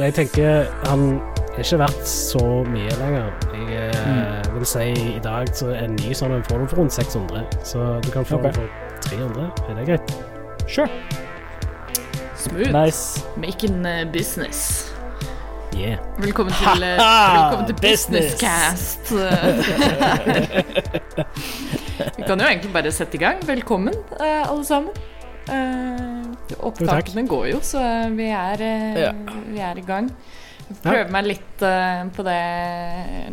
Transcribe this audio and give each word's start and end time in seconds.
Men 0.00 0.08
jeg 0.08 0.14
tenker 0.16 0.64
han 0.88 1.20
er 1.52 1.60
ikke 1.60 1.76
verdt 1.82 2.06
så 2.08 2.64
mye 2.72 2.88
lenger. 3.02 3.26
Jeg 3.68 3.92
mm. 4.06 4.54
vil 4.54 4.64
si 4.70 4.84
i 5.10 5.20
dag 5.20 5.50
så 5.52 5.66
en 5.76 5.92
ny 5.98 6.14
sånn 6.16 6.32
en 6.38 6.44
får 6.46 6.56
du 6.62 6.64
for 6.70 6.80
rundt 6.80 6.94
600, 6.96 7.44
så 7.68 7.78
du 8.00 8.08
kan 8.14 8.24
få 8.24 8.38
okay. 8.38 8.48
den 8.48 8.56
for 8.56 8.64
300. 9.10 9.44
Er 9.66 9.72
det 9.76 9.84
greit? 9.90 10.08
Sure. 10.64 10.88
Smooth. 12.32 12.72
Nice. 12.72 13.20
Making 13.36 13.84
uh, 13.84 14.08
business. 14.08 14.88
Yeah. 15.76 16.00
Velkommen 16.16 16.56
til, 16.62 16.80
uh, 16.80 16.96
velkommen 17.36 17.68
til 17.68 17.76
Businesscast. 17.84 19.04
Vi 22.16 22.22
kan 22.24 22.40
jo 22.40 22.48
egentlig 22.48 22.72
bare 22.72 22.88
sette 23.02 23.20
i 23.20 23.22
gang. 23.28 23.36
Velkommen, 23.44 23.92
alle 24.16 24.64
sammen. 24.64 24.96
Uh, 25.50 26.54
opptakene 26.70 27.26
går 27.28 27.50
jo, 27.54 27.62
så 27.64 27.82
vi 28.14 28.30
er, 28.30 28.62
uh, 28.62 29.00
Ja. 29.00 29.10
vi 29.50 29.60
er 29.64 29.80
i 29.80 29.86
gang. 29.86 30.10
Jeg 30.70 31.00
ja. 31.00 31.06
meg 31.10 31.26
litt 31.26 31.62
uh, 31.66 32.06
på 32.14 32.22
det 32.22 32.36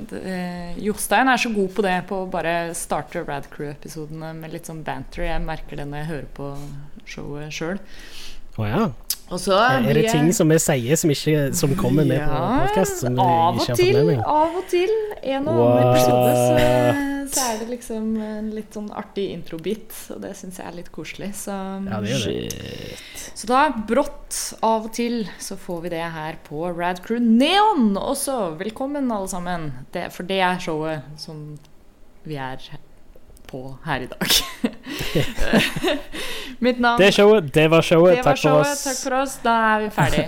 uh, 0.09 0.79
Jostein 0.81 1.29
er 1.29 1.37
så 1.37 1.51
god 1.53 1.69
på 1.75 1.85
det, 1.85 1.97
på 2.09 2.23
å 2.23 2.29
bare 2.33 2.55
starte 2.77 3.21
Rad 3.27 3.49
Crew-episodene 3.53 4.33
med 4.39 4.55
litt 4.55 4.69
sånn 4.69 4.81
banter. 4.85 5.27
Jeg 5.29 5.45
merker 5.45 5.77
det 5.77 5.85
når 5.89 6.01
jeg 6.01 6.11
hører 6.13 6.31
på 6.39 6.49
showet 7.07 7.53
sjøl. 7.53 7.81
Å 8.57 8.65
ja. 8.65 8.85
Så 9.37 9.51
Er 9.59 9.83
det 9.93 10.05
ting 10.07 10.29
som 10.33 10.47
vi 10.49 10.55
sier 10.61 10.95
som, 10.97 11.11
ikke, 11.11 11.49
som 11.57 11.73
kommer 11.75 12.07
med 12.07 12.21
på 12.23 12.37
podkast? 12.37 13.03
Av 13.11 13.59
og 13.59 13.67
til. 13.75 13.97
Av 14.23 14.55
og 14.55 14.63
til. 14.71 14.93
En 15.19 15.49
og 15.51 15.59
annen 15.65 15.89
episode 15.91 16.31
så, 16.37 17.35
så 17.35 17.43
er 17.43 17.59
det 17.59 17.67
liksom 17.73 18.07
en 18.23 18.47
litt 18.55 18.77
sånn 18.77 18.87
artig 18.95 19.27
introbit, 19.35 19.91
og 20.15 20.23
det 20.23 20.31
syns 20.39 20.61
jeg 20.61 20.71
er 20.71 20.79
litt 20.79 20.89
koselig. 20.95 21.33
Så, 21.43 21.53
Ja, 21.89 21.99
det 22.01 22.21
det. 22.23 23.27
Så 23.37 23.51
da, 23.51 23.67
brått 23.91 24.39
av 24.63 24.87
og 24.87 24.95
til, 24.95 25.25
så 25.43 25.59
får 25.59 25.83
vi 25.85 25.93
det 25.97 26.05
her 26.15 26.39
på 26.47 26.71
Rad 26.71 27.03
Crew 27.05 27.19
Neon 27.21 27.91
også. 27.99 28.55
Velkommen, 28.63 29.11
alle 29.11 29.29
sammen. 29.29 29.69
Det, 29.91 30.07
for 30.15 30.25
det 30.29 30.39
er 30.39 30.63
showet 30.63 31.19
som 31.21 31.49
vi 32.23 32.39
er 32.39 32.63
på 33.49 33.61
her 33.85 34.05
i 34.05 34.09
dag. 34.11 34.27
Mitt 36.65 36.79
navn 36.81 36.99
Det 37.01 37.11
showet, 37.13 37.51
det 37.53 37.67
var 37.69 37.81
showet. 37.85 38.15
det 38.17 38.25
var 38.25 38.33
Takk 38.33 38.41
for 38.41 38.49
showet. 38.49 38.67
oss. 38.73 38.83
Takk 38.87 39.01
for 39.03 39.17
oss. 39.21 39.35
Da 39.43 39.55
er 39.75 39.79
vi 39.83 39.89
ferdig. 39.93 40.25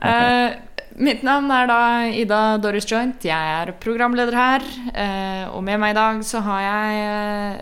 Uh, 0.00 0.48
mitt 1.06 1.22
navn 1.26 1.50
er 1.54 1.66
da 1.70 1.78
Ida 2.12 2.40
Doris 2.62 2.86
Joint. 2.90 3.24
Jeg 3.24 3.54
er 3.62 3.72
programleder 3.82 4.36
her. 4.36 4.66
eh, 4.94 5.44
og 5.54 5.62
med 5.64 5.78
meg 5.80 5.94
i 5.94 5.98
dag 5.98 6.20
så 6.26 6.42
har 6.44 6.60
jeg 6.66 6.90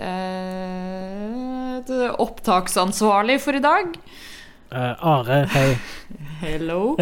eh, 0.09 1.79
et 1.79 1.93
opptaksansvarlig 2.19 3.39
for 3.45 3.57
i 3.57 3.63
dag. 3.63 3.95
Eh, 4.75 4.95
Are, 5.15 5.43
hei. 5.55 5.69
Hello. 6.43 6.97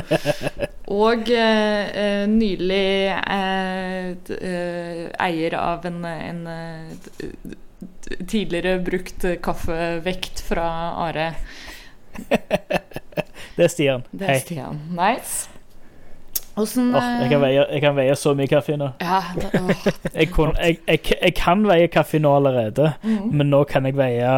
Og 0.93 1.29
eh, 1.33 1.89
eh, 2.05 2.27
nylig 2.31 3.11
eh, 3.11 4.13
eh, 4.37 5.07
eier 5.27 5.57
av 5.59 5.85
en, 5.89 5.99
en 6.07 6.43
d- 7.07 7.57
tidligere 8.29 8.79
brukt 8.87 9.27
kaffevekt 9.43 10.41
fra 10.47 10.69
Are. 11.09 11.33
Det 13.57 13.65
er 13.65 13.69
Stian. 13.73 14.03
Det 14.12 14.27
er 14.27 14.35
Hei. 14.35 14.41
Stian. 14.45 14.81
Nice. 14.93 15.49
Hvordan, 16.57 16.95
Åh, 16.97 17.07
jeg, 17.21 17.29
kan 17.29 17.41
veie, 17.43 17.65
jeg 17.69 17.81
kan 17.84 17.97
veie 17.99 18.12
så 18.17 18.33
mye 18.37 18.49
kaffe 18.49 18.77
nå. 18.81 18.87
Ja, 19.05 19.19
det, 19.37 19.49
oh. 19.61 19.89
Jeg, 20.21 20.31
kun, 20.33 20.55
jeg, 20.57 20.79
jeg, 20.89 21.01
jeg 21.12 21.34
kan 21.37 21.67
veie 21.69 21.89
kaffe 21.93 22.21
nå 22.23 22.31
allerede, 22.33 22.95
mm. 23.03 23.27
men 23.37 23.51
nå 23.53 23.61
kan 23.69 23.84
jeg 23.84 23.97
veie, 23.99 24.31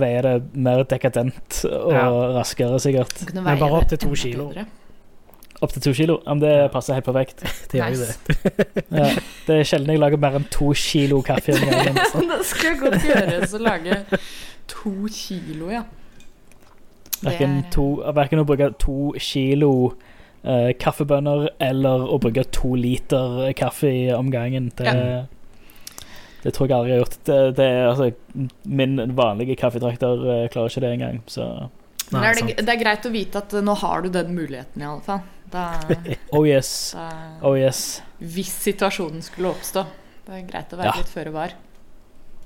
veie 0.00 0.20
det 0.26 0.34
mer 0.52 0.84
dekadent 0.88 1.62
og 1.70 1.94
Ja. 1.96 2.04
raskere, 2.36 2.76
sikkert. 2.82 3.22
Men 3.32 3.56
bare 3.56 3.78
opp 3.78 3.88
til 3.88 4.02
to 4.04 4.12
kilo. 4.12 4.50
bedre. 4.52 4.66
Opp 5.62 5.72
til 5.76 5.82
to 5.84 5.92
kilo. 5.94 6.16
Om 6.26 6.40
det 6.42 6.52
passer 6.74 6.96
helt 6.98 7.06
perfekt. 7.06 7.42
Det 7.70 7.78
gjør 7.78 7.94
jo 7.94 8.06
det. 8.06 8.14
Ja. 8.98 9.08
Det 9.46 9.56
er 9.60 9.66
sjelden 9.68 9.92
jeg 9.94 10.00
lager 10.02 10.20
mer 10.22 10.36
enn 10.40 10.46
to 10.52 10.72
kilo 10.76 11.20
kaffe 11.26 11.54
om 11.56 11.66
gangen. 11.70 11.98
det 12.32 12.38
skal 12.50 12.78
godt 12.80 13.04
gjøres 13.06 13.54
å 13.56 13.60
lage 13.62 14.00
to 14.72 14.92
kilo, 15.14 15.70
ja. 15.72 15.84
Verken, 17.22 17.60
er- 17.62 17.68
to, 17.70 17.84
verken 18.16 18.42
å 18.42 18.46
bruke 18.48 18.72
to 18.82 19.12
kilo 19.22 19.70
uh, 20.42 20.72
kaffebønner 20.82 21.48
eller 21.62 22.02
å 22.10 22.18
bruke 22.22 22.42
to 22.54 22.72
liter 22.78 23.52
kaffe 23.58 23.92
i 23.92 24.08
omgangen. 24.16 24.72
Det, 24.78 24.86
Ja. 24.90 25.20
det 26.42 26.54
tror 26.56 26.66
jeg 26.66 26.76
aldri 26.76 26.90
jeg 26.90 26.98
har 26.98 27.04
gjort. 27.04 27.18
Det, 27.28 27.38
det 27.60 27.68
er, 27.70 27.84
altså, 27.92 28.10
min 28.66 28.98
vanlige 29.16 29.54
kaffetrakter 29.60 30.26
uh, 30.26 30.48
klarer 30.50 30.72
ikke 30.74 30.82
det 30.82 30.92
engang. 30.96 31.22
Så 31.30 31.46
Nei, 32.12 32.24
er 32.26 32.34
det, 32.34 32.42
sant. 32.42 32.58
det 32.66 32.74
er 32.74 32.80
greit 32.82 33.06
å 33.08 33.12
vite 33.14 33.40
at 33.40 33.54
eh, 33.56 33.62
nå 33.64 33.72
har 33.80 34.02
du 34.04 34.10
den 34.12 34.34
muligheten, 34.36 34.82
i 34.82 34.84
alle 34.84 35.00
fall. 35.06 35.22
Da, 35.52 35.66
oh 36.36 36.46
yes. 36.48 36.92
da, 36.96 37.08
Oh 37.44 37.56
yes. 37.58 38.00
hvis 38.18 38.52
situasjonen 38.64 39.22
skulle 39.22 39.50
oppstå. 39.52 39.84
Det 40.26 40.32
er 40.38 40.46
greit 40.48 40.72
å 40.72 40.78
være 40.78 40.92
Ja. 40.92 40.96
litt 40.96 41.10
føre 41.12 41.32
var. 41.34 41.52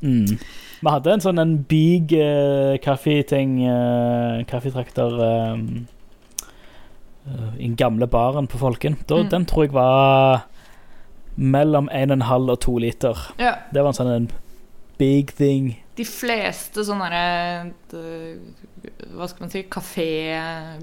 Mm. 0.02 0.38
Vi 0.82 0.90
hadde 0.92 1.12
en 1.12 1.20
sånn 1.24 1.38
en 1.40 1.54
big 1.68 2.12
uh, 2.12 2.76
kaffeting, 2.84 3.60
uh, 3.68 4.42
kaffetrakter 4.48 5.14
eh, 5.24 5.62
uh, 7.26 7.54
i 7.56 7.62
den 7.66 7.76
gamle 7.80 8.06
baren 8.06 8.46
på 8.50 8.58
Folken. 8.60 8.96
Da, 9.08 9.22
Mm. 9.22 9.30
Den 9.30 9.46
tror 9.46 9.64
jeg 9.64 9.72
var 9.72 10.46
mellom 11.36 11.88
1,5 11.92 12.50
og 12.50 12.60
2 12.60 12.78
liter. 12.78 13.16
Ja. 13.38 13.54
Det 13.72 13.82
var 13.82 13.88
en 13.92 13.98
sånn 14.00 14.12
en 14.14 14.28
big 14.98 15.32
thing. 15.36 15.76
De 15.96 16.04
fleste 16.04 16.84
sånne 16.84 17.08
derre 17.08 17.72
Hva 19.16 19.28
skal 19.30 19.46
man 19.46 19.52
si 19.52 19.62
Kafé 19.72 20.08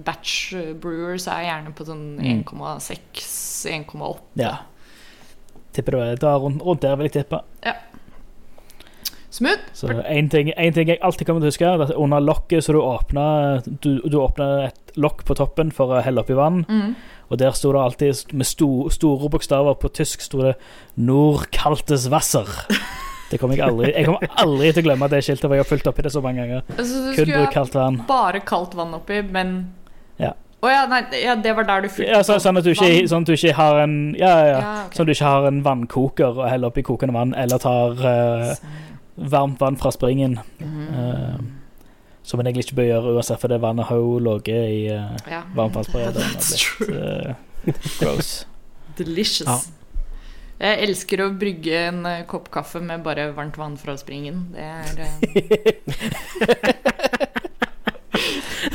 batch 0.05 0.53
brewers 0.81 1.27
er 1.29 1.45
gjerne 1.47 1.73
på 1.77 1.85
sånn 1.87 2.05
Mm. 2.17 2.43
1,6, 2.43 3.65
1,8. 3.69 4.19
Ja. 4.41 4.57
Tipper 5.73 5.91
det 5.91 6.21
var, 6.21 6.39
rundt, 6.39 6.61
rundt 6.61 6.81
der, 6.81 6.95
vil 6.97 7.09
jeg 7.09 7.23
tippe. 7.23 7.39
Smooth. 9.33 9.63
Så 9.73 9.89
en 9.89 10.29
ting, 10.29 10.51
en 10.57 10.73
ting 10.73 10.89
jeg 10.91 10.99
alltid 11.01 11.25
kommer 11.25 11.41
til 11.41 11.49
å 11.49 11.53
huske, 11.53 11.65
er 11.65 11.81
at 11.81 11.95
under 11.97 12.21
lokket 12.21 12.63
så 12.63 12.75
du 12.75 12.81
åpner 12.85 13.63
du, 13.65 13.95
du 14.05 14.17
åpner 14.21 14.67
et 14.67 14.93
lokk 14.95 15.23
på 15.25 15.33
toppen 15.39 15.71
for 15.73 15.89
å 15.89 16.03
helle 16.05 16.21
oppi 16.21 16.35
vann. 16.37 16.65
Mm. 16.69 16.93
Og 17.31 17.39
der 17.41 17.55
sto 17.57 17.71
det 17.73 17.81
alltid 17.81 18.33
med 18.37 18.45
sto, 18.45 18.89
store 18.93 19.29
bokstaver 19.33 19.73
på 19.81 19.89
tysk 19.89 20.21
sto 20.21 20.43
det 20.43 20.53
'Nordkaltes 20.99 22.09
Wasser'. 22.13 22.53
Det 23.33 23.39
kommer 23.41 23.57
jeg 23.57 23.65
aldri 23.65 23.89
Jeg 23.89 24.05
kommer 24.05 24.33
aldri 24.43 24.67
til 24.69 24.83
å 24.83 24.85
glemme 24.85 25.07
det 25.09 25.23
skiltet, 25.25 25.47
for 25.47 25.57
jeg 25.57 25.63
har 25.63 25.69
fulgt 25.69 25.87
oppi 25.89 26.05
det 26.05 26.11
så 26.13 26.21
mange 26.21 26.43
ganger. 26.43 26.65
Altså, 26.77 26.99
du 27.01 27.15
Kun 27.17 27.31
bruk 27.31 27.53
kaldt 27.55 27.77
vann. 27.77 27.97
bare 28.07 28.41
kaldt 28.45 28.75
vann 28.77 28.93
oppi, 28.93 29.21
men 29.33 29.55
Ja. 30.21 30.35
Å 30.63 30.69
ja, 30.71 30.83
nei, 30.87 31.01
ja, 31.19 31.33
det 31.35 31.55
var 31.57 31.65
der 31.67 31.81
du 31.83 31.89
fylte 31.91 32.13
Ja, 32.13 32.21
så, 32.23 32.37
sånn, 32.39 32.57
at 32.61 32.63
du 32.63 32.69
ikke, 32.71 32.85
vann. 32.85 33.09
sånn 33.11 33.25
at 33.25 33.31
du 33.31 33.33
ikke 33.33 33.55
har 33.57 33.81
en 33.81 33.97
Ja, 34.19 34.29
ja, 34.29 34.45
ja. 34.45 34.59
Ja, 34.61 34.75
ok. 34.85 34.93
Sånn 34.95 35.03
at 35.03 35.09
du 35.09 35.15
ikke 35.17 35.31
har 35.33 35.47
en 35.49 35.59
vannkoker 35.65 36.39
og 36.39 36.45
heller 36.47 36.71
oppi 36.71 36.85
kokende 36.85 37.17
vann, 37.17 37.33
eller 37.35 37.57
tar 37.59 37.99
uh, 38.05 38.53
varmt 39.17 39.59
vann 39.59 39.75
fra 39.81 39.91
springen. 39.91 40.39
Mhm. 40.61 40.87
Uh, 40.93 41.37
som 42.23 42.39
en 42.39 42.47
egentlig 42.47 42.69
ikke 42.69 42.77
bør 42.79 42.87
gjøre 42.87 43.13
uansett, 43.17 43.39
for 43.41 43.51
det 43.51 43.59
vannet 43.59 43.89
har 43.89 43.97
jo 43.99 44.17
ligget 44.23 44.69
i 44.71 44.81
uh, 44.95 45.17
ja. 45.27 45.41
varmtvannsberederen. 45.57 46.31
That's 46.37 46.55
true. 46.55 46.95
eh, 46.95 47.73
gross. 47.99 48.45
Delicious. 48.95 49.67
Jeg 50.63 50.79
elsker 50.85 51.19
å 51.25 51.31
brygge 51.35 51.79
en 51.89 52.05
eh, 52.07 52.21
kopp 52.29 52.47
kaffe 52.53 52.79
med 52.79 53.03
bare 53.03 53.25
varmt 53.35 53.57
vann 53.59 53.75
fra 53.79 53.97
springen. 53.99 54.45
Det 54.53 54.63
er 54.63 55.01
eh, 55.03 55.09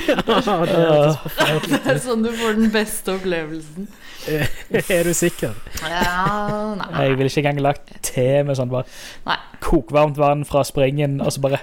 det 0.09 1.79
er 1.89 2.01
sånn 2.03 2.27
du 2.27 2.31
får 2.37 2.59
den 2.59 2.69
beste 2.75 3.15
opplevelsen. 3.17 3.89
Er 4.29 5.09
du 5.09 5.15
sikker? 5.17 5.55
Ja, 5.81 6.75
nei. 6.77 6.91
Jeg 7.07 7.17
ville 7.17 7.31
ikke 7.33 7.41
engang 7.47 7.63
lagt 7.65 7.93
te 8.05 8.27
med 8.45 8.59
sånn 8.59 8.69
bare 8.73 8.85
Nei. 9.25 9.39
kokvarmt 9.65 10.21
vann 10.21 10.45
fra 10.49 10.65
springen, 10.69 11.23
og 11.25 11.33
så 11.33 11.41
bare 11.47 11.63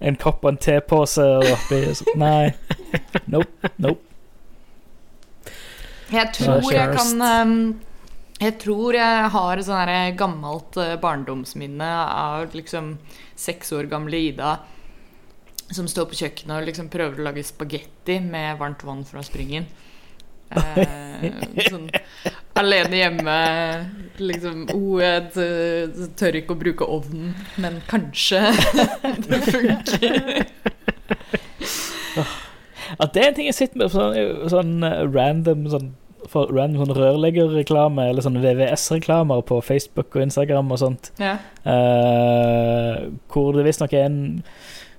en 0.00 0.16
kopp 0.20 0.44
og 0.44 0.54
en 0.54 0.60
tepose 0.60 1.24
oppi. 1.52 1.82
Nei. 2.16 2.54
Nope. 3.32 3.72
Nope. 3.76 4.00
Jeg 6.12 6.30
tror 6.36 6.70
jeg 6.70 6.92
kan 6.94 7.22
ehm, 7.26 7.60
Jeg 8.36 8.58
tror 8.60 8.96
jeg 8.98 9.28
har 9.32 9.56
et 9.56 9.64
sånt 9.64 10.18
gammelt 10.20 10.76
eh, 10.82 10.96
barndomsminne 11.00 11.88
av 12.04 12.52
liksom 12.56 12.96
seks 13.38 13.72
år 13.72 13.88
gamle 13.88 14.20
Ida 14.28 14.58
som 15.72 15.88
står 15.88 16.10
på 16.10 16.18
kjøkkenet 16.20 16.60
og 16.60 16.68
liksom 16.68 16.90
prøver 16.92 17.18
å 17.18 17.26
lage 17.30 17.44
spagetti 17.46 18.20
med 18.22 18.58
varmt 18.60 18.84
vann 18.86 19.02
fra 19.08 19.24
springen. 19.26 19.66
Eh, 20.52 21.24
sånn 21.70 21.88
alene 22.56 23.00
hjemme, 23.00 23.38
liksom 24.20 24.66
oh, 24.72 25.00
tør 26.16 26.38
ikke 26.38 26.54
å 26.54 26.60
bruke 26.60 26.86
ovnen, 26.88 27.34
men 27.60 27.80
kanskje 27.90 28.44
det 29.26 29.40
funker. 29.48 30.46
At 32.96 33.12
det 33.12 33.22
er 33.22 33.28
en 33.28 33.36
ting 33.36 33.48
jeg 33.50 33.58
sitter 33.58 33.82
med 33.82 33.92
sånn, 33.92 34.16
sånn 34.52 34.74
random 35.12 35.66
sånn, 35.72 35.90
for 36.36 36.52
random 36.52 36.84
sånn 36.84 36.96
rørleggerreklame 36.98 38.10
eller 38.10 38.24
sånn 38.24 38.40
VVS-reklamer 38.42 39.44
på 39.48 39.60
Facebook 39.64 40.16
og 40.16 40.26
Instagram 40.26 40.72
og 40.74 40.82
sånt. 40.82 41.12
Ja. 41.22 41.38
uh, 41.64 43.06
hvor 43.32 43.56
det 43.56 43.66
visstnok 43.66 43.94
er 43.96 44.06
en 44.08 44.20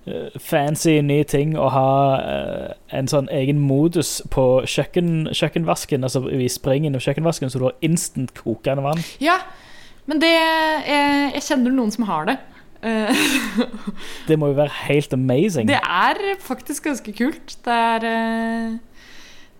eh, 0.08 0.36
fancy 0.42 0.98
ny 1.04 1.20
ting 1.28 1.56
å 1.60 1.68
ha 1.74 1.92
eh, 2.18 2.74
en 2.96 3.10
sånn 3.12 3.28
egen 3.34 3.60
modus 3.60 4.18
på 4.34 4.46
kjøkken, 4.70 5.30
kjøkkenvasken, 5.36 6.06
altså 6.08 6.24
i 6.32 6.50
springen 6.52 6.96
av 6.98 7.04
kjøkkenvasken, 7.04 7.52
så 7.52 7.62
du 7.62 7.68
har 7.70 7.80
instant 7.86 8.34
kokende 8.38 8.86
vann. 8.86 9.04
Ja, 9.24 9.42
men 10.08 10.22
det 10.24 10.32
Jeg, 10.32 11.34
jeg 11.36 11.44
kjenner 11.50 11.74
noen 11.76 11.92
som 11.92 12.08
har 12.08 12.30
det. 12.30 12.38
Det 14.30 14.38
må 14.40 14.52
jo 14.52 14.56
være 14.60 14.72
helt 14.86 15.14
amazing. 15.16 15.68
Det 15.68 15.80
er 15.82 16.20
faktisk 16.40 16.86
ganske 16.88 17.12
kult. 17.18 17.58
Det 17.66 17.74
er 17.74 18.06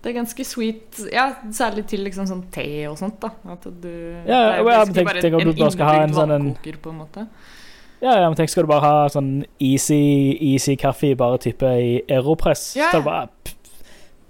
Det 0.02 0.10
er 0.10 0.14
ganske 0.20 0.44
sweet. 0.46 1.00
Ja, 1.12 1.32
særlig 1.50 1.86
til 1.90 2.04
liksom 2.06 2.26
sånn 2.26 2.44
te 2.54 2.86
og 2.86 2.98
sånt, 3.00 3.16
da. 3.20 3.30
At 3.50 3.64
du 3.64 3.88
Ja, 3.90 4.22
det 4.22 4.28
er 4.28 4.70
ja, 4.70 4.84
men 4.84 4.94
tenk- 4.94 5.20
tenk 5.20 5.34
om 5.34 5.44
du 5.44 5.52
bare 5.58 5.70
skal 5.72 5.86
ha 5.86 6.02
en 6.04 6.12
sånn 6.14 6.30
en- 6.34 6.54
på 6.54 6.90
en 6.90 6.98
måte. 6.98 7.28
Ja, 8.00 8.12
ja, 8.20 8.28
men 8.28 8.36
tenk, 8.36 8.48
skal 8.48 8.62
du 8.62 8.68
bare 8.68 8.80
ha 8.80 9.08
sånn 9.08 9.44
easy, 9.58 10.36
easy 10.40 10.76
kaffe 10.76 11.16
bare 11.16 11.38
type 11.38 11.62
i 11.66 12.02
aeropress? 12.08 12.76
Ja. 12.76 12.90
Så 12.92 13.02
bare 13.02 13.28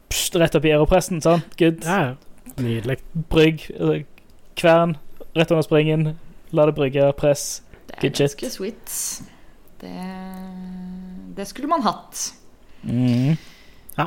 pst, 0.08 0.36
rett 0.40 0.54
opp 0.56 0.64
i 0.64 0.70
aeropressen, 0.72 1.20
sånn. 1.20 1.42
Good. 1.58 1.84
Ja, 1.84 2.14
nydelig. 2.56 2.98
Brygg, 3.28 3.70
eh, 3.78 4.04
kvern, 4.56 4.96
rett 5.36 5.50
under 5.50 5.62
springen. 5.62 6.16
La 6.50 6.64
det 6.64 6.74
brygge, 6.76 7.12
press. 7.14 7.60
Det 7.88 7.96
er 7.98 8.00
Good 8.08 8.16
shit. 8.16 8.36
ganske 8.40 8.50
sweet. 8.50 9.22
Det, 9.80 11.34
det 11.36 11.46
skulle 11.46 11.68
man 11.68 11.82
hatt. 11.82 12.32
Mm. 12.84 13.36
Ja. 13.98 14.06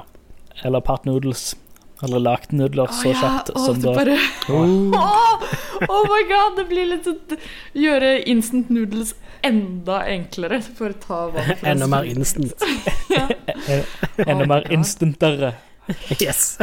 Eller 0.64 0.82
part 0.82 1.06
noodles. 1.06 1.56
Eller 2.04 2.20
lagt 2.20 2.52
nudler 2.52 2.84
oh, 2.84 2.94
så 3.02 3.12
ja, 3.12 3.18
kjapt 3.20 3.52
å, 3.54 3.62
som 3.66 3.82
det 3.82 3.86
da. 3.86 3.94
bare 3.94 4.16
Oh. 4.50 5.44
Oh 5.86 6.08
my 6.10 6.24
god, 6.30 6.56
det 6.58 6.66
blir 6.70 6.88
litt 6.90 7.06
sånn 7.06 7.38
Gjøre 7.78 8.16
instant 8.30 8.72
noodles 8.74 9.14
enda 9.46 10.00
enklere. 10.10 10.62
For 10.66 10.94
å 10.94 10.98
ta 11.02 11.20
vann 11.34 11.52
fra 11.60 11.74
Enda 11.76 11.90
mer 11.92 12.10
instant. 12.10 12.66
Ja. 13.12 13.28
Enda 14.32 14.46
Oh 14.46 14.50
mer 14.50 14.66
instantere. 14.74 15.54
Yes. 16.18 16.56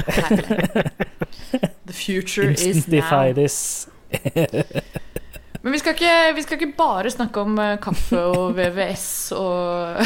The 1.85 1.93
future 1.93 2.51
is 2.51 2.63
Instantify 2.65 3.29
now. 3.29 3.33
this. 3.35 3.89
Men 5.59 5.75
vi 5.75 5.79
skal, 5.83 5.97
ikke, 5.97 6.35
vi 6.37 6.43
skal 6.45 6.59
ikke 6.59 6.77
bare 6.79 7.11
snakke 7.11 7.43
om 7.43 7.57
eh, 7.59 7.79
kaffe 7.83 8.21
og 8.31 8.53
VVS 8.59 9.07
og, 9.35 9.99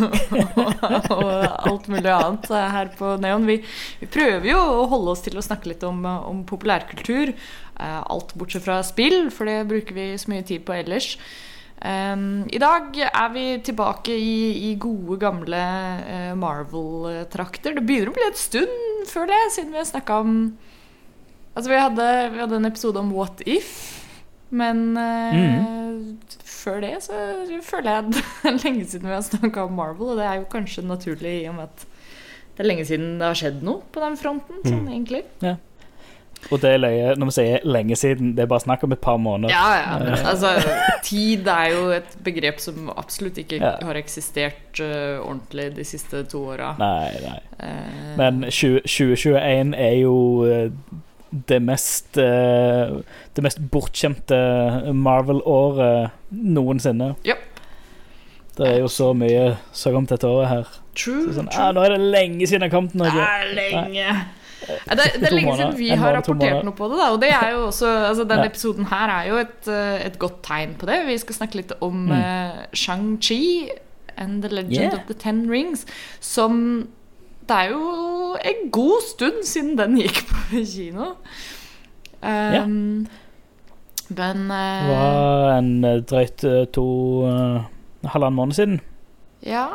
og 1.18 1.32
alt 1.68 1.88
mulig 1.92 2.08
annet 2.08 2.48
eh, 2.48 2.68
her 2.72 2.92
på 2.96 3.10
Neon. 3.20 3.44
Vi, 3.48 3.58
vi 4.00 4.08
prøver 4.08 4.48
jo 4.48 4.60
å 4.62 4.86
holde 4.88 5.12
oss 5.12 5.24
til 5.26 5.36
å 5.36 5.44
snakke 5.44 5.68
litt 5.74 5.84
om, 5.84 6.00
eh, 6.08 6.28
om 6.30 6.40
populærkultur. 6.48 7.34
Alt 7.74 8.32
bortsett 8.38 8.62
fra 8.64 8.78
spill, 8.86 9.32
for 9.34 9.50
det 9.50 9.64
bruker 9.66 9.96
vi 9.96 10.12
så 10.20 10.30
mye 10.30 10.44
tid 10.46 10.62
på 10.64 10.76
ellers. 10.76 11.16
Um, 11.84 12.44
I 12.54 12.60
dag 12.62 12.94
er 13.02 13.32
vi 13.34 13.42
tilbake 13.66 14.14
i, 14.14 14.70
i 14.70 14.76
gode, 14.80 15.18
gamle 15.20 15.58
Marvel-trakter. 16.38 17.74
Det 17.74 17.82
begynner 17.84 18.12
å 18.12 18.14
bli 18.14 18.28
et 18.28 18.38
stund 18.38 19.10
før 19.10 19.26
det, 19.28 19.40
siden 19.56 19.74
vi 19.74 19.82
har 19.82 19.90
snakka 19.90 20.22
om 20.22 20.38
Altså, 21.54 21.70
vi 21.70 21.76
hadde, 21.78 22.06
vi 22.34 22.40
hadde 22.42 22.56
en 22.58 22.66
episode 22.66 22.98
om 22.98 23.12
What 23.14 23.42
If. 23.46 24.03
Men 24.50 24.82
mm. 24.94 26.04
før 26.44 26.80
det 26.84 26.92
så 27.06 27.18
føler 27.64 27.90
jeg 27.90 28.04
at 28.04 28.10
det 28.14 28.24
er 28.50 28.60
lenge 28.60 28.86
siden 28.86 29.08
vi 29.08 29.16
har 29.16 29.24
snakka 29.26 29.66
om 29.66 29.76
Marvel, 29.78 30.14
og 30.14 30.20
det 30.20 30.28
er 30.28 30.40
jo 30.42 30.48
kanskje 30.52 30.86
naturlig 30.86 31.36
i 31.42 31.48
og 31.50 31.58
med 31.58 31.70
at 31.72 31.86
det 32.54 32.62
er 32.62 32.68
lenge 32.68 32.84
siden 32.86 33.16
det 33.18 33.26
har 33.26 33.38
skjedd 33.38 33.64
noe 33.66 33.82
på 33.90 34.02
den 34.04 34.18
fronten, 34.20 34.60
sånn 34.62 34.84
egentlig. 34.86 35.24
Og 36.52 36.60
det 36.60 36.74
er 36.74 36.80
løye 36.82 37.14
når 37.18 37.30
vi 37.30 37.34
sier 37.38 37.64
lenge 37.66 37.96
siden. 37.98 38.34
Det 38.36 38.44
er 38.44 38.50
bare 38.50 38.64
snakk 38.64 38.84
om 38.86 38.94
et 38.94 39.00
par 39.02 39.16
måneder. 39.20 39.54
Ja, 39.54 39.70
ja. 39.80 40.16
Altså, 40.28 40.52
tid 41.04 41.48
er 41.48 41.70
jo 41.72 41.86
et 41.96 42.16
begrep 42.24 42.60
som 42.62 42.90
absolutt 42.96 43.38
ikke 43.40 43.60
Ja. 43.62 43.76
har 43.82 43.98
eksistert 43.98 44.80
uh, 44.80 45.22
ordentlig 45.24 45.76
de 45.76 45.84
siste 45.88 46.24
to 46.30 46.44
åra. 46.54 46.74
Nei, 46.78 47.10
nei. 47.24 47.38
Uh, 47.58 48.16
Men 48.18 48.44
20, 48.50 48.84
2021 48.84 49.74
er 49.78 49.96
jo 50.02 50.16
eh, 50.44 50.70
det 51.48 51.58
mest 51.62 52.16
eh, 52.18 52.92
Det 53.34 53.42
mest 53.42 53.58
bortskjemte 53.72 54.36
Marvel-året 54.94 56.10
noensinne. 56.30 57.14
Japp. 57.26 57.50
Det 58.54 58.68
er 58.70 58.78
jo 58.84 58.88
så 58.92 59.08
mye 59.18 59.56
så 59.74 59.90
kom 59.94 60.06
dette 60.06 60.28
året 60.30 60.48
her. 60.52 60.68
true, 60.94 61.24
Så 61.26 61.40
sånn, 61.40 61.48
true. 61.50 61.58
ah, 61.64 61.72
nå 61.74 61.82
er 61.82 61.96
det 61.96 62.00
lenge 62.14 62.46
siden 62.46 62.62
det 62.62 62.70
har 62.70 62.76
kommet 62.76 62.94
noe. 62.94 63.10
lenge. 63.56 64.14
Det, 64.64 64.94
det 65.20 65.26
er 65.28 65.34
lenge 65.34 65.56
siden 65.58 65.74
vi 65.76 65.88
har 65.90 66.14
rapportert 66.16 66.62
noe 66.64 66.72
på 66.78 66.86
det. 66.88 66.96
Da, 67.02 67.08
og 67.12 67.18
det 67.20 67.32
er 67.34 67.50
jo 67.52 67.64
også, 67.66 67.90
altså 68.08 68.24
Denne 68.30 68.46
Ja. 68.46 68.52
episoden 68.52 68.86
her 68.92 69.10
er 69.10 69.26
jo 69.28 69.36
et, 69.42 69.66
eh, 69.68 70.06
et 70.06 70.18
godt 70.22 70.38
tegn 70.46 70.76
på 70.78 70.86
det. 70.86 71.00
Vi 71.06 71.18
skal 71.18 71.34
snakke 71.34 71.56
litt 71.60 71.72
om 71.82 72.06
Mm. 72.06 72.12
uh, 72.12 72.62
Shang-Chi 72.72 73.68
and 74.16 74.42
The 74.42 74.48
Legend 74.54 74.72
Yeah. 74.72 74.94
of 74.94 75.06
the 75.08 75.14
Ten 75.14 75.50
Rings. 75.50 75.84
Som 76.20 76.88
Det 77.48 77.56
er 77.56 77.68
jo 77.74 78.36
en 78.44 78.70
god 78.72 79.02
stund 79.10 79.42
siden 79.44 79.74
den 79.78 79.98
gikk 80.00 80.22
på 80.30 80.62
kino. 80.64 81.10
Um, 82.24 83.06
Men 84.08 84.48
Det 84.48 84.56
eh, 84.56 84.88
var 84.88 85.58
en 85.58 85.70
drøyt 86.08 86.44
eh, 86.44 86.64
to 86.72 86.84
uh, 87.26 87.60
halvannen 88.04 88.36
måned 88.36 88.52
siden. 88.56 88.80
Ja 89.44 89.66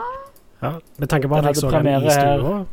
Ja, 0.61 0.71
med 0.97 1.07
tanke 1.09 1.27
på 1.27 1.35
at 1.35 1.45
jeg 1.45 1.55
så 1.55 1.69
den 1.71 1.87
i 1.87 2.09
stua, 2.09 2.65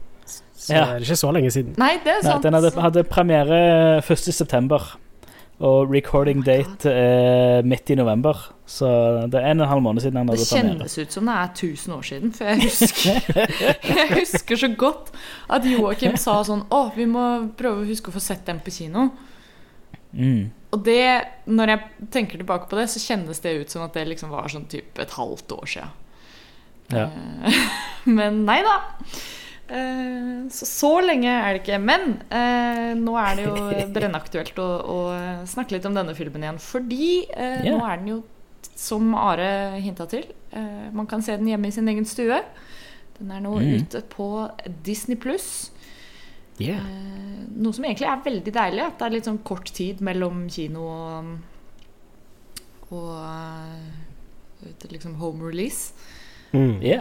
så 0.57 0.73
Ja. 0.75 0.85
er 0.85 0.99
det 0.99 1.07
ikke 1.07 1.17
så 1.17 1.31
lenge 1.33 1.51
siden. 1.51 1.75
Nei, 1.79 1.93
det 2.05 2.13
er 2.13 2.29
Nei, 2.29 2.43
den 2.43 2.55
hadde, 2.55 2.71
hadde 2.81 3.05
premiere 3.05 3.99
1. 3.99 4.49
Og 5.65 5.89
recording 5.89 6.43
Oh 6.43 6.45
date 6.45 6.91
er 6.93 7.63
midt 7.65 7.89
i 7.91 7.95
november. 7.97 8.37
Så 8.69 8.89
det 9.33 9.41
er 9.41 9.53
en 9.53 9.63
og 9.63 9.65
en 9.65 9.71
halv 9.71 9.85
måned 9.87 10.05
siden 10.05 10.19
han 10.21 10.29
Det 10.29 10.37
hadde 10.37 10.49
premiere. 10.51 10.75
kjennes 10.75 10.99
ut 10.99 11.13
som 11.17 11.31
det 11.31 11.37
er 11.37 11.49
1000 11.55 11.95
år 11.97 12.03
siden. 12.03 12.33
For 12.37 12.45
jeg 12.45 12.63
husker, 12.67 13.31
jeg 13.97 14.11
husker 14.19 14.61
så 14.61 14.71
godt 14.77 15.15
at 15.57 15.65
Joakim 15.71 16.19
sa 16.21 16.43
sånn 16.45 16.67
Å, 16.69 16.83
vi 16.97 17.07
må 17.09 17.25
prøve 17.57 17.85
å 17.85 17.89
huske 17.89 18.13
å 18.13 18.17
få 18.19 18.21
sett 18.21 18.45
den 18.45 18.61
på 18.61 18.75
kino. 18.75 19.09
Mm. 20.13 20.51
Og 20.77 20.83
det, 20.85 21.01
når 21.49 21.73
jeg 21.73 22.11
tenker 22.13 22.43
tilbake 22.43 22.69
på 22.69 22.77
det, 22.77 22.91
så 22.93 23.01
kjennes 23.01 23.41
det 23.41 23.55
ut 23.63 23.73
som 23.73 23.87
at 23.87 23.97
det 23.97 24.05
liksom 24.11 24.35
var 24.35 24.53
sånn 24.53 24.69
type 24.69 25.01
et 25.01 25.17
halvt 25.17 25.57
år 25.57 25.73
siden. 25.73 25.95
Ja. 26.93 27.09
Eh, 27.09 27.65
Men 28.19 28.45
nei 28.45 28.61
da. 28.67 28.77
Eh, 29.69 30.47
Så, 30.53 30.67
så 30.71 30.91
lenge 31.03 31.27
er 31.33 31.57
det 31.57 31.63
ikke. 31.65 31.81
Men 31.83 32.21
eh, 32.31 32.93
nå 32.99 33.17
er 33.19 33.37
det 33.39 33.45
jo 33.49 33.55
brennaktuelt 33.97 34.59
å, 34.63 34.69
å 34.87 34.99
snakke 35.51 35.75
litt 35.77 35.87
om 35.89 35.97
denne 35.97 36.15
filmen 36.15 36.45
igjen. 36.47 36.61
Fordi 36.63 37.09
eh, 37.35 37.65
yeah. 37.67 37.73
nå 37.75 37.81
er 37.87 37.97
den 38.03 38.13
jo, 38.15 38.19
som 38.77 39.15
Are 39.19 39.49
hinta 39.83 40.07
til, 40.11 40.27
eh, 40.53 40.87
man 40.95 41.07
kan 41.11 41.23
se 41.25 41.37
den 41.39 41.49
hjemme 41.51 41.69
i 41.71 41.75
sin 41.75 41.89
egen 41.89 42.07
stue. 42.09 42.39
Den 43.19 43.31
er 43.33 43.41
nå 43.41 43.55
Mm. 43.57 43.81
ute 43.81 44.03
på 44.13 44.27
Disney 44.85 45.17
pluss. 45.17 45.71
Yeah. 46.61 46.81
Eh, 46.85 47.45
noe 47.57 47.73
som 47.77 47.85
egentlig 47.85 48.09
er 48.11 48.23
veldig 48.25 48.53
deilig. 48.53 48.83
At 48.87 48.99
det 49.01 49.07
er 49.07 49.15
litt 49.17 49.29
sånn 49.29 49.43
kort 49.45 49.73
tid 49.77 50.01
mellom 50.05 50.45
kino 50.53 50.85
og, 50.89 51.31
og 52.93 53.11
eh, 53.19 54.91
liksom 54.93 55.17
home 55.21 55.43
release. 55.49 55.93
Mm. 56.53 56.77
Ja. 56.85 57.01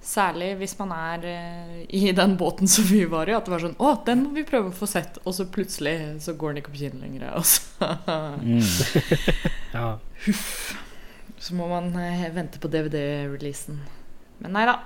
Særlig 0.00 0.54
hvis 0.56 0.72
man 0.78 0.92
er 0.96 1.24
eh, 1.28 1.80
i 1.92 2.12
den 2.16 2.36
båten 2.40 2.68
som 2.70 2.86
vi 2.88 3.02
var 3.10 3.28
i. 3.28 3.34
At 3.36 3.44
det 3.44 3.52
var 3.52 3.60
sånn 3.66 3.76
Å, 3.78 3.90
den 4.06 4.22
må 4.24 4.30
vi 4.38 4.46
prøve 4.48 4.70
å 4.72 4.76
få 4.76 4.88
sett. 4.88 5.18
Og 5.28 5.34
så 5.36 5.44
plutselig 5.52 5.96
så 6.24 6.32
går 6.40 6.54
den 6.54 6.62
ikke 6.62 6.72
på 6.72 6.80
kino 6.86 7.02
lenger. 7.02 7.26
Og 7.36 7.44
så, 7.52 7.66
Mm. 8.40 8.62
Ja. 9.76 9.90
så 11.40 11.54
må 11.58 11.68
man 11.70 11.92
eh, 12.00 12.24
vente 12.34 12.58
på 12.62 12.70
DVD-releasen. 12.72 13.76
Men 14.40 14.56
nei 14.56 14.64
da. 14.68 14.78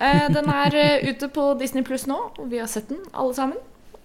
Eh, 0.00 0.28
den 0.32 0.46
er 0.54 0.78
ute 1.10 1.28
på 1.34 1.50
Disney 1.60 1.82
Pluss 1.86 2.06
nå, 2.08 2.20
og 2.38 2.46
vi 2.52 2.62
har 2.62 2.70
sett 2.70 2.88
den 2.88 3.02
alle 3.12 3.34
sammen. 3.36 3.58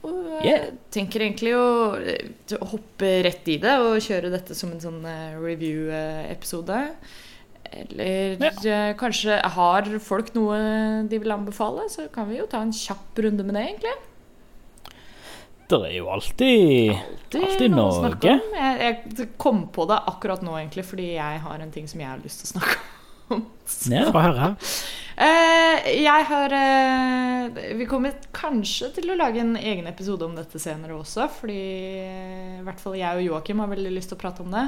Og 0.06 0.42
jeg 0.46 0.74
tenker 0.94 1.24
egentlig 1.26 1.54
å 1.58 1.96
hoppe 2.70 3.08
rett 3.26 3.48
i 3.50 3.56
det 3.62 3.72
og 3.82 3.96
kjøre 4.06 4.30
dette 4.34 4.54
som 4.58 4.70
en 4.76 4.82
sånn 4.84 5.00
review-episode. 5.42 6.82
Eller 7.76 8.40
eh, 8.40 8.92
kanskje 9.00 9.38
har 9.56 9.88
folk 10.04 10.34
noe 10.38 10.58
de 11.10 11.20
vil 11.22 11.36
anbefale, 11.36 11.90
så 11.92 12.08
kan 12.14 12.30
vi 12.30 12.40
jo 12.40 12.50
ta 12.50 12.64
en 12.64 12.74
kjapp 12.76 13.24
runde 13.26 13.46
med 13.46 13.58
det, 13.58 13.66
egentlig. 13.70 13.96
Det 15.66 15.80
er 15.82 15.96
jo 15.96 16.10
alltid 16.14 16.92
Alltid, 16.94 17.44
Alltid 17.44 17.72
noe 17.74 18.02
Norge. 18.04 18.36
Jeg, 18.54 19.00
jeg 19.18 19.30
kom 19.42 19.66
på 19.74 19.88
det 19.90 19.98
akkurat 20.12 20.44
nå, 20.46 20.54
egentlig, 20.60 20.86
fordi 20.88 21.16
jeg 21.16 21.42
har 21.46 21.64
en 21.64 21.74
ting 21.74 21.90
som 21.90 22.04
jeg 22.04 22.12
har 22.12 22.22
lyst 22.22 22.44
til 22.44 22.52
å 22.52 22.54
snakke 22.60 22.78
om. 23.34 23.42
Ja. 23.90 24.06
Få 24.14 24.22
høre. 24.22 24.52
Eh, 25.16 25.88
jeg 26.04 26.26
har 26.28 26.54
eh, 26.54 27.76
Vi 27.80 27.88
kommer 27.90 28.14
kanskje 28.36 28.92
til 28.98 29.10
å 29.10 29.18
lage 29.18 29.40
en 29.42 29.56
egen 29.58 29.88
episode 29.90 30.28
om 30.28 30.36
dette 30.38 30.62
senere 30.62 30.98
også. 30.98 31.26
Fordi 31.40 31.58
i 32.60 32.64
hvert 32.66 32.82
fall 32.82 32.98
jeg 33.00 33.22
og 33.22 33.26
Joakim 33.26 33.64
har 33.64 33.72
veldig 33.72 33.96
lyst 33.96 34.14
til 34.14 34.20
å 34.20 34.22
prate 34.22 34.46
om 34.46 34.54
det. 34.54 34.68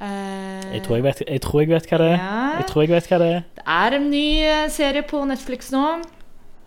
Eh, 0.00 0.74
Jeg 0.74 0.82
tror 0.84 0.96
jeg 0.98 1.04
vet, 1.04 1.22
jeg 1.28 1.40
tror 1.44 1.60
jeg 1.62 1.68
vet 1.70 1.86
hva 1.90 1.98
det 2.02 2.08
er. 2.10 2.16
ja, 2.18 2.56
Jeg 2.58 2.66
tror 2.70 2.82
jeg 2.82 2.90
vet 2.90 3.06
hva 3.12 3.18
det 3.22 3.28
er. 3.34 3.40
Det 3.54 3.64
er 3.66 3.96
en 3.98 4.10
ny 4.10 4.26
eh, 4.42 4.68
serie 4.74 5.02
på 5.06 5.24
Netflix 5.28 5.70
nå 5.72 5.84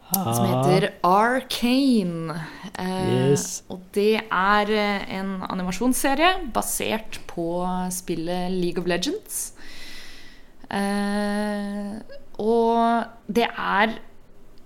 som 0.08 0.46
heter 0.48 0.86
Arcane. 1.04 2.38
Eh, 2.80 3.34
Og 3.70 3.82
det 3.94 4.22
er 4.32 4.72
eh, 4.72 5.20
en 5.20 5.42
animasjonsserie 5.50 6.30
basert 6.56 7.20
på 7.28 7.50
spillet 7.92 8.52
League 8.56 8.80
of 8.82 8.88
Legends. 8.88 9.52
Eh, 10.72 12.00
og 12.40 13.06
det 13.28 13.48
er 13.52 13.98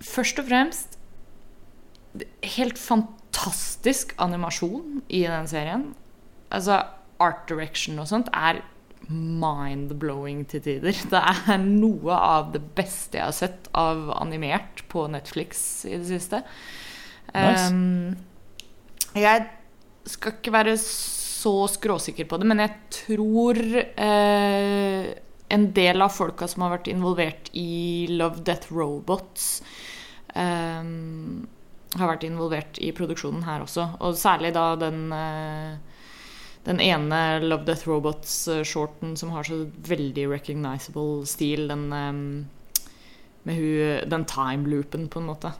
først 0.02 0.38
og 0.42 0.46
fremst 0.50 0.98
helt 2.58 2.78
fantastisk 2.78 4.14
animasjon 4.20 5.02
i 5.08 5.22
den 5.26 5.46
serien. 5.50 5.84
Altså, 6.52 6.82
art 7.22 7.46
direction 7.50 8.00
og 8.02 8.10
sånt 8.10 8.30
er 8.34 8.60
mind-blowing 9.12 10.44
til 10.50 10.62
tider. 10.64 10.98
Det 11.10 11.22
er 11.22 11.62
noe 11.62 12.16
av 12.16 12.52
det 12.54 12.62
beste 12.76 13.18
jeg 13.18 13.26
har 13.28 13.36
sett 13.36 13.70
av 13.76 14.10
animert 14.16 14.84
på 14.92 15.06
Netflix 15.10 15.84
i 15.88 15.96
det 15.96 16.08
siste. 16.08 16.42
Nice. 17.32 17.66
Um, 17.72 18.14
jeg 19.18 19.46
skal 20.08 20.36
ikke 20.36 20.54
være 20.54 20.76
så 20.80 21.54
skråsikker 21.70 22.28
på 22.30 22.38
det, 22.40 22.48
men 22.48 22.62
jeg 22.62 22.76
tror 23.02 23.58
uh, 23.62 25.10
en 25.52 25.66
del 25.76 26.04
av 26.04 26.14
folka 26.14 26.48
som 26.48 26.64
har 26.64 26.76
vært 26.78 26.92
involvert 26.92 27.50
i 27.58 28.06
Love 28.12 28.44
Death 28.46 28.72
Robots, 28.72 29.58
um, 30.34 31.42
har 31.98 32.08
vært 32.14 32.24
involvert 32.24 32.78
i 32.80 32.92
produksjonen 32.96 33.44
her 33.44 33.66
også. 33.66 33.90
Og 34.00 34.16
særlig 34.16 34.54
da 34.56 34.70
den 34.80 35.10
eh, 35.12 35.74
den 36.64 36.80
ene 36.80 37.40
Love 37.42 37.66
Death 37.66 37.88
Robots-shorten 37.88 39.16
som 39.18 39.32
har 39.34 39.46
så 39.48 39.64
veldig 39.88 40.28
recognizable 40.30 41.26
stil, 41.26 41.66
den 41.70 41.88
eh, 41.92 42.12
med 43.42 43.58
hun, 43.58 44.10
den 44.10 44.24
time-loopen, 44.30 45.08
på 45.10 45.18
en 45.18 45.26
måte. 45.26 45.52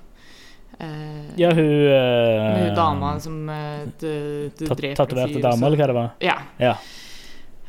Eh, 0.78 1.32
Ja, 1.40 1.50
hun 1.50 1.66
med 1.66 2.68
hun 2.68 2.76
dama 2.78 3.16
som 3.20 3.48
eh, 3.50 3.88
du, 3.98 4.12
du 4.58 4.66
dreper 4.68 4.94
Tatoverte 5.00 5.42
dame, 5.42 5.66
eller 5.66 5.82
hva 5.82 5.90
det 5.90 5.98
var? 5.98 6.14
Ja. 6.22 6.38
Ja. 6.62 6.76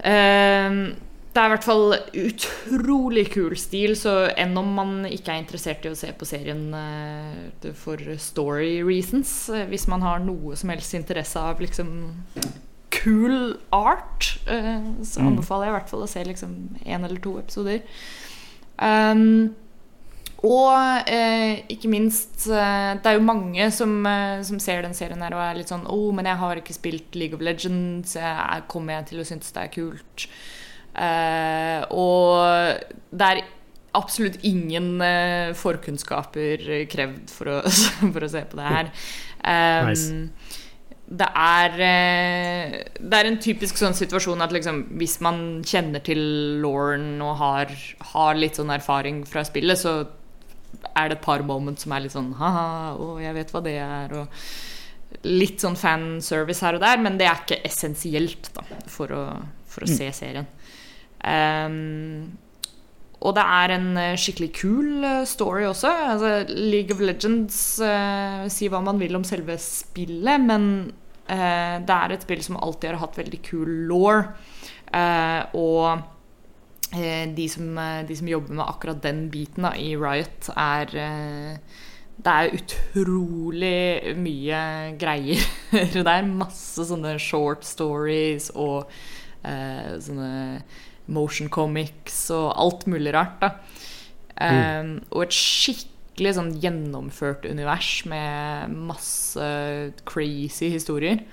Uh, 0.04 0.94
det 1.34 1.42
er 1.42 1.48
i 1.48 1.54
hvert 1.56 1.66
fall 1.66 1.96
utrolig 2.14 3.24
kul 3.34 3.56
stil, 3.58 3.96
så 3.98 4.28
enn 4.38 4.54
om 4.60 4.68
man 4.78 4.92
ikke 5.10 5.34
er 5.34 5.42
interessert 5.42 5.86
i 5.88 5.90
å 5.90 5.98
se 5.98 6.12
på 6.14 6.28
serien 6.30 6.68
eh, 6.78 7.72
for 7.74 7.98
story 8.22 8.76
reasons, 8.86 9.32
eh, 9.50 9.66
hvis 9.72 9.88
man 9.90 10.06
har 10.06 10.22
noe 10.22 10.54
som 10.60 10.70
helst 10.70 10.94
interesse 10.94 11.42
av 11.42 11.64
liksom 11.64 11.90
cool 13.02 13.58
art, 13.72 14.38
eh, 14.48 14.86
så 15.04 15.20
Mm. 15.22 15.28
anbefaler 15.34 15.66
jeg 15.68 15.74
i 15.74 15.78
hvert 15.80 15.90
fall 15.90 16.04
å 16.06 16.10
se 16.10 16.24
liksom 16.24 16.54
én 16.86 17.04
eller 17.06 17.20
to 17.24 17.38
episoder. 17.40 17.82
Um, 18.80 19.54
og 20.44 21.08
eh, 21.08 21.62
ikke 21.72 21.88
minst 21.88 22.48
eh, 22.52 22.96
Det 23.00 23.06
er 23.06 23.14
jo 23.16 23.24
mange 23.24 23.68
som, 23.72 23.94
eh, 24.10 24.42
som 24.44 24.58
ser 24.60 24.82
den 24.84 24.96
serien 24.98 25.22
her 25.24 25.32
og 25.38 25.40
er 25.40 25.56
litt 25.60 25.70
sånn 25.72 25.86
Å, 25.86 25.94
oh, 25.94 26.10
men 26.12 26.26
jeg 26.28 26.36
har 26.42 26.60
ikke 26.60 26.74
spilt 26.76 27.16
League 27.16 27.38
of 27.38 27.42
Legends. 27.46 28.16
Jeg, 28.18 28.24
er- 28.26 28.66
kommer 28.68 28.98
jeg 28.98 29.06
til 29.14 29.22
å 29.22 29.28
synes 29.30 29.54
det 29.56 29.64
er 29.64 29.72
kult? 29.72 30.26
Eh, 31.00 31.86
og 31.96 32.82
det 33.14 33.30
er 33.30 33.44
absolutt 33.96 34.40
ingen 34.44 35.00
eh, 35.06 35.54
forkunnskaper 35.54 36.66
krevd 36.92 37.30
for 37.32 37.46
å, 37.54 37.58
for 38.14 38.26
å 38.28 38.30
se 38.34 38.44
på 38.50 38.60
det 38.60 38.68
her. 38.68 38.92
Um, 39.44 39.88
Nice. 39.94 40.63
Det 41.14 41.28
er 41.38 41.76
eh, 41.86 42.76
Det 42.98 43.20
er 43.20 43.30
en 43.30 43.40
typisk 43.42 43.78
sånn 43.78 43.96
situasjon 43.98 44.42
at 44.42 44.54
liksom, 44.56 44.84
hvis 44.98 45.20
man 45.22 45.62
kjenner 45.68 46.02
til 46.06 46.22
Lauren 46.64 47.22
og 47.22 47.38
har, 47.42 47.74
har 48.14 48.38
litt 48.40 48.58
sånn 48.58 48.74
erfaring 48.74 49.22
fra 49.30 49.46
spillet, 49.46 49.78
så 49.78 49.96
er 50.94 51.10
det 51.10 51.20
et 51.20 51.26
par 51.26 51.44
moments 51.46 51.86
som 51.86 51.94
er 51.94 52.06
litt 52.06 52.16
sånn 52.16 52.34
ha-ha, 52.40 52.68
å, 52.98 53.16
jeg 53.22 53.36
vet 53.38 53.54
hva 53.54 53.62
det 53.66 53.76
er, 53.82 54.16
og 54.24 55.26
litt 55.30 55.62
sånn 55.62 55.78
fanservice 55.78 56.66
her 56.66 56.78
og 56.78 56.84
der, 56.84 57.02
men 57.02 57.20
det 57.20 57.30
er 57.30 57.44
ikke 57.44 57.62
essensielt 57.68 58.50
da, 58.56 58.66
for 58.90 59.14
å, 59.14 59.24
for 59.70 59.86
å 59.86 59.90
se 59.90 60.10
serien. 60.18 60.50
Um, 61.24 62.34
og 63.24 63.38
det 63.38 63.44
er 63.56 63.74
en 63.78 63.86
eh, 63.96 64.18
skikkelig 64.20 64.50
kul 64.58 65.06
eh, 65.08 65.22
story 65.30 65.64
også. 65.70 65.92
Altså, 66.10 66.32
League 66.52 66.92
of 66.92 67.00
Legends 67.00 67.56
eh, 67.80 68.44
Si 68.52 68.68
hva 68.72 68.82
man 68.84 69.00
vil 69.00 69.16
om 69.16 69.24
selve 69.24 69.56
spillet, 69.64 70.44
men 70.44 70.66
det 71.24 71.96
er 71.96 72.12
et 72.12 72.26
spill 72.26 72.42
som 72.44 72.58
alltid 72.60 72.92
har 72.92 73.02
hatt 73.06 73.18
veldig 73.18 73.40
kul 73.46 73.70
law. 73.88 74.26
Eh, 74.94 75.56
og 75.58 76.04
eh, 76.94 77.26
de, 77.34 77.48
som, 77.50 77.72
eh, 77.78 78.04
de 78.08 78.18
som 78.18 78.30
jobber 78.30 78.60
med 78.60 78.66
akkurat 78.68 79.02
den 79.04 79.26
biten 79.34 79.66
da, 79.66 79.74
i 79.78 79.96
Riot, 79.98 80.52
er 80.54 80.94
eh, 80.94 81.82
Det 82.14 82.30
er 82.30 82.54
utrolig 82.54 84.14
mye 84.22 84.60
greier 85.02 85.42
det 85.96 86.06
er 86.06 86.28
Masse 86.30 86.86
sånne 86.86 87.16
short 87.18 87.66
stories 87.66 88.52
og 88.54 88.92
eh, 89.42 89.96
sånne 89.98 90.62
motion 91.14 91.50
comics 91.52 92.30
og 92.32 92.54
alt 92.54 92.86
mulig 92.88 93.12
rart. 93.16 93.42
da. 93.42 93.56
Um, 94.34 94.96
og 95.14 95.28
et 95.28 95.36
skikkelig 95.36 95.93
sånn 96.20 96.54
gjennomført 96.62 97.48
univers 97.50 98.04
med 98.10 98.76
masse 98.92 99.48
crazy 100.06 100.70
historier. 100.74 101.24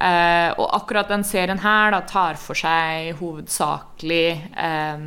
Eh, 0.00 0.50
og 0.56 0.70
akkurat 0.78 1.10
den 1.12 1.26
serien 1.28 1.60
her 1.60 1.92
da, 1.92 2.00
tar 2.08 2.38
for 2.40 2.56
seg 2.56 3.12
hovedsakelig 3.20 4.28
eh, 4.56 5.06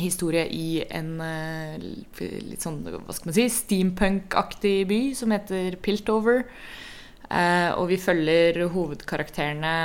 historie 0.00 0.46
i 0.54 0.80
en 0.88 1.18
eh, 1.20 1.76
litt 1.76 2.64
sånn, 2.64 2.80
hva 2.86 3.12
skal 3.12 3.30
man 3.30 3.36
si, 3.36 3.48
steampunk-aktig 3.52 4.76
by 4.88 5.00
som 5.18 5.34
heter 5.34 5.76
Piltover. 5.84 6.46
Eh, 7.28 7.70
og 7.76 7.90
vi 7.90 8.00
følger 8.00 8.62
hovedkarakterene 8.72 9.76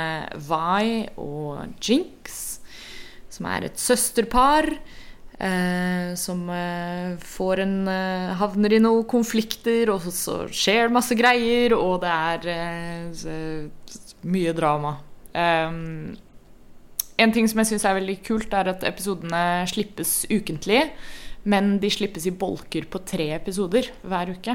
Vi 0.48 0.92
og 1.20 1.74
Jinx, 1.84 2.40
som 3.28 3.50
er 3.52 3.68
et 3.68 3.80
søsterpar. 3.80 4.70
Eh, 5.40 6.14
som 6.14 6.44
eh, 6.54 7.16
får 7.18 7.60
en 7.64 7.88
eh, 7.90 8.34
havner 8.38 8.76
i 8.76 8.78
noen 8.82 9.02
konflikter, 9.10 9.90
og 9.90 10.04
så, 10.06 10.12
så 10.14 10.36
skjer 10.54 10.86
det 10.86 10.94
masse 10.94 11.16
greier, 11.18 11.74
og 11.74 12.00
det 12.04 12.12
er 12.14 12.46
eh, 12.54 13.08
så- 13.18 14.20
mye 14.24 14.52
drama. 14.56 14.94
En 15.34 17.32
ting 17.34 17.46
som 17.50 17.60
jeg 17.60 17.68
syns 17.72 17.84
er 17.86 17.98
veldig 17.98 18.16
kult, 18.26 18.54
er 18.56 18.70
at 18.72 18.86
episodene 18.88 19.42
slippes 19.70 20.24
ukentlig. 20.30 20.86
Men 21.44 21.74
de 21.82 21.90
slippes 21.92 22.24
i 22.26 22.32
bolker 22.32 22.86
på 22.88 23.02
tre 23.04 23.26
episoder 23.36 23.90
hver 24.06 24.30
uke. 24.32 24.54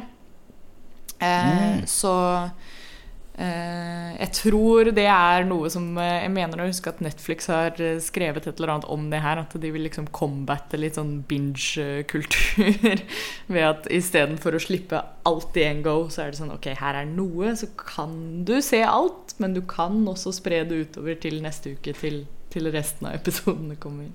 Eh, 1.21 1.83
Så 1.86 2.13
eh, 2.33 2.50
jeg 3.39 4.31
tror 4.36 4.89
det 4.91 5.05
er 5.08 5.46
noe 5.48 5.69
som 5.72 5.86
eh, 6.01 6.25
Jeg 6.25 6.31
mener 6.34 6.60
å 6.60 6.65
huske 6.67 6.91
at 6.91 7.00
Netflix 7.03 7.48
har 7.48 7.77
eh, 7.79 8.01
skrevet 8.03 8.50
et 8.50 8.58
eller 8.60 8.74
annet 8.74 8.89
om 8.91 9.05
det 9.12 9.22
her. 9.24 9.39
At 9.39 9.55
de 9.55 9.72
vil 9.72 9.86
liksom 9.88 10.10
combatte 10.15 10.79
litt 10.79 11.00
sånn 11.00 11.22
binge-kultur. 11.29 13.03
Ved 13.55 13.67
at 13.67 13.88
istedenfor 13.96 14.58
å 14.58 14.63
slippe 14.63 15.00
alt 15.29 15.60
i 15.60 15.63
en 15.69 15.84
go, 15.86 15.96
så 16.12 16.25
er 16.25 16.34
det 16.34 16.41
sånn 16.41 16.55
Ok, 16.58 16.67
her 16.81 17.00
er 17.00 17.08
noe, 17.08 17.53
så 17.60 17.72
kan 17.79 18.43
du 18.48 18.58
se 18.65 18.81
alt. 18.84 19.38
Men 19.39 19.55
du 19.55 19.63
kan 19.69 20.01
også 20.10 20.36
spre 20.36 20.65
det 20.67 20.84
utover 20.89 21.15
til 21.24 21.39
neste 21.46 21.77
uke, 21.77 21.96
til, 22.01 22.25
til 22.51 22.67
resten 22.75 23.08
av 23.08 23.22
episodene 23.22 23.79
kommer. 23.79 24.12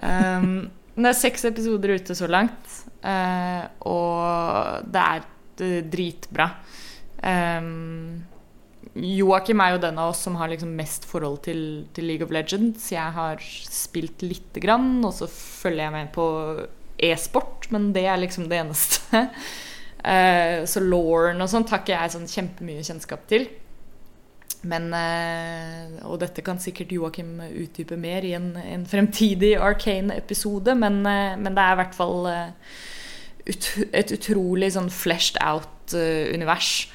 Um, 0.00 0.68
det 1.00 1.10
er 1.10 1.16
seks 1.16 1.44
episoder 1.48 1.94
ute 1.96 2.14
så 2.18 2.28
langt, 2.30 2.72
eh, 3.06 3.64
og 3.88 4.86
det 4.90 5.02
er 5.02 5.26
eh, 5.64 5.82
dritbra. 5.86 6.50
Um, 7.20 8.24
Joakim 8.96 9.60
er 9.62 9.74
jo 9.74 9.82
den 9.84 9.98
av 10.00 10.10
oss 10.10 10.22
som 10.24 10.36
har 10.40 10.50
liksom 10.50 10.72
mest 10.74 11.04
forhold 11.06 11.42
til, 11.44 11.62
til 11.94 12.08
League 12.10 12.26
of 12.26 12.32
Legends. 12.34 12.88
Jeg 12.90 13.14
har 13.14 13.42
spilt 13.70 14.24
lite 14.24 14.62
grann, 14.62 14.98
og 15.04 15.14
så 15.14 15.28
følger 15.30 15.86
jeg 15.86 15.94
med 15.94 16.12
på 16.14 16.26
e-sport, 17.10 17.68
men 17.70 17.90
det 17.94 18.06
er 18.10 18.20
liksom 18.20 18.48
det 18.50 18.60
eneste. 18.60 19.24
uh, 20.02 20.66
så 20.72 20.82
Lauren 20.82 21.40
og 21.40 21.50
sånt 21.52 21.72
ikke 21.76 21.94
jeg 21.94 22.16
sånn 22.16 22.30
kjempemye 22.30 22.84
kjennskap 22.86 23.26
til. 23.30 23.48
Men 24.60 24.90
uh, 24.92 26.02
Og 26.10 26.18
dette 26.20 26.42
kan 26.44 26.58
sikkert 26.60 26.90
Joakim 26.92 27.38
utdype 27.48 27.96
mer 27.96 28.26
i 28.26 28.34
en, 28.36 28.52
en 28.58 28.82
fremtidig 28.84 29.54
Arcane-episode, 29.56 30.74
men, 30.76 31.00
uh, 31.06 31.38
men 31.38 31.54
det 31.54 31.62
er 31.62 31.76
i 31.76 31.80
hvert 31.84 31.96
fall 31.96 32.26
ut, 33.46 33.70
et 33.96 34.12
utrolig 34.18 34.74
sånn 34.74 34.90
fleshed 34.92 35.38
out 35.46 35.94
univers 35.94 36.88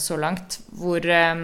så 0.00 0.16
langt. 0.16 0.62
Hvor 0.78 1.04
eh, 1.04 1.42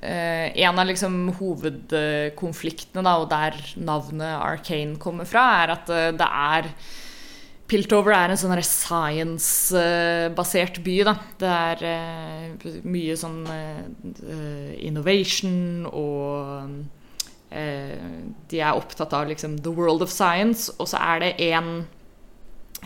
eh, 0.00 0.62
en 0.62 0.78
av 0.78 0.86
liksom 0.88 1.28
hovedkonfliktene, 1.38 3.02
da, 3.04 3.16
og 3.20 3.28
der 3.32 3.54
navnet 3.80 4.38
Arcane 4.38 4.96
kommer 5.00 5.24
fra, 5.28 5.64
er 5.64 5.68
at 5.78 5.88
eh, 5.92 6.16
det 6.16 6.28
er 6.28 6.64
Piltover 7.68 8.12
er 8.16 8.28
en 8.32 8.40
sånn 8.40 8.62
science-basert 8.64 10.80
by. 10.80 11.04
Da. 11.04 11.12
Det 11.36 11.52
er 11.52 11.76
eh, 11.90 12.48
mye 12.88 13.12
sånn 13.20 13.44
eh, 13.52 13.84
innovation 14.88 15.84
og 15.90 16.64
eh, 17.52 17.92
De 18.48 18.56
er 18.62 18.72
opptatt 18.72 19.12
av 19.12 19.28
liksom 19.28 19.60
the 19.60 19.68
world 19.68 20.00
of 20.06 20.10
science, 20.12 20.72
og 20.80 20.88
så 20.88 20.96
er 21.10 21.20
det 21.26 21.32
eh, 21.44 21.60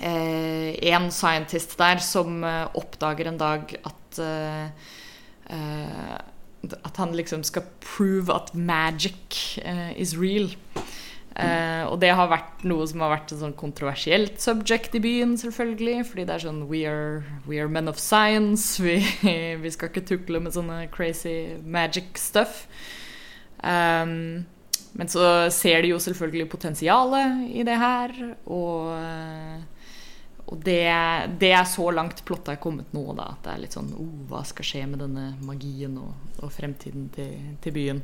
en 0.01 1.11
scientist 1.13 1.77
der 1.79 2.01
som 2.01 2.45
eh, 2.45 2.67
oppdager 2.79 3.29
en 3.29 3.39
dag 3.39 3.75
at 3.85 4.19
eh, 4.19 4.67
eh, 5.53 6.19
At 6.85 6.97
han 6.97 7.13
liksom 7.19 7.43
skal 7.43 7.65
prove 7.81 8.33
at 8.33 8.55
magic 8.55 9.59
eh, 9.65 9.93
is 10.01 10.17
real. 10.17 10.49
Uh, 11.33 11.89
og 11.89 11.97
det 12.03 12.11
har 12.13 12.29
vært 12.29 12.61
noe 12.69 12.85
som 12.85 13.01
har 13.01 13.15
vært 13.15 13.31
et 13.33 13.41
sånn 13.41 13.55
kontroversielt 13.57 14.37
subject 14.43 14.99
i 14.99 15.01
byen, 15.01 15.33
selvfølgelig. 15.41 16.05
Fordi 16.11 16.27
det 16.29 16.35
er 16.35 16.45
sånn 16.45 16.61
We 16.69 16.83
are, 16.87 17.23
we 17.49 17.59
are 17.59 17.73
men 17.73 17.89
of 17.89 17.99
science. 17.99 18.77
Vi, 18.85 19.01
vi, 19.63 19.73
skal 19.73 19.89
ikke 19.91 20.05
tukle 20.07 20.43
med 20.45 20.55
sånne 20.55 20.85
crazy 20.93 21.57
magic 21.65 22.21
stuff. 22.21 22.67
Um, 23.65 24.45
men 24.93 25.09
så 25.09 25.49
ser 25.55 25.83
de 25.83 25.95
jo 25.95 26.01
selvfølgelig 26.03 26.51
potensialet 26.53 27.47
i 27.49 27.65
det 27.65 27.79
her. 27.81 28.13
Og, 28.45 28.93
og 30.53 30.59
det, 30.61 30.83
det, 31.41 31.53
er 31.57 31.65
så 31.69 31.87
langt 31.95 32.19
plottet 32.29 32.55
er 32.55 32.61
kommet 32.61 32.91
nå, 32.93 33.07
da. 33.17 33.31
At 33.33 33.47
det 33.47 33.53
er 33.55 33.63
litt 33.63 33.77
sånn 33.77 33.93
oh, 33.97 34.17
Hva 34.29 34.43
skal 34.45 34.67
skje 34.69 34.83
med 34.91 35.01
denne 35.01 35.31
magien 35.47 35.95
og, 36.01 36.13
og 36.43 36.53
fremtiden 36.53 37.07
til, 37.15 37.33
til 37.65 37.77
byen? 37.77 38.03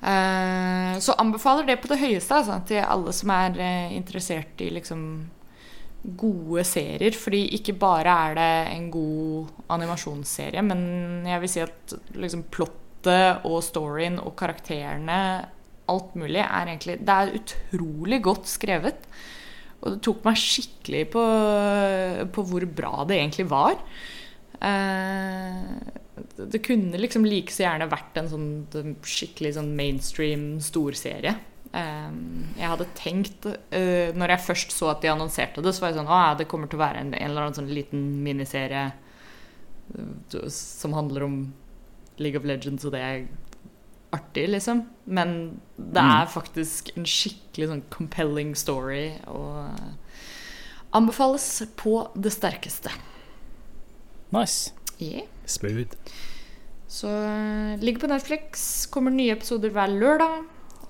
Eh, 0.00 0.94
så 1.04 1.16
anbefaler 1.20 1.68
det 1.68 1.76
på 1.82 1.90
det 1.90 2.00
høyeste 2.00 2.38
altså, 2.38 2.56
til 2.68 2.80
alle 2.80 3.12
som 3.12 3.32
er 3.34 3.58
uh, 3.60 3.92
interessert 3.92 4.62
i 4.64 4.70
liksom 4.72 5.02
gode 6.00 6.64
serier. 6.64 7.16
Fordi 7.16 7.42
ikke 7.58 7.76
bare 7.80 8.16
er 8.30 8.38
det 8.38 8.50
en 8.78 8.90
god 8.94 9.50
animasjonsserie, 9.76 10.64
men 10.64 11.26
jeg 11.28 11.44
vil 11.44 11.52
si 11.52 11.64
at 11.66 11.96
liksom 12.16 12.46
plottet 12.52 13.44
og 13.48 13.60
storyen 13.64 14.16
og 14.20 14.32
karakterene, 14.40 15.20
alt 15.90 16.14
mulig, 16.14 16.40
er 16.44 16.68
egentlig 16.68 17.00
Det 17.02 17.14
er 17.14 17.36
utrolig 17.36 18.22
godt 18.22 18.48
skrevet. 18.48 19.06
Og 19.80 19.94
det 19.94 20.00
tok 20.04 20.24
meg 20.26 20.40
skikkelig 20.40 21.04
på, 21.14 21.26
på 22.34 22.46
hvor 22.50 22.66
bra 22.76 23.04
det 23.08 23.16
egentlig 23.20 23.46
var. 23.50 23.78
Uh, 24.60 25.78
det 26.36 26.60
kunne 26.66 27.00
liksom 27.00 27.24
like 27.24 27.52
så 27.54 27.64
gjerne 27.64 27.88
vært 27.88 28.18
en 28.20 28.28
sånn 28.28 28.50
skikkelig 29.06 29.54
sånn 29.56 29.70
mainstream 29.78 30.50
storserie. 30.64 31.32
Um, 31.70 32.50
jeg 32.58 32.66
hadde 32.66 32.86
tenkt 32.98 33.44
uh, 33.46 34.08
Når 34.18 34.32
jeg 34.32 34.42
først 34.42 34.72
så 34.74 34.88
at 34.90 35.04
de 35.04 35.12
annonserte 35.12 35.62
det, 35.62 35.70
så 35.70 35.84
var 35.84 35.92
jeg 35.92 36.00
sånn 36.00 36.08
Å 36.10 36.16
det 36.40 36.48
kommer 36.50 36.66
til 36.66 36.80
å 36.80 36.82
være 36.82 37.04
en, 37.04 37.12
en 37.14 37.28
eller 37.28 37.44
annen 37.44 37.58
sånn 37.60 37.70
liten 37.70 38.00
miniserie 38.24 38.88
som 40.50 40.92
handler 40.94 41.24
om 41.26 41.36
League 42.18 42.38
of 42.38 42.46
Legends, 42.46 42.84
og 42.86 42.94
det 42.94 43.00
er 43.02 43.22
artig, 44.14 44.48
liksom. 44.50 44.84
Men 45.04 45.60
det 45.76 46.02
er 46.02 46.26
mm. 46.26 46.32
faktisk 46.32 46.92
en 46.96 47.06
skikkelig 47.08 47.70
sånn 47.70 47.84
compelling 47.92 48.54
story, 48.58 49.12
og 49.30 49.70
uh, 49.70 50.20
anbefales 50.96 51.46
på 51.80 52.02
det 52.14 52.34
sterkeste. 52.34 52.92
Nice. 54.34 54.74
Yeah. 55.00 55.26
Smooth. 55.46 55.96
Så 56.90 57.10
uh, 57.10 57.78
ligger 57.82 58.06
på 58.06 58.10
Netflix. 58.10 58.86
Kommer 58.90 59.14
nye 59.14 59.34
episoder 59.36 59.72
hver 59.74 59.92
lørdag. 59.94 60.40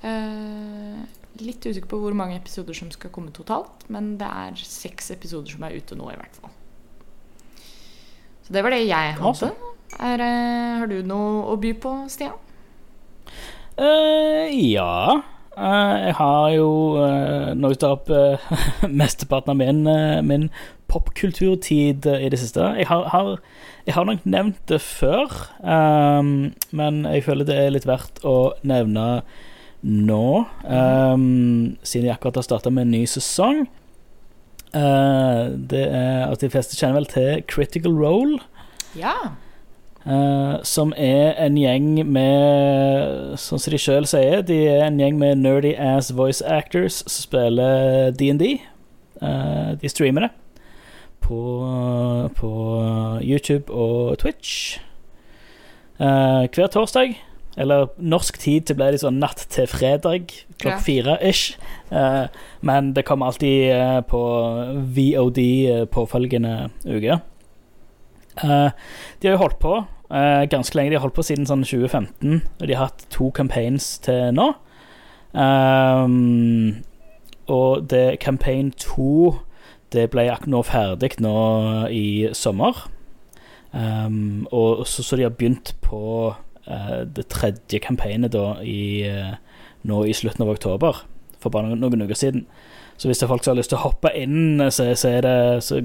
Eh, 0.01 1.01
litt 1.45 1.67
usikker 1.67 1.89
på 1.91 1.99
hvor 2.01 2.15
mange 2.17 2.39
episoder 2.39 2.73
som 2.77 2.89
skal 2.93 3.13
komme 3.13 3.35
totalt, 3.37 3.83
men 3.93 4.15
det 4.21 4.29
er 4.29 4.63
seks 4.65 5.11
episoder 5.13 5.53
som 5.53 5.67
er 5.67 5.77
ute 5.77 5.99
nå, 5.99 6.07
i 6.09 6.17
hvert 6.17 6.39
fall. 6.41 6.55
Så 8.47 8.57
det 8.57 8.63
var 8.65 8.73
det 8.73 8.87
jeg 8.87 9.19
hadde. 9.21 9.51
Er, 10.01 10.23
uh, 10.25 10.79
har 10.81 10.89
du 10.89 11.03
noe 11.05 11.43
å 11.53 11.59
by 11.61 11.75
på, 11.83 11.93
Stian? 12.13 12.39
Ja. 13.79 15.23
jeg 15.57 16.15
har 16.19 16.51
jo 16.57 16.71
uh, 16.99 17.53
nå 17.55 17.73
tar 17.75 17.97
opp 17.99 18.11
mesteparten 19.03 19.55
av 19.55 19.61
min, 19.61 19.85
min 20.27 20.49
popkulturtid 20.91 22.07
i 22.11 22.31
det 22.33 22.41
siste. 22.41 22.73
Jeg 22.81 22.89
har, 22.91 23.07
har 23.13 23.37
jeg 23.87 23.97
har 23.97 24.05
nok 24.05 24.27
nevnt 24.29 24.61
det 24.69 24.81
før, 24.85 25.33
um, 25.65 26.53
men 26.71 27.05
jeg 27.09 27.25
føler 27.25 27.49
det 27.49 27.57
er 27.57 27.73
litt 27.73 27.89
verdt 27.89 28.21
å 28.27 28.53
nevne 28.67 29.23
nå, 29.81 30.25
um, 30.69 31.77
siden 31.83 32.11
jeg 32.11 32.15
akkurat 32.15 32.39
har 32.39 32.47
starta 32.47 32.71
med 32.71 32.87
en 32.87 32.95
ny 32.95 33.05
sesong. 33.09 33.65
Uh, 34.71 35.51
det 35.71 35.87
er 35.89 36.29
at 36.29 36.43
De 36.45 36.51
fleste 36.53 36.77
kjenner 36.79 37.01
vel 37.01 37.09
til 37.11 37.43
Critical 37.51 37.97
Role. 37.97 38.39
Ja. 38.95 39.17
Uh, 40.07 40.63
som 40.65 40.95
er 40.97 41.35
en 41.45 41.59
gjeng 41.61 42.07
med 42.09 43.35
Sånn 43.37 43.61
som 43.61 43.75
de 43.75 43.79
sjøl 43.81 44.07
sier, 44.09 44.41
de 44.41 44.57
er 44.71 44.87
en 44.87 44.97
gjeng 44.97 45.19
med 45.21 45.43
nerdy 45.43 45.75
ass 45.77 46.09
voice 46.17 46.41
actors 46.41 47.03
som 47.05 47.27
spiller 47.27 48.09
DND. 48.17 48.63
Uh, 49.21 49.77
de 49.77 49.91
streamer 49.93 50.25
det 50.25 50.31
på, 51.21 51.41
på 52.33 52.53
YouTube 53.21 53.69
og 53.69 54.17
Twitch 54.23 54.79
uh, 56.01 56.49
hver 56.49 56.73
torsdag. 56.73 57.19
Eller 57.61 57.91
norsk 57.99 58.39
tid 58.41 58.65
til 58.65 58.79
ble 58.79 58.95
det 58.95 59.03
sånn 59.03 59.19
natt 59.21 59.43
til 59.53 59.69
fredag 59.69 60.31
klokka 60.63 60.79
ja. 60.79 60.85
fire 60.87 61.17
ish. 61.27 61.59
Men 62.65 62.93
det 62.97 63.03
kommer 63.05 63.27
alltid 63.27 64.07
på 64.09 64.21
VOD 64.97 65.41
påfølgende 65.93 66.71
uke. 66.87 67.19
De 68.39 69.27
har 69.27 69.35
jo 69.35 69.41
holdt 69.41 69.59
på 69.63 69.73
ganske 70.51 70.77
lenge. 70.77 70.91
De 70.91 70.97
har 70.99 71.05
holdt 71.05 71.17
på 71.19 71.25
siden 71.27 71.47
sånn 71.47 71.65
2015, 71.67 72.41
og 72.61 72.67
de 72.67 72.75
har 72.77 72.89
hatt 72.89 73.05
to 73.15 73.29
campaigns 73.35 73.93
til 74.03 74.33
nå. 74.35 74.49
Um, 75.33 76.83
og 77.51 77.91
det 77.91 78.21
campaign 78.23 78.73
2 78.79 79.37
det 79.93 80.07
ble 80.13 80.27
nå 80.47 80.63
ferdig 80.67 81.17
nå 81.23 81.37
i 81.91 82.31
sommer. 82.37 82.87
Um, 83.73 84.47
og 84.51 84.87
så, 84.87 85.03
så, 85.03 85.17
de 85.17 85.27
har 85.27 85.35
begynt 85.35 85.75
på 85.83 86.31
uh, 86.35 87.01
det 87.07 87.27
tredje 87.31 87.79
campaignet 87.83 88.33
da 88.35 88.57
i, 88.67 89.07
uh, 89.07 89.35
nå 89.87 90.05
i 90.07 90.15
slutten 90.15 90.47
av 90.47 90.53
oktober, 90.55 91.03
for 91.43 91.55
bare 91.55 91.71
noen, 91.71 91.83
noen 91.83 92.07
uker 92.07 92.19
siden. 92.19 92.47
Så 92.99 93.09
hvis 93.09 93.19
det 93.19 93.27
er 93.27 93.33
folk 93.33 93.45
som 93.45 93.55
har 93.55 93.61
lyst 93.63 93.73
til 93.73 93.81
å 93.81 93.87
hoppe 93.87 94.13
inn, 94.15 94.61
så, 94.71 94.91
så, 94.99 95.15
det, 95.25 95.37
så 95.65 95.81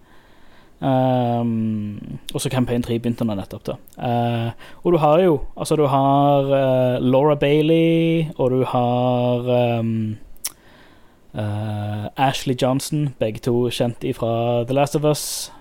Um, 0.81 2.19
og 2.35 2.41
så 2.41 2.49
Campaign 2.49 2.83
3 2.83 2.99
begynte 2.99 3.25
nå 3.29 3.35
nettopp, 3.37 3.67
da. 3.67 3.75
Uh, 4.01 4.53
og 4.83 4.93
du 4.93 4.99
har 4.99 5.21
jo 5.21 5.41
Altså, 5.57 5.77
du 5.77 5.85
har 5.87 6.41
uh, 6.49 7.05
Laura 7.05 7.35
Bailey, 7.35 8.25
og 8.39 8.51
du 8.51 8.65
har 8.65 9.79
um, 9.79 10.17
uh, 11.35 12.07
Ashley 12.17 12.57
Johnson, 12.63 13.15
begge 13.19 13.39
to 13.39 13.69
kjent 13.69 14.05
fra 14.17 14.65
The 14.65 14.75
Last 14.75 14.97
of 14.97 15.05
Us. 15.05 15.53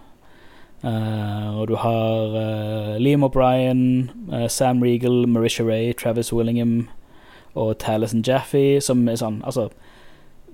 og 0.82 1.68
du 1.68 1.76
har 1.76 2.98
Liam 3.00 3.24
O'Brien, 3.24 4.10
Sam 4.48 4.82
Regal, 4.82 5.28
Marisha 5.28 5.64
Ray, 5.64 5.94
Travis 5.94 6.34
Willingham 6.34 6.90
og 7.54 7.78
Talison 7.78 8.24
Jaffe, 8.28 8.80
som 8.82 9.08
er 9.10 9.16
sånn 9.20 9.42
Altså 9.44 9.70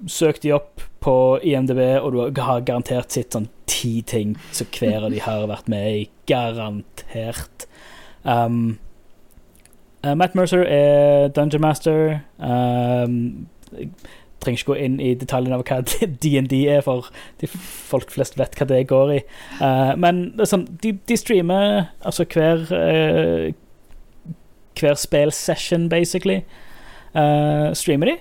Søk 0.07 0.41
de 0.43 0.51
opp 0.51 0.81
på 1.05 1.39
IMDb, 1.45 1.81
og 2.01 2.15
du 2.33 2.41
har 2.41 2.65
garantert 2.65 3.13
sett 3.13 3.35
sånn 3.35 3.47
ti 3.69 3.99
ting 4.07 4.33
som 4.55 4.69
hver 4.73 5.05
av 5.05 5.13
de 5.13 5.21
har 5.21 5.45
vært 5.51 5.69
med 5.71 5.87
i. 5.91 6.03
Garantert. 6.29 7.67
Um, 8.23 8.77
uh, 10.05 10.15
Matt 10.17 10.37
Mercer 10.37 10.65
er 10.65 11.29
Dungeon 11.35 11.61
Master. 11.61 12.21
Um, 12.39 13.45
jeg 13.75 13.91
trenger 14.41 14.61
ikke 14.61 14.71
gå 14.73 14.79
inn 14.87 14.97
i 15.01 15.13
detaljene 15.17 15.59
av 15.59 15.65
hva 15.67 15.81
DND 16.23 16.57
er, 16.63 16.81
for 16.85 17.11
de 17.41 17.49
folk 17.51 18.13
flest 18.13 18.39
vet 18.39 18.57
hva 18.57 18.69
det 18.69 18.85
går 18.89 19.13
i. 19.19 19.21
Uh, 19.61 19.93
men 20.01 20.27
sånn, 20.41 20.65
de, 20.81 20.95
de, 21.05 21.19
streamer 21.21 21.91
altså 22.05 22.27
hver 22.33 22.65
uh, 22.73 23.53
Hver 24.75 24.97
spillsession, 24.99 25.85
basically. 25.87 26.41
Uh, 27.15 27.71
streamer 27.71 28.09
de. 28.09 28.15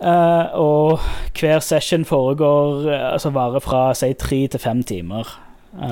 Uh, 0.00 0.48
og 0.56 0.98
hver 1.36 1.58
session 1.60 2.06
foregår 2.08 2.86
uh, 2.88 3.12
Altså 3.12 3.30
varer 3.30 3.60
fra 3.60 3.94
si 3.94 4.12
tre 4.16 4.46
til 4.48 4.60
fem 4.60 4.82
timer. 4.82 5.28
Um, 5.72 5.82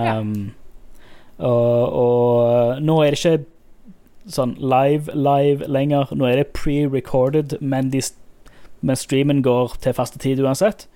ja. 1.38 1.44
og, 1.44 1.92
og, 1.92 2.80
nå 2.82 3.02
er 3.02 3.12
det 3.12 3.18
ikke 3.18 4.32
sånn 4.32 4.54
live-live 4.56 5.68
lenger. 5.68 6.14
Nå 6.16 6.24
er 6.24 6.40
det 6.40 6.54
pre-recorded, 6.56 7.58
men, 7.60 7.90
de, 7.92 8.00
men, 8.80 8.96
streamen 8.96 9.42
går 9.44 9.76
til 9.84 9.96
faste 9.96 10.18
tid 10.18 10.40
uansett. 10.40 10.86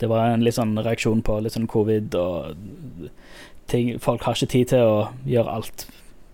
Det 0.00 0.08
var 0.08 0.32
en 0.32 0.44
litt 0.44 0.56
sånn 0.56 0.72
reaksjon 0.80 1.20
på 1.22 1.36
litt 1.44 1.56
sånn 1.56 1.68
covid 1.70 2.16
og 2.18 3.10
ting 3.70 3.98
Folk 4.02 4.24
har 4.24 4.34
ikke 4.34 4.50
tid 4.50 4.72
til 4.72 4.80
å 4.84 4.96
gjøre 5.28 5.58
alt 5.58 5.84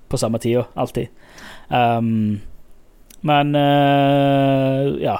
på 0.08 0.18
samme 0.22 0.38
tida, 0.40 0.64
alltid. 0.78 1.10
Um, 1.68 2.38
men 3.26 3.52
uh, 3.58 4.94
ja 5.02 5.18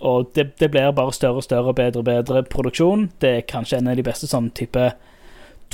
og 0.00 0.30
det, 0.34 0.50
det, 0.60 0.70
blir 0.70 0.90
bare 0.92 1.12
større 1.12 1.40
og 1.40 1.44
større 1.44 1.72
og 1.72 1.76
bedre 1.78 2.02
og 2.02 2.04
bedre 2.04 2.42
produksjon. 2.42 3.10
Det 3.20 3.30
er 3.30 3.46
kanskje 3.48 3.78
en 3.78 3.88
av 3.88 3.96
de 3.96 4.04
beste 4.04 4.28
sånn 4.28 4.50
type 4.56 4.90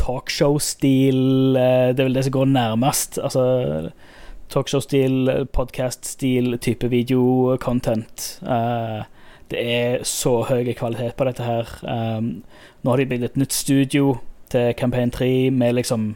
talkshow-stil 0.01 1.57
eh, 1.59 1.89
Det 1.93 2.01
er 2.01 2.07
vel 2.07 2.17
det 2.17 2.25
som 2.29 2.37
går 2.37 2.53
nærmest. 2.53 3.19
Altså 3.19 3.91
talkshow-stil, 4.53 5.47
podcast-stil, 5.53 6.59
type 6.61 6.89
videocontent. 6.93 8.27
Uh, 8.45 9.03
det 9.51 9.63
er 9.63 10.05
så 10.05 10.43
høy 10.49 10.73
kvalitet 10.77 11.17
på 11.17 11.25
dette 11.29 11.47
her. 11.47 11.73
Um, 11.83 12.43
nå 12.83 12.93
har 12.93 13.01
de 13.01 13.09
bygd 13.09 13.25
et 13.31 13.41
nytt 13.41 13.57
studio 13.57 14.19
til 14.53 14.75
Campaign 14.77 15.11
3 15.11 15.51
med 15.51 15.79
liksom 15.81 16.15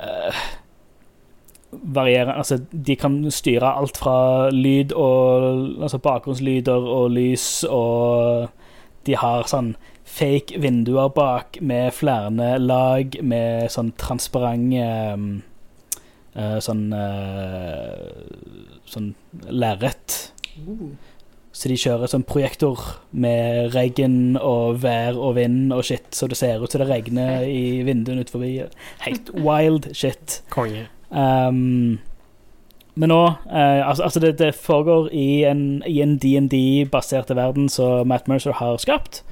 uh, 0.00 0.42
varierer 1.72 2.32
Altså, 2.36 2.58
de 2.72 2.96
kan 2.96 3.30
styre 3.30 3.74
alt 3.78 3.96
fra 3.96 4.50
lyd 4.50 4.92
og 4.92 5.82
Altså 5.82 5.98
bakgrunnslyder 5.98 6.88
og 6.96 7.10
lys, 7.16 7.64
og 7.68 8.48
de 9.06 9.16
har 9.18 9.48
sånn 9.50 9.74
fake 10.12 10.60
vinduer 10.60 11.08
bak 11.14 11.56
med 11.64 11.94
flere 11.96 12.58
lag 12.60 13.16
med 13.22 13.70
sånn 13.72 13.94
transparente 13.98 14.84
uh, 16.36 16.58
Sånn 16.62 16.84
uh, 16.92 17.96
Sånn 18.92 19.14
lerret. 19.48 20.32
Uh. 20.60 20.92
Så 21.52 21.68
de 21.68 21.76
kjører 21.76 22.08
sånn 22.08 22.24
projektor 22.24 22.80
med 23.12 23.74
regn 23.74 24.38
og 24.40 24.78
vær 24.84 25.18
og 25.20 25.36
vind 25.36 25.72
og 25.76 25.84
shit, 25.84 26.08
så 26.16 26.28
det 26.28 26.38
ser 26.40 26.64
ut 26.64 26.72
som 26.72 26.80
det 26.80 26.88
regner 26.88 27.44
i 27.44 27.82
vinduene 27.84 28.24
utenfor. 28.24 28.72
Helt 29.04 29.32
wild 29.36 29.90
shit. 29.96 30.40
Konge. 30.52 30.86
Um, 31.12 32.00
men 32.94 33.08
nå 33.12 33.20
uh, 33.28 33.80
Altså, 33.88 34.02
altså 34.06 34.20
det, 34.20 34.38
det, 34.38 34.54
foregår 34.56 35.10
i 35.12 35.44
en, 35.48 35.82
DND-baserte 36.20 37.36
verden 37.36 37.68
som 37.72 38.08
Matt 38.08 38.28
Mercer 38.28 38.56
har 38.56 38.80
skapt. 38.80 39.22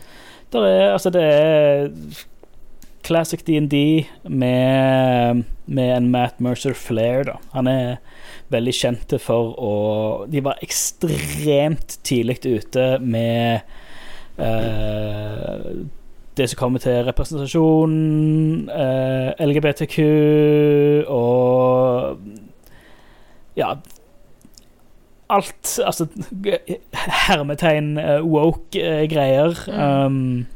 Der 0.53 0.66
er, 0.66 0.93
altså, 0.93 1.11
det 1.11 1.23
er 1.25 1.88
classic 3.05 3.45
DND 3.47 4.07
med, 4.29 5.45
med 5.66 5.97
en 5.97 6.11
Matt 6.11 6.40
Mercer 6.40 6.75
flair, 6.75 7.25
da. 7.25 7.38
Han 7.55 7.69
er 7.71 7.97
veldig 8.51 8.75
kjent 8.75 9.14
for 9.23 9.55
å 9.59 9.75
De 10.31 10.43
var 10.45 10.61
ekstremt 10.64 11.99
tidlig 12.07 12.40
ute 12.45 12.87
med 13.01 13.62
uh, 14.40 15.87
det 16.37 16.51
som 16.51 16.59
kommer 16.59 16.79
til 16.79 17.05
representasjon, 17.05 17.95
eh, 18.71 19.47
LGBTQ 19.47 19.99
og 21.09 22.19
Ja, 23.57 23.75
alt 25.31 25.79
Altså 25.85 26.07
hermetegn 27.27 27.99
uh, 27.99 28.21
woke 28.27 28.81
uh, 28.81 29.05
greier. 29.11 29.55
Mm. 29.69 30.07
Um, 30.07 30.47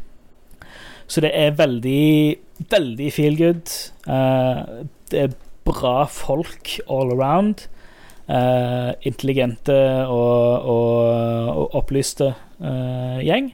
så 1.06 1.20
det 1.20 1.30
er 1.34 1.56
veldig, 1.58 2.36
veldig 2.70 3.12
feel 3.12 3.36
good. 3.38 3.70
Uh, 4.08 4.84
det 5.10 5.20
er 5.20 5.36
bra 5.64 6.04
folk 6.04 6.78
all 6.88 7.12
around. 7.12 7.68
intelligente 9.04 9.74
og, 10.08 10.62
og, 10.64 11.56
og 11.60 11.74
opplyste 11.74 12.30
gjeng. 13.20 13.50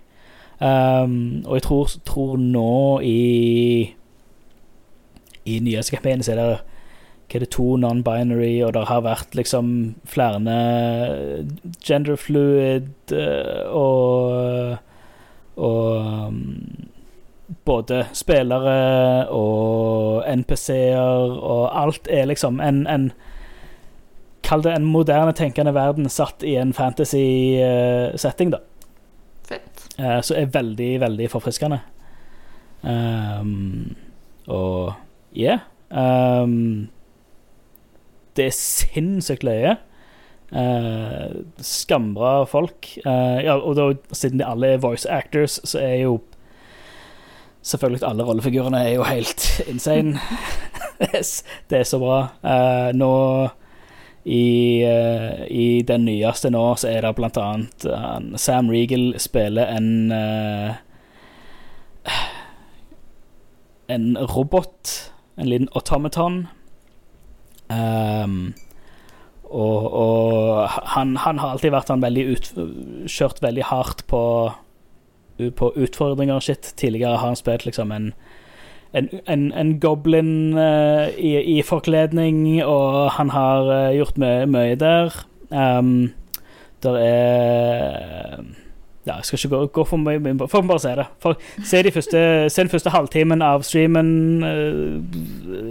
Um, 0.61 1.43
og 1.47 1.55
jeg 1.57 1.63
tror, 1.63 1.91
tror, 2.05 2.37
nå 2.37 3.01
i 3.01 3.95
I 5.49 5.55
nyeste 5.65 5.97
så 5.97 6.35
er 6.35 6.37
det 6.37 6.49
hva 7.31 7.39
er 7.39 7.45
det, 7.45 7.53
to 7.55 7.77
non-binary, 7.79 8.59
og 8.67 8.75
det 8.75 8.89
har 8.89 9.05
vært 9.07 9.37
liksom 9.39 9.95
flere 10.05 10.41
genderfluid 11.87 12.89
fluid 13.15 13.69
og 13.71 14.79
Og 15.57 16.27
um, 16.27 16.89
både 17.65 18.07
spillere 18.13 19.29
og 19.29 20.25
NPC-er 20.27 21.35
og 21.43 21.83
alt 21.83 22.09
er 22.11 22.31
liksom 22.31 22.61
en, 22.61 22.87
en 22.87 23.11
Kall 24.43 24.63
det 24.65 24.73
en 24.73 24.87
moderne 24.89 25.33
tenkende 25.37 25.75
verden 25.77 26.09
satt 26.09 26.43
i 26.43 26.57
en 26.59 26.73
fantasy-setting, 26.73 28.49
uh, 28.49 28.57
da. 28.57 28.70
Uh, 30.01 30.21
så 30.25 30.35
er 30.41 30.55
veldig, 30.55 30.93
veldig 31.01 31.29
forfriskende. 31.31 31.81
Um, 32.83 33.97
og 34.49 34.95
yeah. 35.37 35.61
Um, 35.91 36.89
det 38.37 38.47
er 38.47 38.57
sinnssykt 38.57 39.45
løye. 39.45 39.77
Uh, 40.51 41.45
skambra 41.63 42.45
folk. 42.45 42.89
Uh, 43.05 43.39
ja, 43.45 43.55
og 43.55 43.77
da, 43.77 43.93
siden 44.13 44.41
de 44.41 44.47
alle 44.47 44.75
er 44.75 44.83
voice 44.83 45.11
actors, 45.11 45.61
så 45.65 45.79
er 45.79 45.95
jo 45.95 46.21
Selvfølgelig 47.63 48.09
alle 48.09 48.25
rollefigurene 48.25 48.79
er 48.79 48.95
jo 48.95 49.03
helt 49.05 49.43
insane. 49.69 50.17
det 51.71 51.79
er 51.79 51.83
så 51.85 51.99
bra. 52.01 52.21
Uh, 52.41 52.89
nå 52.97 53.11
i, 54.25 54.85
uh, 54.85 55.47
I, 55.49 55.83
den 55.89 56.05
nyeste 56.05 56.51
nå 56.53 56.63
så 56.77 56.91
er 56.91 57.07
det 57.07 57.15
blant 57.17 57.39
annet 57.41 57.87
uh, 57.89 58.21
Sam 58.37 58.69
Regal 58.69 59.15
spiller 59.21 59.71
en 59.73 60.13
uh, 60.13 60.77
En 63.91 64.15
robot, 64.15 64.91
en 65.35 65.49
liten 65.51 65.67
automaton. 65.75 66.45
Um, 67.67 68.55
og, 69.51 69.87
og 69.91 70.69
han, 70.95 71.17
han, 71.19 71.41
har 71.43 71.57
alltid 71.57 71.73
vært 71.75 71.91
han 71.91 72.05
veldig 72.05 72.25
ut, 72.31 72.51
kjørt 73.11 73.43
veldig 73.43 73.65
hardt 73.67 74.05
på, 74.07 74.23
på 75.59 75.73
utfordringer 75.75 76.39
og 76.39 76.47
shit. 76.47 76.71
Tidligere 76.79 77.19
har 77.19 77.33
han 77.33 77.41
spilt 77.41 77.67
liksom 77.67 77.91
en 77.91 78.13
en, 78.93 79.09
en, 79.27 79.53
en 79.53 79.81
goblin 79.81 80.59
uh, 80.59 81.09
i, 81.19 81.59
i, 81.59 81.63
forkledning, 81.63 82.65
og 82.65 83.11
han 83.11 83.31
har 83.31 83.69
uh, 83.89 83.97
gjort 83.97 84.19
mye, 84.19 84.75
der. 84.75 85.27
Um, 85.51 86.13
der 86.83 86.97
er 86.97 88.45
Ja, 89.07 89.15
jeg 89.17 89.25
skal 89.25 89.39
ikke 89.39 89.57
gå, 89.57 89.67
gå 89.67 89.85
for 89.85 89.97
mye 89.97 90.49
Folk 90.49 90.65
må 90.65 90.69
bare 90.69 90.79
se 90.79 90.89
det. 90.89 91.07
For, 91.21 91.41
se, 91.65 91.83
de 91.83 91.91
første, 91.91 92.51
se 92.51 92.63
den 92.63 92.71
første 92.71 92.91
halvtimen 92.91 93.43
av 93.43 93.63
streamen. 93.63 94.43
Uh, 94.45 95.01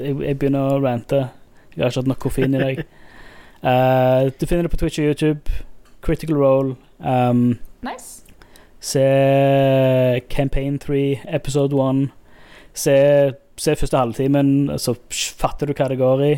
jeg, 0.06 0.22
jeg, 0.22 0.40
begynner 0.40 0.76
å 0.76 0.80
rante. 0.84 1.28
Jeg 1.76 1.84
har 1.84 1.92
ikke 1.92 2.00
hatt 2.00 2.08
nok 2.08 2.20
koffein 2.20 2.56
i 2.56 2.64
dag. 2.64 2.84
du 4.40 4.46
finner 4.46 4.64
det 4.64 4.72
på 4.72 4.78
Twitch 4.78 5.00
og 5.00 5.06
YouTube. 5.06 5.52
Critical 6.02 6.36
Role. 6.36 6.76
Um, 7.00 7.60
nice. 7.84 8.24
Se 8.80 10.22
Campaign 10.30 10.80
3, 10.80 11.20
episode 11.28 11.76
1. 11.76 12.10
se, 12.80 12.96
se 13.60 13.76
første 13.80 14.00
halvtimen, 14.00 14.52
så 14.80 14.96
fatter 15.12 15.70
du 15.70 15.76
hva 15.76 15.90
det 15.92 16.00
går 16.00 16.26
i. 16.28 16.34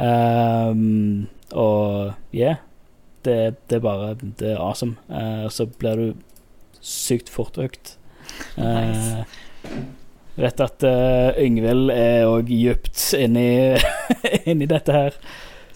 Um, 0.00 1.28
og 1.52 2.12
yeah, 2.32 2.60
det, 3.24 3.56
det, 3.68 3.80
er 3.80 3.84
bare 3.84 4.14
Det 4.14 4.52
er 4.54 4.60
awesome. 4.60 4.96
Uh, 5.08 5.48
så 5.50 5.66
blir 5.66 5.96
du 5.96 6.12
sykt 6.80 7.30
fort 7.30 7.58
økt. 7.60 7.96
Uh, 8.56 9.20
vet 10.40 10.62
at 10.64 10.86
uh, 10.86 11.36
Yngvild 11.36 11.90
er 11.92 12.28
òg 12.30 12.48
dypt 12.48 13.10
inni, 13.18 13.76
inni 14.50 14.68
dette 14.70 14.94
her. 14.94 15.18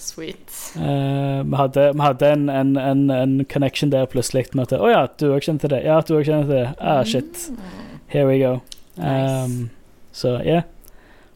Sweet. 0.00 0.52
Uh, 0.76 1.42
vi 1.44 1.58
hadde, 1.58 1.90
vi 1.94 2.04
hadde 2.04 2.30
en, 2.32 2.48
en, 2.50 2.76
en, 2.76 3.10
en, 3.10 3.44
connection 3.44 3.92
der 3.92 4.08
plutselig 4.10 4.46
med 4.54 4.66
at 4.66 4.78
Å 4.78 4.84
oh, 4.84 4.90
ja, 4.90 5.06
du 5.06 5.30
òg 5.32 5.44
kjenner 5.44 5.66
til 5.66 5.74
det. 5.76 5.82
Ja, 5.87 6.00
du 6.00 6.16
òg 6.16 6.28
kjenner 6.28 6.48
til 6.48 6.62
det. 6.62 6.68
Ah, 6.80 7.02
shit. 7.08 7.48
Mm. 7.50 8.00
Here 8.14 8.28
we 8.28 8.38
go. 8.38 8.60
Um, 8.96 9.70
så 10.12 10.28
ja. 10.28 10.44
Yeah. 10.44 10.62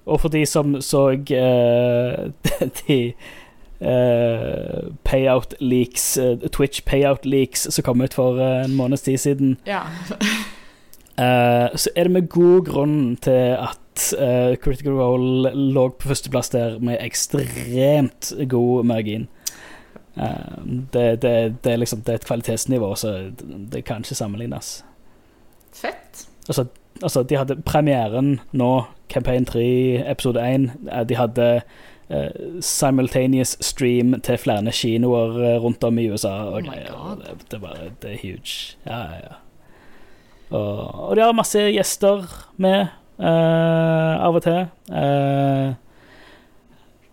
Og 0.06 0.20
for 0.20 0.28
de 0.28 0.46
som 0.46 0.80
så 0.80 1.08
uh, 1.12 2.32
de 2.80 3.12
uh, 3.80 4.94
payout 5.04 5.54
leaks, 5.60 6.18
Twitch 6.52 6.84
payout 6.84 7.26
leaks 7.26 7.66
som 7.70 7.84
kom 7.84 8.00
ut 8.00 8.14
for 8.14 8.40
en 8.40 8.74
måneds 8.74 9.02
tid 9.02 9.18
siden, 9.18 9.56
ja. 9.66 9.82
så 11.74 11.90
er 11.96 12.06
det 12.06 12.12
med 12.12 12.28
god 12.30 12.64
grunn 12.64 13.16
til 13.16 13.56
at 13.58 14.14
uh, 14.18 14.56
Critical 14.56 14.92
Role 14.92 15.50
lå 15.54 15.88
på 15.88 16.08
førsteplass 16.08 16.52
der 16.54 16.78
med 16.78 16.98
ekstremt 17.00 18.32
god 18.48 18.84
margin. 18.84 19.28
Uh, 20.16 20.64
det, 20.92 21.22
det, 21.22 21.56
det, 21.64 21.72
er 21.72 21.76
liksom, 21.76 22.00
det 22.00 22.12
er 22.12 22.22
et 22.22 22.26
kvalitetsnivå, 22.26 22.94
så 22.94 23.30
det 23.72 23.84
kan 23.84 24.02
ikke 24.06 24.14
sammenlignes. 24.14 24.84
Fett. 25.74 26.28
Altså, 26.48 26.64
altså 27.02 27.22
de 27.22 27.38
hadde 27.38 27.60
premieren 27.66 28.38
nå, 28.52 28.72
Campaign 29.08 29.46
3, 29.48 29.64
episode 30.10 30.42
1. 30.42 30.70
Eh, 30.92 31.04
de 31.08 31.16
hadde 31.16 31.48
uh, 32.10 32.60
simultaneous 32.60 33.56
stream 33.64 34.20
til 34.20 34.38
flere 34.38 34.72
kinoer 34.72 35.58
rundt 35.62 35.84
om 35.84 35.98
i 35.98 36.08
USA. 36.10 36.34
Og 36.48 36.60
oh 36.60 36.64
greier. 36.66 37.18
Det, 37.22 37.50
det, 37.50 37.60
bare, 37.60 37.90
det 38.02 38.12
er 38.12 38.22
huge. 38.22 38.76
Ja, 38.86 38.98
ja, 38.98 39.20
ja. 39.24 39.36
Og, 40.50 41.08
og 41.08 41.16
de 41.16 41.22
har 41.22 41.36
masse 41.36 41.58
gjester 41.72 42.24
med. 42.56 42.88
Uh, 43.18 44.14
av 44.22 44.36
og 44.38 44.44
til. 44.44 44.68
Uh, 44.92 45.74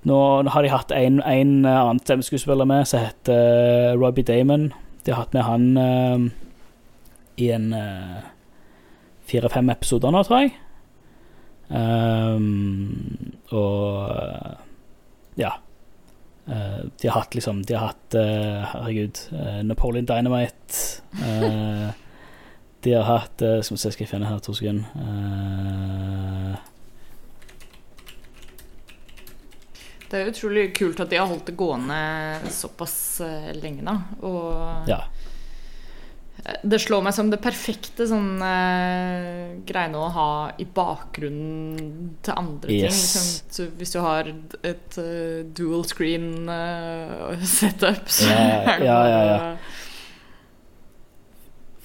nå 0.05 0.17
har 0.53 0.61
de 0.61 0.69
hatt 0.69 0.91
en, 0.93 1.17
en 1.25 1.53
annen 1.65 2.01
stemmeskuespiller 2.03 2.67
med 2.69 2.85
som 2.85 3.01
heter 3.01 3.97
Robbie 3.97 4.27
Damon. 4.27 4.69
De 5.05 5.13
har 5.13 5.23
hatt 5.23 5.33
med 5.33 5.47
han 5.47 5.65
uh, 5.81 6.27
i 7.41 7.49
en 7.55 7.73
fire-fem 9.29 9.69
episoder 9.73 10.13
nå, 10.13 10.21
tror 10.25 10.43
jeg. 10.43 10.55
Um, 11.69 13.35
og 13.55 14.11
ja. 15.39 15.55
Uh, 16.45 16.85
de 17.01 17.07
har 17.09 17.23
hatt 17.23 17.33
liksom 17.33 17.63
De 17.65 17.73
har 17.73 17.87
hatt 17.87 18.13
uh, 18.13 18.61
Herregud, 18.69 19.17
uh, 19.33 19.63
Napoleon 19.65 20.05
Dynamite. 20.05 21.01
De 22.85 22.93
har 22.93 23.07
hatt 23.09 23.41
Skal 23.41 23.73
vi 23.73 23.81
se, 23.81 23.91
skal 23.95 24.03
jeg 24.03 24.11
finne 24.11 24.27
her 24.29 24.41
to 24.45 24.53
sekunder. 24.53 24.85
Det 30.05 30.19
er 30.19 30.29
utrolig 30.29 30.67
kult 30.77 31.01
at 31.01 31.09
de 31.09 31.17
har 31.17 31.25
holdt 31.25 31.47
det 31.49 31.55
gående 31.57 31.97
såpass 32.53 33.23
lenge, 33.57 33.81
da. 33.87 33.95
Og 34.29 34.85
ja. 34.91 34.99
Det 36.61 36.77
slår 36.83 37.01
meg 37.01 37.15
som 37.15 37.31
det 37.31 37.39
perfekte 37.41 38.05
sånn 38.09 38.41
uh, 38.43 39.55
greiene 39.65 39.97
å 39.97 40.09
ha 40.13 40.31
i 40.61 40.67
bakgrunnen 40.67 42.11
til 42.25 42.37
andre 42.37 42.75
yes. 42.75 42.99
ting. 43.15 43.31
Liksom, 43.31 43.71
hvis 43.79 43.95
du 43.95 43.99
har 44.03 44.29
et 44.29 44.99
uh, 44.99 45.41
dual 45.57 45.87
screen 45.89 46.45
setup, 47.57 48.05
så 48.11 48.29
ja, 48.29 48.77
ja, 48.83 49.01
ja, 49.09 49.25
ja. 49.31 49.41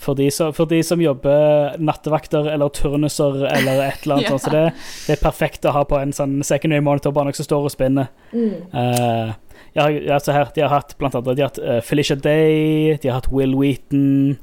For 0.00 0.16
de, 0.16 0.30
som, 0.32 0.54
for 0.56 0.64
de 0.64 0.78
som 0.84 1.00
jobber 1.00 1.76
nattevakter 1.76 2.46
eller 2.54 2.72
turnuser 2.72 3.42
eller 3.50 3.82
et 3.84 4.06
eller 4.06 4.14
annet. 4.14 4.30
ja. 4.32 4.38
Så 4.40 4.52
det, 4.52 4.62
det, 5.06 5.16
er 5.18 5.20
perfekt 5.20 5.68
å 5.68 5.74
ha 5.76 5.82
på 5.84 5.98
en 6.00 6.14
sånn 6.16 6.38
secondary 6.46 6.80
monitor 6.80 7.12
bare 7.12 7.28
noe 7.28 7.36
som 7.36 7.44
står 7.44 7.68
og 7.68 7.74
spinner. 7.74 8.08
Mm. 8.32 9.34
Uh, 9.76 10.06
ja, 10.06 10.14
altså 10.14 10.32
her, 10.32 10.50
de 10.54 10.64
har 10.64 10.72
hatt 10.72 10.96
blant 10.98 11.14
annet 11.14 11.36
de 11.36 11.44
har 11.44 11.52
hatt, 11.52 11.60
uh, 11.62 11.80
Felicia 11.84 12.16
Day, 12.16 12.96
de 12.98 13.08
har 13.08 13.20
hatt 13.20 13.30
Will 13.32 13.54
Wheaton 13.54 14.38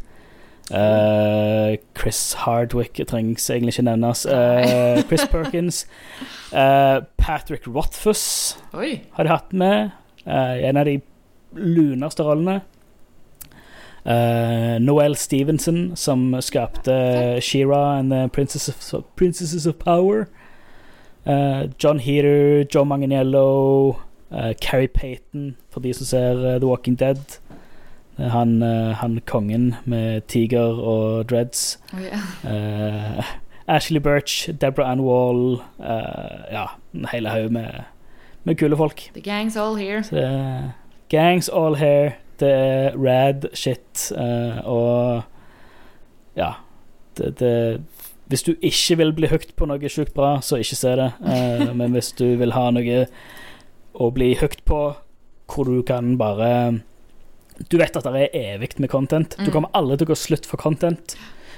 uh, 0.72 1.76
Chris 1.98 2.22
Hardwick 2.44 3.02
trengs 3.08 3.50
egentlig 3.50 3.76
ikke 3.76 3.88
nevnes. 3.90 4.26
Chris 5.08 5.28
Perkins. 5.34 5.86
Patrick 7.18 7.68
Rothfuss 7.68 8.58
Oi. 8.74 9.02
har 9.14 9.24
de 9.24 9.30
hatt 9.30 9.54
med. 9.54 9.92
en 10.26 10.78
av 10.78 10.86
de 10.86 11.00
luneste 11.56 12.24
rollene. 12.24 12.62
Uh, 14.08 14.80
Noel 14.80 15.16
Stevenson, 15.16 15.96
som 15.96 16.36
skapte 16.40 17.42
Shira 17.42 18.00
and 18.00 18.12
the 18.12 18.30
Princesses 18.30 18.94
of, 18.94 19.04
Princesses 19.16 19.66
of 19.66 19.78
Power. 19.80 20.30
Uh, 21.26 21.68
John 21.78 22.00
Heater, 22.00 22.64
Joe 22.64 22.86
Manganiello, 22.86 23.98
uh, 24.32 24.54
Carrie 24.62 24.88
Payton, 24.88 25.56
for 25.70 25.80
de 25.80 25.94
som 25.94 26.06
ser 26.06 26.60
The 26.60 26.68
Walking 26.68 27.00
Dead. 27.00 27.40
Han, 28.18 28.62
han, 28.98 29.20
kongen 29.26 29.76
med 29.86 30.22
tiger 30.22 30.82
og 30.82 31.30
dreads. 31.30 31.80
Oh, 31.94 32.02
yeah. 32.02 33.24
Ashley 33.68 34.00
Birch, 34.00 34.50
Deborah 34.62 34.92
Ann 34.92 35.00
Wall 35.00 35.60
Ja, 36.52 36.66
en 36.96 37.06
hel 37.12 37.28
haug 37.28 37.52
med, 37.52 37.84
med 38.44 38.58
kule 38.58 38.78
folk. 38.78 39.12
The 39.14 39.22
gang's 39.22 39.60
all 39.60 39.76
here. 39.76 40.04
Så, 40.04 40.16
gangs 41.10 41.50
all 41.50 41.76
here. 41.76 42.12
Det 42.40 42.52
er 42.52 42.92
rad 42.98 43.48
shit, 43.54 44.12
uh, 44.18 44.58
og 44.64 45.22
ja 46.36 46.52
det, 47.18 47.40
det, 47.40 47.82
Hvis 48.26 48.44
du 48.44 48.56
ikke 48.62 48.98
vil 48.98 49.14
bli 49.14 49.28
hooked 49.28 49.56
på 49.56 49.66
noe 49.66 49.90
sjukt 49.90 50.14
bra, 50.14 50.38
så 50.42 50.60
ikke 50.62 50.76
se 50.78 50.94
det. 51.00 51.12
Uh, 51.20 51.74
men 51.76 51.96
hvis 51.96 52.12
du 52.12 52.26
vil 52.38 52.54
ha 52.54 52.70
noe 52.72 53.06
å 53.98 54.12
bli 54.14 54.34
hooked 54.40 54.64
på, 54.70 54.82
hvor 55.48 55.70
du 55.70 55.82
kan 55.88 56.18
bare 56.20 56.84
Du 57.72 57.78
vet 57.80 57.96
at 57.98 58.06
det 58.06 58.28
er 58.28 58.54
evig 58.54 58.76
med 58.78 58.92
content. 58.92 59.34
Du 59.40 59.50
mm. 59.50 59.54
kommer 59.56 59.74
aldri 59.74 59.98
til 59.98 60.08
å 60.08 60.12
gå 60.12 60.18
slutt 60.20 60.46
for 60.46 60.62
content. 60.62 61.16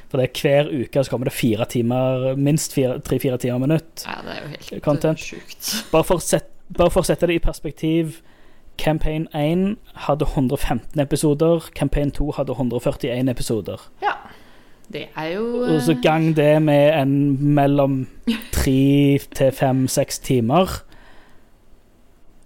For 0.10 0.18
det 0.18 0.30
er 0.30 0.40
hver 0.40 0.70
uke 0.72 1.04
så 1.04 1.12
kommer 1.12 1.28
det 1.28 1.36
fire 1.36 1.68
timer, 1.70 2.34
minst 2.40 2.74
tre-fire 2.74 3.38
timer 3.38 3.60
minutt. 3.62 4.06
Ja, 4.08 4.22
det 4.26 4.38
er 4.38 4.40
jo 4.40 4.54
helt 4.54 4.84
content. 4.86 5.20
sjukt. 5.20 5.74
Bare 5.92 6.08
for, 6.08 6.24
set, 6.24 6.48
bare 6.72 6.94
for 6.94 7.04
å 7.04 7.10
sette 7.10 7.28
det 7.30 7.36
i 7.38 7.44
perspektiv 7.44 8.22
Campaign 8.80 9.28
1 9.36 9.78
hadde 10.08 10.26
115 10.26 11.02
episoder. 11.02 11.70
Campaign 11.76 12.12
2 12.12 12.32
hadde 12.38 12.56
141 12.56 13.30
episoder. 13.30 13.82
Ja. 14.02 14.16
Det 14.94 15.08
er 15.18 15.26
jo 15.36 15.44
Og 15.70 15.82
så 15.82 15.94
gang 16.02 16.36
det 16.36 16.62
med 16.62 17.02
en 17.02 17.54
mellom 17.54 18.08
tre 18.56 19.20
til 19.36 19.52
fem-seks 19.52 20.20
timer. 20.20 20.82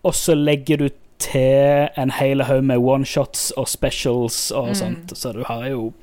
Og 0.03 0.15
så 0.15 0.35
legger 0.35 0.77
du 0.77 0.89
til 1.23 1.89
en 1.97 2.11
hel 2.11 2.43
haug 2.43 2.63
med 2.67 2.77
oneshots 2.77 3.51
og 3.57 3.67
specials 3.71 4.51
og 4.51 4.73
mm. 4.73 4.75
sånt, 4.75 5.13
så 5.17 5.31
du 5.31 5.43
har 5.47 5.67
jo 5.71 5.93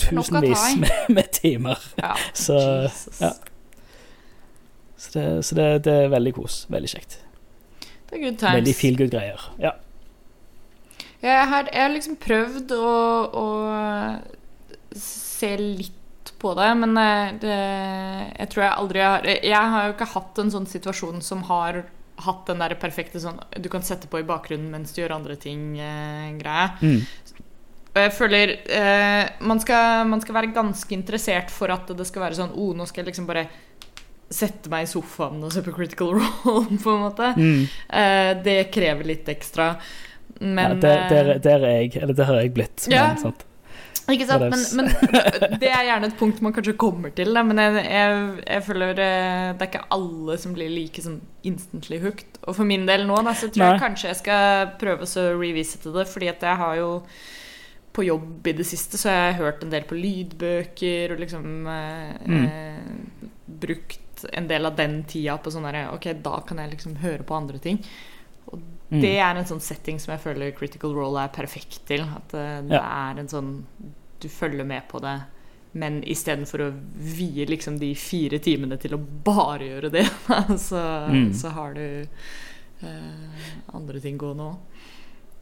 tusenvis 0.00 0.76
med, 0.80 0.90
med, 1.08 1.28
timer. 1.32 1.80
Ja. 2.00 2.14
Så, 2.34 2.58
ja. 3.20 3.30
så, 4.96 5.10
det, 5.18 5.44
så 5.44 5.54
det, 5.54 5.84
det 5.84 5.92
er 5.92 6.08
veldig 6.12 6.34
kos. 6.34 6.64
Veldig 6.68 6.90
kjekt. 6.90 7.18
Det 7.80 8.18
er 8.18 8.22
good 8.24 8.38
times. 8.38 8.54
Veldig 8.60 8.74
feel 8.74 8.96
good-greier. 8.98 9.44
Ja. 9.60 9.74
Jeg 11.24 11.48
har, 11.48 11.68
jeg 11.72 11.82
har, 11.82 11.92
liksom 11.92 12.16
prøvd 12.20 12.72
å, 12.76 12.94
å, 13.40 13.46
se 14.98 15.54
litt 15.56 16.32
på 16.40 16.52
det, 16.58 16.70
men 16.76 16.98
eh, 17.00 17.30
det, 17.40 17.58
jeg 18.38 18.50
tror 18.52 18.64
jeg 18.64 18.72
aldri 18.74 19.00
har 19.00 19.28
Jeg 19.32 19.70
har 19.74 19.86
jo 19.86 19.94
ikke 19.94 20.10
hatt 20.12 20.40
en 20.42 20.52
sånn 20.52 20.66
situasjon 20.68 21.22
som 21.24 21.46
har 21.48 21.84
hatt 22.22 22.46
den 22.46 22.62
der 22.62 22.76
perfekte 22.78 23.18
sånn 23.22 23.40
du 23.58 23.66
kan 23.72 23.82
sette 23.82 24.06
på 24.10 24.20
i 24.20 24.26
bakgrunnen 24.26 24.70
mens 24.70 24.94
du 24.94 25.00
gjør 25.02 25.16
andre 25.16 25.36
ting-greie. 25.40 26.66
Eh, 26.78 26.84
mm. 26.84 27.42
Og 27.94 28.00
jeg 28.02 28.14
føler 28.16 28.52
eh, 28.74 29.26
man, 29.46 29.60
skal, 29.62 30.06
man, 30.10 30.22
skal, 30.22 30.34
være 30.34 30.54
ganske 30.54 30.96
interessert 30.96 31.52
for 31.54 31.70
at 31.74 31.90
det 31.94 32.06
skal 32.08 32.24
være 32.26 32.38
sånn 32.40 32.56
oh, 32.58 32.72
nå 32.74 32.86
skal 32.90 33.04
jeg 33.04 33.12
liksom 33.12 33.28
bare 33.28 33.46
sette 34.34 34.70
meg 34.72 34.86
i 34.86 34.90
sofaen 34.90 35.42
og 35.46 35.52
se 35.54 35.62
på 35.62 35.74
Critical 35.76 36.10
Role, 36.16 36.78
på 36.82 36.94
en 36.94 37.04
måte. 37.04 37.30
Mm. 37.38 37.62
Eh, 38.00 38.30
det 38.42 38.58
krever 38.74 39.06
litt 39.06 39.30
ekstra. 39.30 39.74
Men 40.40 40.80
ja, 40.80 40.80
der, 40.82 41.34
der, 41.38 41.66
er 41.68 41.82
jeg. 41.84 41.92
Eller 42.02 42.16
det 42.18 42.26
har 42.26 42.40
jeg 42.40 42.54
blitt. 42.56 42.86
Ja, 42.90 43.12
men, 43.14 43.36
ikke 44.12 44.26
sant? 44.28 44.44
Men, 44.52 44.64
men, 44.78 44.90
det 45.62 45.70
er 45.70 45.86
gjerne 45.88 46.10
et 46.10 46.18
punkt 46.18 46.42
man 46.44 46.54
kanskje 46.56 46.76
kommer 46.80 47.14
til. 47.16 47.32
Da. 47.36 47.44
Men 47.46 47.60
jeg, 47.62 47.84
jeg, 47.88 48.18
jeg, 48.42 48.64
føler 48.66 48.90
eh, 49.04 49.52
det 49.54 49.64
er 49.64 49.70
ikke 49.70 49.86
alle 49.96 50.36
som 50.40 50.56
blir 50.56 50.72
like 50.72 51.04
sånn 51.04 51.22
instantly 51.46 52.00
hooked. 52.02 52.40
Og 52.44 52.58
for 52.58 52.68
min 52.68 52.84
del 52.88 53.06
nå, 53.08 53.16
da, 53.24 53.36
så 53.38 53.48
tror 53.48 53.64
Nei. 53.64 53.70
jeg 53.72 53.84
kanskje 53.86 54.10
jeg 54.10 54.20
skal 54.20 54.74
prøve 54.80 55.08
å 55.08 55.26
revisite 55.38 55.94
det, 55.94 56.06
fordi 56.10 56.30
at 56.32 56.44
jeg 56.44 56.60
har 56.60 56.78
jo 56.80 56.90
på 57.94 58.04
jobb 58.08 58.48
i 58.50 58.56
det 58.58 58.66
siste, 58.66 58.98
så 58.98 59.12
har 59.12 59.28
jeg 59.28 59.38
hørt 59.38 59.62
en 59.62 59.70
del 59.70 59.84
på 59.86 59.96
lydbøker 59.98 61.14
og 61.14 61.20
liksom 61.22 61.68
eh, 61.70 62.40
eh, 62.40 63.28
brukt 63.46 64.24
en 64.34 64.48
del 64.50 64.66
av 64.66 64.74
den 64.78 65.02
tida 65.10 65.36
på 65.38 65.52
sånn 65.52 65.66
derre 65.68 65.86
Ok, 65.94 66.08
da 66.24 66.40
kan 66.46 66.58
jeg 66.62 66.74
liksom 66.74 66.98
høre 67.04 67.26
på 67.26 67.36
andre 67.38 67.60
ting. 67.62 67.78
Og 68.50 68.62
Mm. 68.94 69.00
det 69.02 69.12
er 69.18 69.36
en 69.40 69.46
sånn 69.48 69.60
setting 69.64 69.98
som 69.98 70.12
jeg 70.14 70.20
føler 70.22 70.52
Critical 70.56 70.92
Role 70.94 71.24
er 71.24 71.28
perfekt 71.34 71.80
til. 71.88 72.04
At 72.06 72.34
eh, 72.38 72.60
det 72.68 72.78
er 72.80 73.18
en 73.20 73.28
sånn 73.28 73.52
Du 74.22 74.28
følger 74.30 74.64
med 74.64 74.86
på 74.88 75.00
det, 75.02 75.16
men 75.74 75.98
istedenfor 76.06 76.62
å 76.64 76.68
vie 76.96 77.44
liksom 77.50 77.78
de 77.80 77.90
fire 77.98 78.38
timene 78.38 78.78
til 78.80 78.94
å 78.94 79.00
bare 79.26 79.66
gjøre 79.68 79.90
det, 79.92 80.04
så, 80.68 80.80
Mm. 81.10 81.32
så 81.34 81.50
har 81.56 81.74
du 81.74 82.06
eh, 82.82 83.42
andre 83.74 84.00
ting 84.00 84.16
gående 84.18 84.46
òg. 84.52 84.56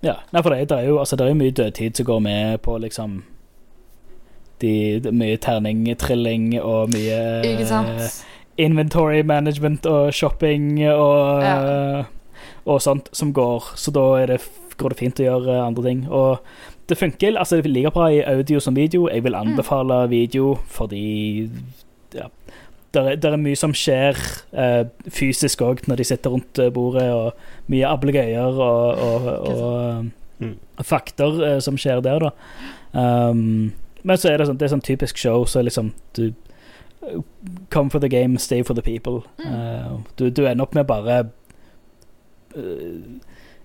Ja, 0.02 0.16
nei, 0.32 0.42
for 0.42 0.50
det, 0.50 0.64
det 0.72 0.78
er 0.80 0.88
jo 0.88 0.96
altså, 0.98 1.14
det 1.20 1.28
er 1.28 1.34
mye 1.38 1.54
dødtid 1.54 1.94
som 2.00 2.06
går 2.08 2.20
med 2.24 2.62
på 2.64 2.74
liksom 2.82 3.20
de, 4.62 4.72
det 5.04 5.12
Mye 5.14 5.36
terningtrilling 5.42 6.56
og 6.62 6.90
mye 6.94 7.20
Ikke 7.46 7.66
sant? 7.70 8.24
inventory 8.58 9.22
management 9.26 9.86
og 9.86 10.10
shopping 10.14 10.82
og, 10.90 11.42
Ja. 11.42 12.04
Og 12.66 12.82
sånt 12.82 13.08
som 13.12 13.32
går. 13.32 13.72
Så 13.76 13.90
da 13.94 14.04
er 14.20 14.34
det, 14.34 14.40
går 14.78 14.94
det 14.94 14.98
fint 14.98 15.20
å 15.20 15.26
gjøre 15.26 15.60
andre 15.66 15.82
ting. 15.86 16.04
Og 16.10 16.38
det 16.88 16.98
funker. 16.98 17.38
altså 17.38 17.56
Det 17.56 17.70
ligger 17.70 17.90
like 17.90 17.94
bra 17.94 18.10
i 18.10 18.22
audio 18.22 18.60
som 18.60 18.76
video. 18.76 19.08
Jeg 19.08 19.24
vil 19.24 19.34
anbefale 19.34 20.08
video 20.10 20.54
fordi 20.68 21.50
ja, 22.14 22.28
det 22.92 23.24
er, 23.24 23.32
er 23.32 23.36
mye 23.40 23.56
som 23.56 23.72
skjer 23.72 24.18
eh, 24.52 24.84
fysisk 25.08 25.62
òg 25.64 25.86
når 25.88 25.96
de 26.02 26.04
sitter 26.04 26.30
rundt 26.30 26.58
eh, 26.58 26.70
bordet, 26.70 27.08
og 27.12 27.32
mye 27.72 27.88
ablegøyer 27.88 28.60
og, 28.60 28.98
og, 28.98 29.30
og 29.48 30.10
Mm. 30.42 30.56
fakter 30.82 31.36
eh, 31.46 31.58
som 31.62 31.76
skjer 31.78 32.00
der, 32.02 32.18
da. 32.18 32.30
Um, 33.30 33.72
men 34.02 34.18
så 34.18 34.32
er 34.32 34.40
det 34.40 34.48
sånn, 34.48 34.58
det 34.58 34.66
er 34.66 34.72
sånn 34.74 34.82
typisk 34.82 35.20
show, 35.20 35.44
så 35.46 35.62
liksom 35.62 35.92
du 36.18 36.32
Come 37.70 37.90
for 37.90 37.98
the 37.98 38.08
game, 38.08 38.38
stay 38.38 38.62
for 38.62 38.74
the 38.78 38.82
people. 38.82 39.24
Mm. 39.42 39.54
Uh, 39.54 39.94
du, 40.16 40.28
du 40.30 40.44
ender 40.46 40.62
opp 40.62 40.74
med 40.74 40.86
bare 40.86 41.24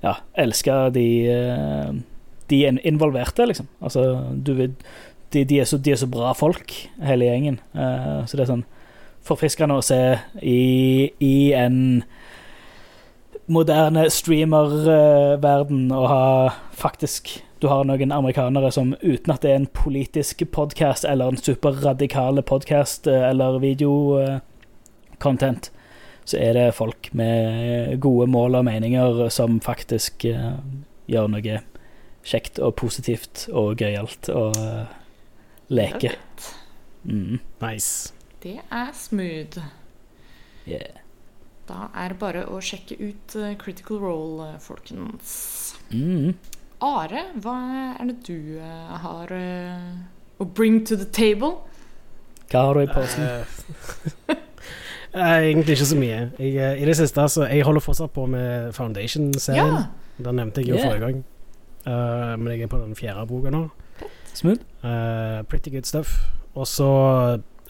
Ja, 0.04 0.20
elske 0.38 0.74
de 0.94 1.08
uh, 1.34 1.90
De 2.48 2.62
involverte, 2.88 3.48
liksom. 3.50 3.68
Altså, 3.82 4.04
du 4.34 4.54
vil 4.54 4.76
de, 5.34 5.44
de, 5.44 5.60
er 5.60 5.66
så, 5.68 5.78
de 5.78 5.92
er 5.92 6.00
så 6.00 6.08
bra 6.08 6.32
folk, 6.38 6.72
hele 7.04 7.28
gjengen. 7.28 7.58
Uh, 7.76 8.24
så 8.24 8.38
det 8.38 8.46
er 8.46 8.54
sånn 8.54 8.68
forfriskende 9.28 9.76
å 9.76 9.84
se 9.84 10.00
i, 10.40 11.12
i 11.20 11.52
en 11.58 12.06
moderne 13.52 14.06
streamerverden 14.12 15.92
å 15.96 16.06
ha 16.12 16.24
faktisk 16.76 17.38
Du 17.58 17.66
har 17.72 17.88
noen 17.90 18.12
amerikanere 18.14 18.70
som 18.70 18.92
uten 19.02 19.32
at 19.34 19.42
det 19.42 19.50
er 19.50 19.56
en 19.58 19.72
politisk 19.74 20.44
podkast 20.54 21.08
eller 21.10 21.32
en 21.32 21.40
superradikale 21.42 22.44
podkast 22.46 23.08
eller 23.10 23.58
videocontent, 23.64 25.72
så 26.28 26.40
er 26.44 26.58
det 26.58 26.68
folk 26.76 27.10
med 27.16 27.96
gode 28.04 28.28
mål 28.32 28.60
og 28.60 28.68
meninger 28.68 29.28
som 29.32 29.62
faktisk 29.64 30.28
uh, 30.28 30.60
gjør 31.08 31.32
noe 31.32 31.60
kjekt 32.28 32.60
og 32.60 32.76
positivt 32.76 33.48
og 33.56 33.80
gøyalt 33.80 34.28
og 34.36 34.60
uh, 34.60 34.86
leker. 35.72 36.20
Mm. 37.08 37.40
Nice. 37.62 38.14
Det 38.44 38.60
er 38.72 38.92
smooth. 38.94 39.64
Yeah. 40.68 41.00
Da 41.68 41.88
er 41.96 42.14
det 42.14 42.20
bare 42.20 42.46
å 42.48 42.60
sjekke 42.64 42.96
ut 43.00 43.36
eh, 43.36 43.56
Critical 43.60 44.00
Role, 44.00 44.54
eh, 44.54 44.60
folkens. 44.64 45.32
Mm. 45.92 46.36
Are, 46.84 47.24
hva 47.44 47.56
er 47.98 48.12
det 48.12 48.18
du 48.28 48.60
eh, 48.62 48.94
har 49.04 49.34
eh, 49.36 49.98
å 50.40 50.48
bring 50.48 50.84
to 50.88 50.96
the 50.96 51.08
table? 51.12 51.58
Hva 52.48 52.68
har 52.70 52.78
du 52.78 52.86
i 52.86 52.92
posen? 52.92 54.38
Eh, 55.18 55.48
egentlig 55.50 55.74
ikke 55.78 55.86
så 55.90 55.98
mye. 55.98 56.18
Jeg, 56.40 56.56
eh, 56.62 56.82
I 56.82 56.86
det 56.86 56.96
siste 56.98 57.24
så 57.30 57.48
Jeg 57.50 57.64
holder 57.66 57.82
fortsatt 57.82 58.12
på 58.14 58.26
med 58.30 58.74
Foundation-serien. 58.74 59.74
Ja! 59.74 60.24
Den 60.24 60.36
nevnte 60.36 60.62
jeg 60.62 60.70
jo 60.70 60.76
Yeah. 60.76 60.88
forrige 60.88 61.00
gang. 61.06 61.24
Uh, 61.88 62.36
men 62.40 62.48
jeg 62.54 62.62
er 62.62 62.68
på 62.68 62.78
den 62.84 62.96
fjerde 62.96 63.28
boka 63.28 63.50
nå. 63.50 63.70
Smooth? 64.34 64.62
Uh, 64.84 65.42
pretty 65.50 65.70
good 65.70 65.84
stuff. 65.86 66.18
Og 66.56 66.68
så 66.68 66.88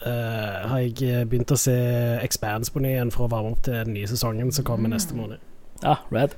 uh, 0.06 0.68
har 0.68 0.78
jeg 0.78 1.28
begynt 1.28 1.52
å 1.52 1.56
se 1.56 1.74
Expanse 2.22 2.72
på 2.72 2.80
ny 2.82 2.88
igjen 2.96 3.12
for 3.14 3.26
å 3.26 3.30
varme 3.30 3.52
opp 3.52 3.62
til 3.62 3.72
den 3.74 3.94
nye 3.94 4.06
sesongen 4.10 4.52
som 4.52 4.64
kommer 4.64 4.88
Mm. 4.88 4.94
neste 4.96 5.14
måned. 5.14 5.38
Ah, 5.84 5.96
red. 6.12 6.34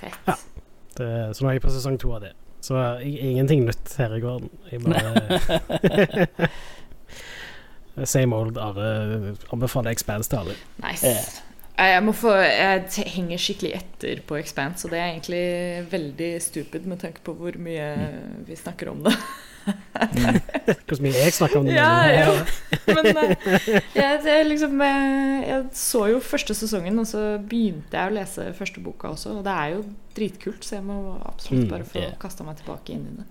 Fett. 0.00 0.16
Ja. 0.26 0.34
Det, 0.98 1.36
så 1.36 1.42
nå 1.44 1.48
er 1.50 1.52
jeg 1.58 1.62
på 1.62 1.70
sesong 1.70 1.98
to 1.98 2.12
av 2.14 2.20
det. 2.22 2.32
Så 2.62 2.74
jeg, 3.02 3.18
ingenting 3.20 3.64
nytt 3.66 3.94
her 3.98 4.14
i 4.14 4.20
gården. 4.20 4.50
Jeg 4.70 4.80
bare 4.80 6.26
Same 8.04 8.34
old 8.36 8.56
Are. 8.58 9.34
Anbefaler 9.52 9.90
Expanse 9.92 10.30
til 10.32 10.36
alle. 10.42 10.54
Nice. 10.84 11.06
Eh, 11.06 11.40
Jeg, 11.82 12.02
må 12.04 12.12
få, 12.12 12.30
jeg 12.36 12.84
henger 13.10 13.40
skikkelig 13.40 13.70
etter 13.78 14.20
på 14.28 14.36
Expanse, 14.38 14.84
og 14.86 14.92
det 14.92 14.98
er 15.00 15.08
egentlig 15.14 15.86
veldig 15.92 16.28
stupid 16.44 16.84
med 16.86 17.00
tanke 17.00 17.20
på 17.24 17.32
hvor 17.34 17.56
mye 17.58 17.86
vi 18.46 18.56
snakker 18.60 18.90
om 18.92 19.00
det. 19.06 19.14
Hvor 19.62 21.00
mye 21.02 21.12
jeg 21.14 21.32
snakker 21.36 21.58
om 21.60 21.66
det. 21.68 21.74
Ja, 21.76 21.90
jo. 22.10 22.32
ja. 22.34 22.94
Men 22.96 23.06
eh, 23.16 23.34
jeg, 23.94 24.20
jeg, 24.26 24.46
liksom, 24.50 24.80
eh, 24.82 25.42
jeg 25.48 25.64
så 25.78 26.06
jo 26.12 26.20
første 26.24 26.54
sesongen, 26.58 26.98
og 26.98 27.06
så 27.08 27.22
begynte 27.38 27.96
jeg 27.98 28.10
å 28.10 28.16
lese 28.18 28.48
første 28.58 28.82
boka 28.84 29.12
også. 29.14 29.36
Og 29.38 29.44
det 29.46 29.52
er 29.64 29.74
jo 29.76 29.84
dritkult, 30.16 30.64
så 30.66 30.78
jeg 30.80 30.86
må 30.88 30.98
absolutt 31.24 31.62
Mm, 31.66 31.70
bare 31.70 31.86
få 31.86 32.00
yeah. 32.02 32.16
kasta 32.20 32.44
meg 32.46 32.58
tilbake 32.60 32.94
inn 32.96 33.06
i 33.06 33.18
det. 33.20 33.28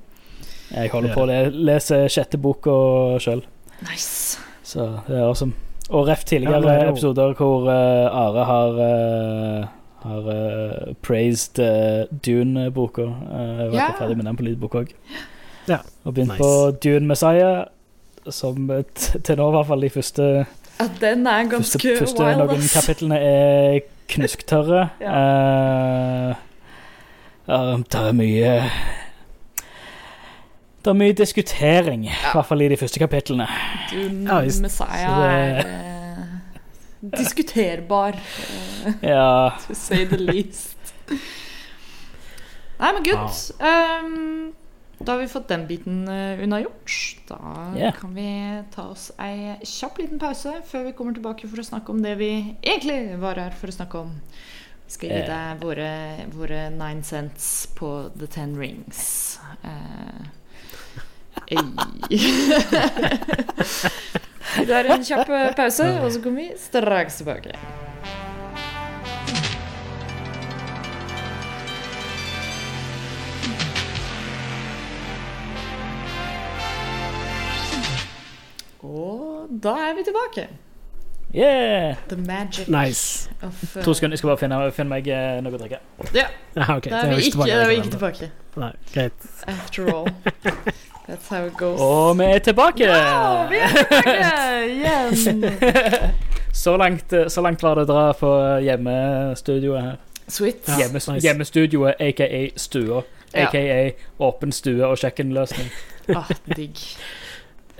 Jeg 0.72 0.92
holder 0.94 1.14
på 1.18 1.26
å 1.28 1.42
lese 1.72 2.06
sjette 2.10 2.40
boka 2.42 2.74
sjøl, 3.22 3.44
Nice. 3.82 4.38
Så 4.72 4.88
det 5.08 5.18
er 5.20 5.26
awesome. 5.28 5.54
Og 5.92 6.08
ref 6.08 6.24
tidligere 6.30 6.62
Ja, 6.64 6.86
er 6.86 6.92
episoder 6.94 7.34
hvor 7.36 7.66
uh, 7.68 8.22
Are 8.22 8.46
har 8.48 8.78
uh, 8.80 9.66
har 10.02 10.30
uh, 10.32 10.94
praised 11.06 11.60
Dune-boka. 12.26 13.04
Uh, 13.04 13.60
jeg 13.60 13.72
var 13.72 13.76
Ja. 13.78 13.90
ferdig 14.00 14.18
med 14.18 14.26
den 14.26 14.38
på 14.40 14.44
lydbok 14.48 14.76
òg. 14.82 14.94
Ja, 15.70 15.78
Og 16.06 16.14
begynt 16.16 16.32
nice. 16.32 16.40
på 16.42 16.72
Dune 16.84 17.08
Messiah, 17.12 17.66
som 18.30 18.72
t 18.96 19.20
til 19.24 19.38
nå 19.38 19.50
i 19.52 19.56
hvert 19.58 19.68
fall 19.68 19.82
de 19.86 19.90
første, 19.94 20.46
At 20.80 20.92
den 21.02 21.28
er 21.28 21.44
ganske 21.52 21.98
første 22.00 22.24
wild, 22.24 22.38
noen 22.42 22.58
ass. 22.58 22.74
kapitlene 22.80 23.20
er 23.20 23.80
knusktørre. 24.10 24.90
Eh, 25.02 26.36
ja, 27.48 27.60
det 27.78 28.00
er 28.00 28.12
mye 28.14 28.52
Det 30.82 30.90
er 30.90 30.98
mye 30.98 31.14
diskutering, 31.14 32.08
i 32.10 32.14
hvert 32.34 32.48
fall 32.50 32.64
i 32.66 32.68
de 32.72 32.78
første 32.80 33.00
kapitlene. 33.02 33.46
Du. 33.92 34.00
Messiah 34.64 35.20
det- 35.22 35.28
er 35.30 35.60
eh, 35.68 37.20
diskuterbar, 37.20 38.18
eh, 38.18 38.94
Ja. 39.04 39.50
to 39.68 39.76
say 39.76 40.06
the 40.06 40.18
least. 40.18 40.78
Nei, 42.80 42.92
men 42.94 43.04
good. 43.04 43.54
Um, 43.62 44.54
da 45.06 45.12
har 45.12 45.20
vi 45.20 45.28
fått 45.28 45.48
den 45.50 45.68
biten 45.68 46.08
uh, 46.10 46.42
unnagjort. 46.42 46.98
Da 47.30 47.38
yeah. 47.78 47.94
kan 47.94 48.16
vi 48.16 48.64
ta 48.74 48.88
oss 48.90 49.12
ei 49.20 49.54
kjapp 49.62 50.02
liten 50.02 50.20
pause 50.20 50.64
før 50.66 50.88
vi 50.90 50.96
kommer 50.98 51.14
tilbake 51.14 51.50
for 51.50 51.62
å 51.62 51.66
snakke 51.66 51.94
om 51.94 52.02
det 52.02 52.16
vi 52.18 52.32
egentlig 52.62 53.20
var 53.22 53.38
her 53.38 53.54
for 53.54 53.70
å 53.70 53.78
snakke 53.78 54.02
om. 54.02 54.18
Vi 54.88 54.98
skal 54.98 55.14
gi 55.14 55.24
deg 55.30 55.62
våre, 55.62 55.94
våre 56.34 56.70
nine 56.74 57.04
cents 57.04 57.68
på 57.78 58.10
The 58.18 58.28
Ten 58.28 58.58
Rings. 58.58 59.40
Uh. 59.62 60.41
Vi 64.58 64.66
tar 64.68 64.86
en 64.96 65.04
kjapp 65.06 65.30
uh, 65.30 65.54
pause, 65.56 65.88
og 66.02 66.12
så 66.12 66.22
kommer 66.24 66.42
vi 66.42 66.52
straks 66.60 67.16
tilbake. 67.22 67.56
Og 78.82 79.48
da 79.64 79.70
er 79.70 79.96
vi 79.96 80.04
tilbake. 80.04 80.50
Yeah! 81.36 81.96
The 82.10 82.18
magic 82.18 82.68
Nice. 82.68 83.30
of 83.42 83.76
uh, 83.78 83.84
To 83.84 83.94
sekunder, 83.94 84.14
jeg 84.14 84.18
skal 84.18 84.28
bare 84.28 84.38
finne, 84.38 84.72
finne 84.76 84.90
meg 84.92 85.08
eh, 85.08 85.38
noe 85.44 85.56
å 85.56 85.60
drikke. 85.62 85.80
Ja, 86.12 86.26
Ja, 86.60 86.68
okay. 86.76 86.92
da 86.92 87.06
er 87.06 87.14
vi 87.16 87.30
ikke, 87.30 87.46
da 87.48 87.62
er 87.62 87.70
vi 87.72 87.78
ikke 87.80 87.94
tilbake. 87.96 88.32
Nei, 88.60 88.72
greit. 88.92 89.30
After 89.48 89.94
all. 89.94 90.10
That's 91.12 91.28
how 91.30 91.46
it 91.46 91.58
goes. 91.58 91.80
Og 91.82 92.18
vi 92.18 92.24
er 92.24 92.40
tilbake! 92.40 92.84
Ja, 92.88 93.48
vi 93.50 93.56
er 93.56 93.68
tilbake 93.68 94.14
igjen! 94.72 95.44
så, 96.64 96.78
langt, 96.78 97.14
eh, 97.14 97.28
så 97.28 97.42
langt 97.42 97.64
var 97.64 97.76
det 97.76 97.84
å 97.84 97.90
dra 97.90 98.04
på 98.16 98.30
hjemmestudioet 98.64 99.82
her. 99.84 99.98
Sweet. 100.32 100.70
Ja. 100.70 100.78
Hjemmes 100.80 101.10
nice. 101.12 101.20
Hjemmestudioet, 101.26 102.00
aka 102.00 102.30
stua. 102.56 103.02
Ja. 103.34 103.50
Aka 103.50 103.92
åpen 104.24 104.56
stue 104.56 104.88
og 104.88 104.98
kjøkkenløsning. 105.04 105.68
Ah, 106.16 106.28
digg. 106.58 106.80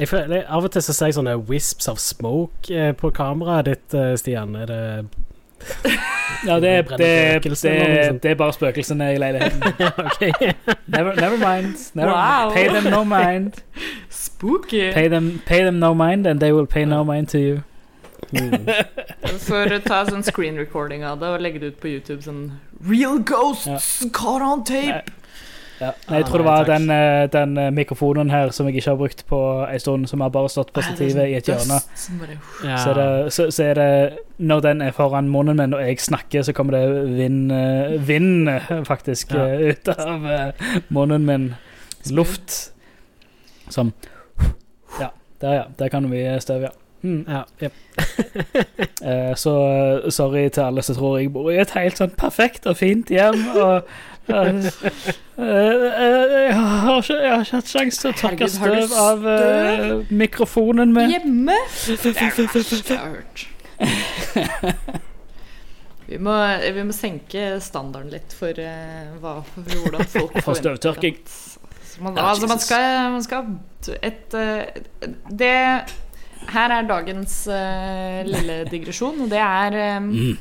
Føler, 0.08 0.44
Av 0.46 0.64
og 0.64 0.72
til 0.72 0.84
så 0.86 0.94
ser 0.94 1.10
jeg 1.10 1.16
sånne 1.18 1.34
wisps 1.50 1.90
av 1.92 1.98
smoke 2.00 2.70
eh, 2.72 2.92
på 2.96 3.10
kameraet 3.16 3.66
ditt, 3.68 3.96
eh, 3.98 4.14
Stian. 4.20 4.54
Er 4.56 4.70
det 4.70 4.84
Ja, 6.48 6.56
det, 6.60 6.70
er- 6.70 6.82
det, 6.82 6.98
det, 6.98 7.66
er- 7.66 8.12
det 8.24 8.32
er 8.32 8.36
bare 8.36 8.54
spøkelsene 8.54 9.12
i 9.14 9.18
leiligheten. 9.22 9.62
okay. 10.08 10.54
Never, 10.88 11.14
never 11.16 11.38
mind. 11.38 11.76
Never, 11.94 12.12
Wow. 12.14 12.52
Pay 12.56 12.68
them 12.70 12.88
no 12.90 13.04
mind. 13.04 13.62
Spooky! 14.10 14.92
Pay 14.92 15.08
them, 15.10 15.42
pay 15.46 15.60
them 15.64 15.80
no 15.80 15.94
mind, 15.94 16.26
and 16.28 16.40
they 16.40 16.52
will 16.52 16.66
pay 16.66 16.86
no 16.86 17.04
mind 17.04 17.28
to 17.30 17.38
you. 17.40 17.64
Mm. 18.34 18.66
For 19.46 19.70
å 19.76 19.80
ta 19.84 20.02
sånn 20.08 20.24
screen 20.24 20.58
recording 20.58 21.04
av 21.06 21.20
det 21.22 21.30
og 21.36 21.42
legge 21.46 21.60
det 21.62 21.74
ut 21.76 21.80
på 21.84 21.90
YouTube 21.92 22.22
sånn 22.26 22.44
Real 22.88 23.20
ghosts 23.20 24.06
caught 24.14 24.42
on 24.46 24.64
tape! 24.64 25.04
Ja. 25.82 25.92
Nei, 26.10 26.18
jeg 26.20 26.26
tror 26.28 26.38
det 26.38 26.46
var 26.46 26.68
den, 26.70 26.84
eh, 26.94 27.24
den 27.34 27.56
eh, 27.58 27.72
mikrofonen 27.74 28.30
her 28.30 28.52
som 28.54 28.68
jeg 28.70 28.76
ikke 28.78 28.92
har 28.92 28.98
brukt 29.00 29.24
på 29.26 29.40
en 29.66 29.80
stund, 29.82 30.08
som 30.12 30.22
har 30.22 30.30
bare 30.30 30.50
stått 30.54 30.70
på 30.76 30.84
stativet 30.86 31.32
i 31.32 31.34
et 31.40 31.50
hjørne. 31.50 31.80
Bare, 32.20 32.38
Ja. 32.64 32.78
Så, 32.84 32.94
det, 32.94 33.08
så, 33.34 33.48
så 33.52 33.64
er 33.72 33.74
det 33.80 34.20
Når 34.38 34.62
den 34.62 34.82
er 34.82 34.92
foran 34.92 35.30
munnen 35.30 35.58
min 35.58 35.74
og 35.74 35.82
jeg 35.82 35.98
snakker, 36.00 36.42
så 36.46 36.54
kommer 36.54 36.78
det 36.78 37.18
vind, 37.18 37.52
eh, 37.52 37.98
vind 38.08 38.50
faktisk 38.86 39.34
Ja. 39.34 39.48
ut 39.72 39.90
av 39.90 40.30
munnen 40.90 41.26
min. 41.26 41.50
Luft 42.12 42.72
som 43.70 43.94
Ja, 45.00 45.10
der, 45.42 45.54
ja. 45.54 45.64
Der 45.80 45.88
kan 45.90 46.12
vi 46.12 46.24
støve, 46.40 46.62
ja. 46.70 46.70
Mm. 47.04 47.26
Ja, 47.30 47.42
yep. 47.64 47.74
Eh, 49.02 49.34
så 49.36 49.52
sorry 50.14 50.50
til 50.54 50.62
alle 50.62 50.82
som 50.86 50.96
tror 50.96 51.16
jeg 51.18 51.32
bor 51.34 51.48
i 51.50 51.56
et 51.58 51.72
helt 51.74 51.98
sånn 51.98 52.12
perfekt 52.14 52.68
og 52.70 52.78
fint 52.78 53.10
hjem. 53.10 53.40
Og 53.58 53.88
jeg, 54.28 54.66
har 56.56 56.98
ikke, 57.02 57.16
jeg 57.18 57.32
har 57.32 57.42
ikke 57.42 57.56
hatt 57.58 57.72
sjanse 57.72 58.02
til 58.02 58.10
å 58.12 58.14
tørke 58.20 58.48
støv 58.54 58.94
av 59.02 59.26
uh, 59.26 60.12
mikrofonen 60.14 60.94
min. 60.96 61.10
Hjemme? 61.16 61.58
Det 61.88 61.98
er 61.98 62.02
det 62.06 62.66
jeg 62.70 62.98
har 62.98 63.16
hørt. 63.16 63.48
Vi 66.12 66.18
må, 66.20 66.34
vi 66.76 66.84
må 66.84 66.92
senke 66.92 67.56
standarden 67.64 68.12
litt 68.12 68.34
for, 68.36 68.52
uh, 68.52 69.14
hva, 69.24 69.38
for 69.48 69.64
hvordan 69.64 70.10
folk 70.12 70.34
For 70.44 70.50
forventer 70.50 70.76
støvtørking. 70.76 71.22
Man, 72.04 72.18
Ja, 72.18 72.26
altså, 72.34 72.50
man 72.52 72.60
skal, 72.60 72.88
man 73.14 73.24
skal 73.24 73.48
et 74.02 74.34
eh, 74.34 74.82
Det 75.30 75.56
Her 76.52 76.74
er 76.76 76.88
dagens 76.90 77.36
uh, 77.52 78.22
lille 78.28 78.58
digresjon, 78.72 79.22
og 79.24 79.32
det 79.32 79.40
er 79.40 79.78
um, 80.02 80.12
Mm. 80.12 80.38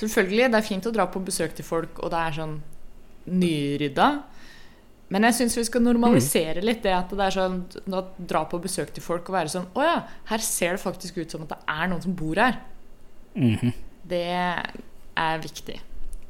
Selvfølgelig, 0.00 0.50
det 0.52 0.58
er 0.60 0.66
fint 0.66 0.86
å 0.88 0.92
dra 0.94 1.06
på 1.12 1.20
besøk 1.24 1.52
til 1.56 1.66
folk, 1.66 1.98
og 2.00 2.12
det 2.12 2.20
er 2.20 2.36
sånn 2.38 2.54
nyrydda. 3.30 4.08
Men 5.10 5.26
jeg 5.26 5.36
syns 5.40 5.56
vi 5.58 5.64
skal 5.66 5.82
normalisere 5.82 6.62
litt 6.62 6.84
det 6.86 6.92
at 6.94 7.10
det 7.10 7.24
er 7.26 7.34
sånn 7.34 7.56
å 7.98 8.02
dra 8.30 8.44
på 8.48 8.60
besøk 8.62 8.92
til 8.94 9.02
folk 9.02 9.26
og 9.26 9.34
være 9.34 9.50
sånn 9.50 9.64
Å 9.74 9.82
ja, 9.82 9.96
her 10.30 10.44
ser 10.46 10.76
det 10.76 10.82
faktisk 10.84 11.18
ut 11.18 11.34
som 11.34 11.42
at 11.42 11.50
det 11.50 11.58
er 11.66 11.90
noen 11.90 12.04
som 12.04 12.14
bor 12.16 12.38
her. 12.38 12.60
Mhm. 13.34 13.72
Det 14.10 14.22
er 14.30 15.42
viktig. 15.42 15.80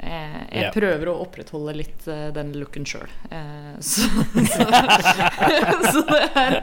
Jeg, 0.01 0.47
jeg 0.51 0.63
Ja. 0.65 0.71
prøver 0.73 1.09
å 1.13 1.15
opprettholde 1.27 1.75
litt 1.77 2.07
uh, 2.09 2.31
den 2.33 2.53
looken 2.57 2.87
sjøl. 2.89 3.11
så, 3.91 4.07
så, 4.35 4.67
så 5.93 6.03
det 6.09 6.21
er 6.41 6.57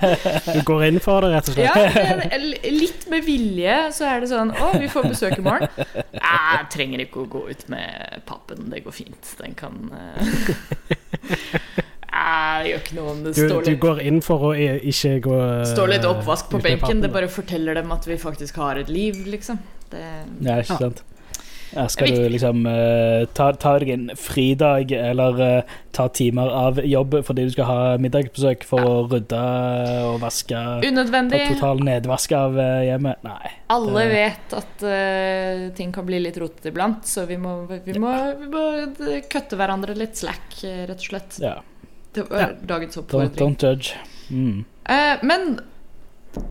Du 0.57 0.61
går 0.67 0.85
inn 0.89 0.99
for 1.03 1.21
det, 1.25 1.29
rett 1.35 1.51
og 1.51 1.57
slett? 1.57 1.77
ja, 1.95 2.15
det- 2.33 2.71
litt 2.73 3.05
med 3.11 3.23
vilje 3.27 3.75
så 3.95 4.07
er 4.09 4.23
det 4.23 4.29
sånn 4.31 4.51
Å, 4.57 4.71
vi 4.81 4.89
får 4.91 5.07
besøk 5.11 5.38
i 5.38 5.43
morgen. 5.45 5.69
Jeg 6.17 6.67
trenger 6.73 7.03
ikke 7.05 7.23
å 7.23 7.27
gå 7.38 7.43
ut 7.51 7.65
med 7.73 8.21
pappen. 8.29 8.67
Det 8.73 8.81
går 8.85 8.95
fint. 8.95 9.33
Den 9.39 9.53
kan 9.57 9.77
eh, 9.93 10.31
eh, 10.89 12.63
Det 12.63 12.71
gjør 12.71 12.81
ikke 12.81 12.97
noe 12.97 13.11
om 13.13 13.21
det 13.25 13.33
Du, 13.38 13.43
står 13.47 13.67
du 13.67 13.73
går 13.81 14.01
inn 14.09 14.21
for 14.25 14.49
å 14.49 14.53
ikke 14.57 15.13
gå 15.27 15.38
står 15.73 15.93
litt 15.93 16.07
oppvask 16.09 16.49
på 16.51 16.61
benken. 16.63 17.03
Det 17.05 17.11
bare 17.13 17.29
forteller 17.31 17.77
dem 17.79 17.91
at 17.95 18.07
vi 18.09 18.17
faktisk 18.21 18.57
har 18.63 18.81
et 18.81 18.89
liv, 18.91 19.21
liksom. 19.29 19.61
Det, 19.91 20.01
Ja, 20.43 20.57
ikke 20.63 20.79
sant. 20.81 21.03
Ja, 21.05 21.13
skal 21.91 22.07
du 22.15 22.30
liksom 22.32 22.65
uh, 22.65 23.26
ta, 23.36 23.49
ta 23.59 23.74
deg 23.82 23.89
en 23.93 24.05
fridag 24.15 24.91
eller 24.95 25.41
uh, 25.41 25.76
ta 25.91 26.07
timer 26.15 26.47
av 26.53 26.80
jobb 26.86 27.18
fordi 27.28 27.43
du 27.47 27.51
skal 27.51 27.68
ha 27.68 27.80
middagsbesøk 28.01 28.63
for 28.70 28.88
å 28.88 28.93
rydde 29.11 29.41
og 30.07 30.20
vaske 30.24 30.61
Unødvendig. 30.88 31.41
Ta 31.43 31.53
total 31.57 31.84
nedvask 31.89 32.36
av 32.38 32.55
uh, 32.57 32.82
hjemmet? 32.88 33.24
Nei. 33.28 33.51
Alle 33.76 34.05
Det- 34.07 34.13
vet 34.15 34.57
at 34.61 34.86
ting 35.76 35.91
kan 35.91 36.05
bli 36.07 36.20
litt 36.24 36.38
rotete 36.39 36.72
iblant, 36.72 37.03
så 37.09 37.26
vi 37.28 37.36
må, 37.41 37.57
vi 37.68 37.97
må, 37.99 38.13
vi 38.39 38.47
må 38.51 38.63
kutte 39.30 39.57
hverandre 39.59 39.95
litt 39.97 40.15
slack, 40.15 40.61
rett 40.63 40.95
og 40.97 41.07
slett. 41.09 41.39
Ja. 41.43 41.57
Det 42.15 42.30
var 42.30 42.39
Ja. 42.39 42.47
dagens 42.61 42.95
Don't, 42.95 43.03
oppfordring. 43.03 43.36
don't 43.41 43.63
judge. 43.68 43.97
Mm. 44.32 44.63
Men 45.28 45.59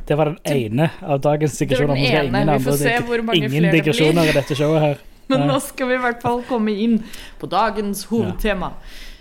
Det 0.07 0.17
var 0.19 0.31
den 0.33 0.39
ene 0.57 0.91
av 1.03 1.21
dagens 1.25 1.59
Det 1.59 1.67
var 1.67 1.95
digresjoner. 1.97 2.31
den 2.33 2.53
Vi 2.53 2.59
Vi 2.59 2.65
får 2.65 2.79
se 2.81 2.97
hvor 3.09 3.23
mange 3.23 3.37
Ingen 3.39 3.51
flere 3.51 3.63
det 3.63 3.71
blir. 3.71 3.83
digresjoner 3.83 4.29
i 4.31 4.33
dette 4.37 4.55
showet 4.59 4.81
her. 4.81 4.97
Men 5.29 5.47
nå 5.49 5.59
skal 5.61 5.89
vi 5.91 5.95
i 5.95 6.03
hvert 6.05 6.21
fall 6.23 6.43
komme 6.47 6.71
inn 6.71 7.01
på 7.41 7.49
dagens 7.51 8.05
hovedtema. 8.11 8.73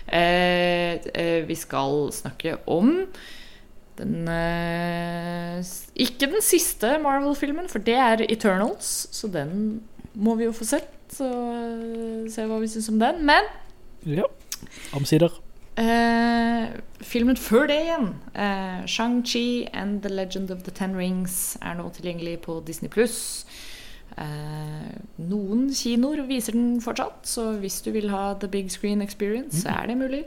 Eh, 0.06 1.00
eh, 1.14 1.40
vi 1.48 1.54
skal 1.58 2.12
snakke 2.14 2.56
om 2.70 2.92
den 3.98 4.28
eh, 4.28 5.64
Ikke 5.98 6.28
den 6.30 6.42
siste 6.44 6.98
Marvel-filmen, 7.02 7.66
for 7.72 7.82
det 7.82 7.96
er 7.98 8.22
Eternals, 8.28 9.08
så 9.10 9.26
den 9.32 9.80
må 10.14 10.36
vi 10.38 10.44
jo 10.46 10.52
få 10.54 10.64
sett. 10.68 10.92
Og 11.20 11.50
eh, 11.56 12.30
se 12.30 12.46
hva 12.46 12.60
vi 12.62 12.70
syns 12.70 12.88
om 12.92 13.00
den. 13.02 13.24
Men 13.26 13.50
Ja. 14.06 14.28
Omsider. 14.94 15.32
Eh, 15.80 16.76
filmen 17.04 17.36
før 17.36 17.66
det 17.70 17.78
igjen, 17.84 18.10
eh, 18.34 18.84
Shang-Chi 18.86 19.68
and 19.72 20.02
The 20.02 20.08
Legend 20.08 20.50
of 20.50 20.64
the 20.64 20.70
Ten 20.70 20.96
Rings, 20.96 21.56
er 21.62 21.76
nå 21.78 21.88
tilgjengelig 21.94 22.40
på 22.46 22.60
Disney 22.66 22.90
pluss. 22.90 23.46
Eh, 24.16 24.92
noen 25.18 25.68
kinoer 25.76 26.24
viser 26.28 26.56
den 26.56 26.80
fortsatt, 26.80 27.26
så 27.28 27.52
hvis 27.60 27.82
du 27.84 27.90
vil 27.92 28.10
ha 28.10 28.34
the 28.40 28.48
big 28.48 28.70
screen 28.70 29.02
experience, 29.02 29.62
så 29.62 29.74
er 29.82 29.86
det 29.86 29.98
mulig. 29.98 30.24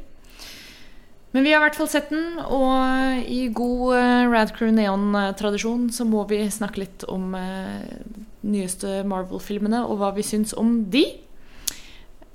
Men 1.31 1.45
vi 1.45 1.51
har 1.53 1.61
i 1.61 1.65
hvert 1.67 1.77
fall 1.77 1.89
sett 1.89 2.09
den, 2.09 2.39
og 2.41 3.27
i 3.29 3.43
god 3.53 3.93
uh, 3.93 4.29
Radcrew 4.31 4.71
Neon-tradisjon 4.73 5.91
så 5.93 6.05
må 6.09 6.23
vi 6.29 6.41
snakke 6.49 6.81
litt 6.81 7.05
om 7.05 7.35
eh, 7.37 7.85
nyeste 8.49 9.03
Marvel-filmene 9.05 9.83
og 9.85 9.99
hva 10.01 10.09
vi 10.15 10.25
syns 10.25 10.55
om 10.57 10.79
de. 10.89 11.05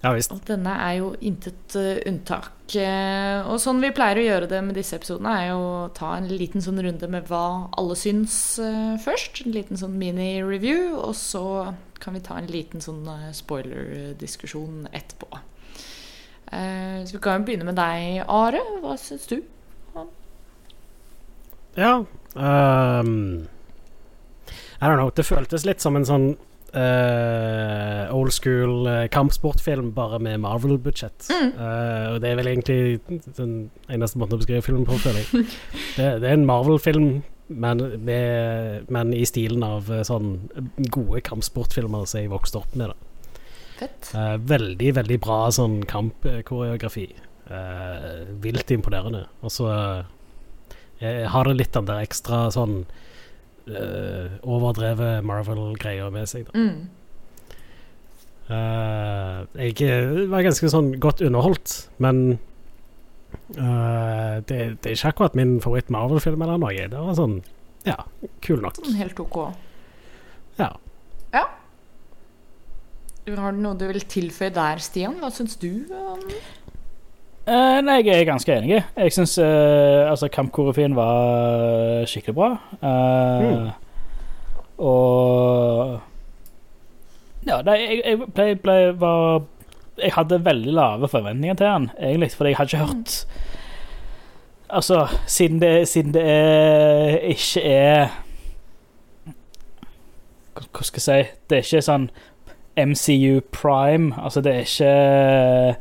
Ja 0.05 0.11
visst. 0.13 0.35
Og 0.35 0.43
denne 0.45 0.75
er 0.85 0.99
jo 0.99 1.13
intet 1.25 1.75
eh, 1.81 2.03
unntak. 2.11 2.53
Eh, 2.77 3.41
og 3.49 3.57
sånn 3.63 3.81
vi 3.81 3.89
pleier 3.97 4.21
å 4.21 4.27
gjøre 4.27 4.51
det 4.51 4.61
med 4.67 4.77
disse 4.77 4.99
episodene, 4.99 5.33
er 5.33 5.49
jo 5.55 5.63
å 5.65 5.89
ta 5.97 6.11
en 6.19 6.29
liten 6.29 6.65
sånn 6.65 6.83
runde 6.85 7.09
med 7.09 7.31
hva 7.31 7.71
alle 7.73 7.97
syns 7.97 8.37
eh, 8.61 8.99
først. 9.01 9.47
En 9.47 9.57
liten 9.57 9.81
sånn 9.81 9.97
mini-review, 10.01 10.93
og 10.99 11.17
så 11.17 11.47
kan 12.05 12.19
vi 12.19 12.25
ta 12.27 12.37
en 12.37 12.51
liten 12.53 12.85
sånn 12.85 13.09
spoiler-diskusjon 13.33 14.91
etterpå. 14.93 15.31
Så 16.55 17.17
vi 17.17 17.19
kan 17.25 17.41
jo 17.41 17.47
begynne 17.49 17.65
med 17.67 17.79
deg, 17.81 18.21
Are. 18.31 18.61
Hva 18.83 18.93
syns 19.01 19.25
du? 19.27 19.39
Ja 21.75 22.05
um, 22.37 23.49
I 24.79 24.85
don't 24.85 25.01
know. 25.01 25.11
Det 25.11 25.25
føltes 25.27 25.65
litt 25.67 25.83
som 25.83 25.97
en 25.97 26.07
sånn 26.07 26.29
eh, 26.77 28.15
old 28.15 28.33
school 28.35 28.89
uh, 28.89 29.05
kampsportfilm, 29.13 29.93
bare 29.97 30.19
med 30.23 30.41
Marvel-budsjett. 30.45 31.29
Mm. 31.31 31.53
Uh, 31.59 32.07
og 32.15 32.19
det 32.25 32.31
er 32.31 32.41
vel 32.41 32.51
egentlig 32.53 33.23
den 33.39 33.55
eneste 33.89 34.21
måten 34.21 34.39
å 34.39 34.43
beskrive 34.43 34.65
filmen 34.67 34.87
på, 34.89 34.99
føler 35.03 35.23
jeg. 35.23 35.47
det, 35.99 36.11
det 36.25 36.31
er 36.31 36.37
en 36.39 36.47
Marvel-film, 36.49 37.09
men, 37.49 37.83
med- 38.05 38.91
men 38.93 39.13
i 39.15 39.25
stilen 39.29 39.63
av 39.67 39.91
sånn 40.09 40.37
gode 40.95 41.21
kampsportfilmer 41.27 42.07
som 42.09 42.23
jeg 42.23 42.33
vokste 42.33 42.63
opp 42.63 42.79
med. 42.81 42.95
Eh, 43.83 44.37
veldig, 44.39 44.91
veldig 45.01 45.19
bra 45.23 45.39
sånn 45.53 45.81
kampkoreografi. 45.91 47.09
Uh, 47.45 48.25
vilt 48.41 48.71
imponerende. 48.73 49.27
Og 49.45 49.53
så 49.53 49.67
uh, 49.69 51.27
har 51.29 51.45
det 51.51 51.59
litt 51.59 51.75
den 51.77 51.89
der 51.91 52.01
ekstra 52.07 52.47
sånn 52.55 52.85
eh, 53.69 54.37
overdrevet 54.43 55.25
Marvel-greier 55.27 56.13
med 56.15 56.31
seg. 56.31 56.49
Da. 56.49 56.59
Mm. 56.59 56.91
Uh, 58.45 59.47
jeg 59.57 60.27
var 60.29 60.45
ganske 60.45 60.69
sånn 60.69 60.91
godt 61.01 61.23
underholdt, 61.25 61.79
men 62.05 62.37
uh, 63.57 64.43
det, 64.45 64.59
det 64.85 64.91
er 64.91 64.99
ikke 64.99 65.15
akkurat 65.15 65.39
min 65.39 65.57
favoritt-Marvel-film 65.65 66.45
eller 66.45 66.61
noe. 66.61 66.89
Det 66.93 67.05
var 67.09 67.17
sånn 67.17 67.39
ja, 67.89 67.97
kul 68.45 68.61
nok. 68.65 68.81
Sånn 68.81 69.01
helt 69.01 69.21
ok. 69.21 69.39
Ja. 70.61 70.75
Har 73.25 73.55
du 73.57 73.63
noe 73.65 73.77
du 73.81 73.87
vil 73.89 74.05
tilføye 74.05 74.53
der, 74.53 74.81
Stian? 74.85 75.17
Hva 75.23 75.31
syns 75.33 75.57
du? 75.57 75.87
om 75.89 76.21
Eh, 77.45 77.79
nei, 77.85 77.99
jeg 78.07 78.23
er 78.23 78.25
ganske 78.25 78.55
enig. 78.57 78.79
Jeg 78.97 79.13
syns 79.13 79.35
uh, 79.39 80.09
altså, 80.09 80.31
kampkoreografien 80.33 80.95
var 80.97 82.07
skikkelig 82.09 82.35
bra. 82.39 82.51
Eh, 82.81 83.73
Og 84.79 86.01
Ja, 87.47 87.61
nei, 87.63 87.77
jeg, 87.83 88.01
jeg 88.05 88.19
ble, 88.35 88.47
ble 88.57 88.77
var 88.99 89.43
Jeg 90.01 90.15
hadde 90.17 90.41
veldig 90.45 90.73
lave 90.75 91.09
forventninger 91.09 91.55
til 91.61 91.67
han, 91.69 91.91
egentlig, 92.01 92.33
fordi 92.33 92.51
jeg 92.51 92.57
hadde 92.57 92.73
ikke 92.73 92.87
hørt 92.87 93.27
Altså, 94.75 95.07
siden 95.27 95.61
det, 95.61 95.89
siden 95.89 96.15
det 96.15 96.23
er, 96.25 97.19
ikke 97.31 97.63
er 97.63 98.09
hva 100.55 100.83
skal 100.83 100.99
jeg 100.99 101.05
si 101.05 101.37
Det 101.51 101.59
er 101.59 101.67
ikke 101.69 101.83
sånn 101.85 102.09
MCU 102.75 103.41
Prime. 103.55 104.15
Altså, 104.19 104.41
det 104.43 104.51
er 104.55 104.65
ikke 104.67 105.77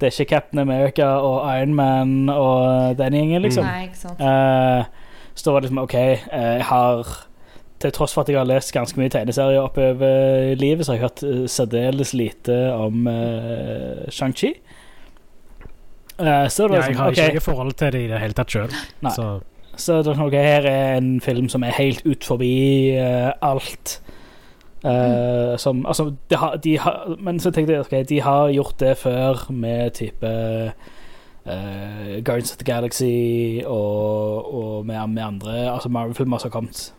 Det 0.00 0.08
er 0.08 0.14
ikke 0.14 0.30
Captain 0.34 0.58
America 0.58 1.06
og 1.22 1.44
Iron 1.54 1.74
Man 1.74 2.28
og 2.28 2.98
den 2.98 3.14
gjengen, 3.14 3.42
liksom. 3.42 3.66
Nei, 3.66 3.88
ikke 3.88 4.00
sant. 4.02 4.20
Uh, 4.20 5.04
så 5.34 5.46
da 5.46 5.54
var 5.54 5.62
det 5.62 5.70
liksom 5.70 5.82
OK, 5.82 5.94
eh, 5.94 6.18
jeg 6.32 6.66
har 6.68 7.14
Til 7.82 7.92
tross 7.92 8.14
for 8.14 8.22
at 8.22 8.30
jeg 8.30 8.38
har 8.38 8.46
lest 8.48 8.72
ganske 8.72 9.00
mye 9.00 9.10
tegneserier 9.12 9.60
oppover 9.60 10.54
livet, 10.56 10.86
så 10.86 10.94
har 10.94 11.00
jeg 11.00 11.08
hørt 11.08 11.22
eh, 11.26 11.48
særdeles 11.50 12.14
lite 12.14 12.54
om 12.72 13.08
uh, 13.10 14.06
Shang-Chi. 14.08 14.54
Uh, 16.14 16.46
så 16.48 16.68
da 16.70 16.78
Ja, 16.78 16.84
jeg 16.86 16.94
sånn, 16.94 17.00
har 17.02 17.10
okay. 17.10 17.26
ikke 17.26 17.40
noe 17.40 17.44
forhold 17.48 17.74
til 17.82 17.92
det 17.92 18.04
i 18.06 18.08
det 18.12 18.22
hele 18.22 18.38
tatt 18.38 18.54
sjøl. 18.54 18.78
Så 19.10 19.26
så 19.76 19.98
da, 20.06 20.14
okay, 20.22 20.38
her 20.38 20.68
er 20.70 20.96
en 21.00 21.16
film 21.20 21.48
som 21.50 21.64
er 21.66 21.74
helt 21.74 22.04
ut 22.06 22.24
forbi 22.24 22.94
uh, 22.94 23.32
alt. 23.42 23.98
Eh, 24.84 25.56
som, 25.56 25.86
altså, 25.86 26.14
de 26.30 26.36
har, 26.36 26.56
de 26.56 26.78
har, 26.78 27.16
men 27.18 27.40
så 27.40 27.50
tenkte 27.50 27.72
jeg 27.72 27.86
ok, 27.86 28.08
de 28.08 28.20
har 28.20 28.50
gjort 28.52 28.80
det 28.80 28.96
før 29.00 29.46
med 29.50 29.94
type 29.96 30.32
uh, 31.46 32.20
Guardians 32.24 32.52
of 32.52 32.58
the 32.58 32.68
Galaxy 32.68 33.62
og, 33.64 34.54
og 34.54 34.86
med, 34.86 35.06
med 35.06 35.22
andre 35.22 35.72
altså 35.72 35.88
Marvel-filmer 35.88 36.38
som 36.38 36.50
har 36.50 36.52
kommet 36.58 36.94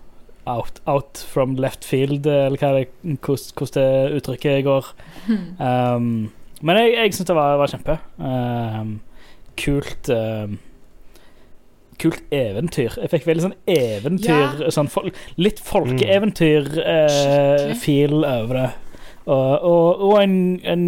out, 0.45 0.81
out 0.85 1.25
from 1.29 1.55
left 1.55 1.85
field, 1.85 2.25
eller 2.25 2.57
hva 2.57 2.73
det, 2.79 2.87
hvordan, 3.01 3.53
hvordan 3.57 3.73
det 3.77 4.17
uttrykket 4.17 4.63
går. 4.65 4.93
Um, 5.65 6.31
men 6.61 6.77
jeg, 6.77 6.93
jeg 6.97 7.13
syns 7.13 7.27
det 7.27 7.35
var, 7.35 7.57
var 7.57 7.69
kjempe. 7.69 7.97
Um, 8.17 8.99
kult. 9.57 10.09
Um, 10.09 10.59
kult 12.01 12.23
eventyr. 12.33 12.91
Jeg 13.01 13.09
fikk 13.11 13.25
veldig 13.29 13.43
sånn 13.47 13.57
eventyr 13.71 14.69
sånn 14.73 14.89
fol 14.91 15.11
Litt 15.41 15.59
folkeeventyr-feel 15.65 17.09
Skikkelig. 17.79 18.25
over 18.31 18.53
det. 18.59 18.69
Og, 19.25 19.51
og, 19.65 20.01
og 20.05 20.15
en, 20.21 20.35
en 20.69 20.83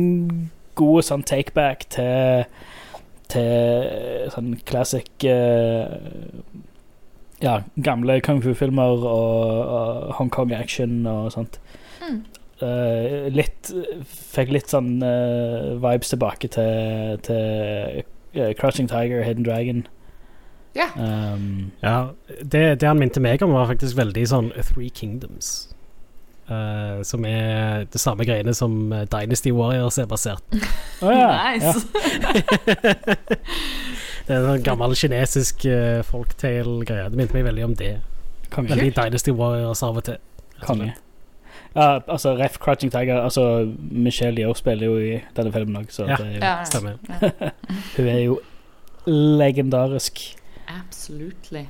god 0.77 1.01
sånn 1.07 1.23
takeback 1.27 1.87
til 1.95 2.45
Til 3.27 4.29
sånn 4.31 4.53
classic 4.69 5.09
eh, 5.27 5.85
Ja, 7.43 7.59
gamle 7.83 8.21
kung 8.25 8.39
fu-filmer 8.45 9.03
og, 9.03 9.57
og 9.77 10.13
Hongkong 10.17 10.53
action 10.55 11.05
og 11.09 11.31
sånt. 11.35 11.59
Mm. 12.01 12.21
Uh, 12.57 13.27
litt 13.29 13.69
Fikk 14.09 14.49
litt 14.55 14.71
sånn 14.73 15.03
uh, 15.05 15.75
vibes 15.77 16.09
tilbake 16.09 16.49
til, 16.55 17.19
til 17.27 18.01
uh, 18.33 18.53
Crouching 18.57 18.89
Tiger, 18.89 19.21
Hidden 19.27 19.45
Dragon. 19.45 19.83
Ja. 20.77 20.87
Um, 20.95 21.71
ja, 21.81 21.95
det, 22.41 22.79
det 22.81 22.87
han 22.87 22.99
minte 23.01 23.21
meg 23.23 23.41
om, 23.41 23.55
var 23.57 23.69
faktisk 23.71 23.97
veldig 23.97 24.27
sånn 24.29 24.51
Three 24.69 24.91
Kingdoms. 24.93 25.73
Uh, 26.47 27.01
som 27.03 27.25
er 27.27 27.83
det 27.91 27.99
samme 27.99 28.23
greiene 28.23 28.53
som 28.55 28.93
eh, 28.95 29.01
Dynasty 29.11 29.51
Warriors 29.51 29.97
er 29.99 30.05
basert 30.07 30.39
på. 30.47 30.61
å 31.07 31.11
ja, 31.11 31.25
ja. 31.57 31.73
nice. 31.73 31.83
Det 34.27 34.35
er 34.35 34.37
en 34.41 34.47
sånn 34.53 34.63
gammel 34.63 34.95
kinesisk 34.95 35.65
uh, 35.67 35.99
folktale-greie. 36.07 37.09
Det 37.11 37.19
minte 37.19 37.35
meg 37.35 37.45
veldig 37.49 37.65
om 37.67 37.75
det. 37.79 37.97
Konge. 38.53 38.71
Veldig 38.71 38.93
Dynasty 38.95 39.35
Warriors 39.35 39.83
av 39.83 39.99
og 39.99 40.07
til. 40.07 40.17
Konge. 40.63 40.93
altså 41.75 42.31
Ref 42.39 42.55
Crouching 42.57 42.89
Tiger 42.89 43.19
Altså 43.21 43.43
Michelle 43.77 44.41
Yeoh 44.41 44.55
spiller 44.57 44.87
jo 44.87 44.95
i 44.97 45.19
denne 45.37 45.51
filmen 45.53 45.77
òg, 45.77 45.91
så 45.93 46.07
Ja. 46.07 46.15
det 46.15 46.25
er 46.25 46.31
jo, 46.31 46.39
Ja, 46.41 46.63
Stemmer. 46.65 46.95
hun 47.97 48.07
er 48.07 48.21
jo 48.23 48.39
legendarisk. 49.05 50.23
Absolutely. 50.71 51.65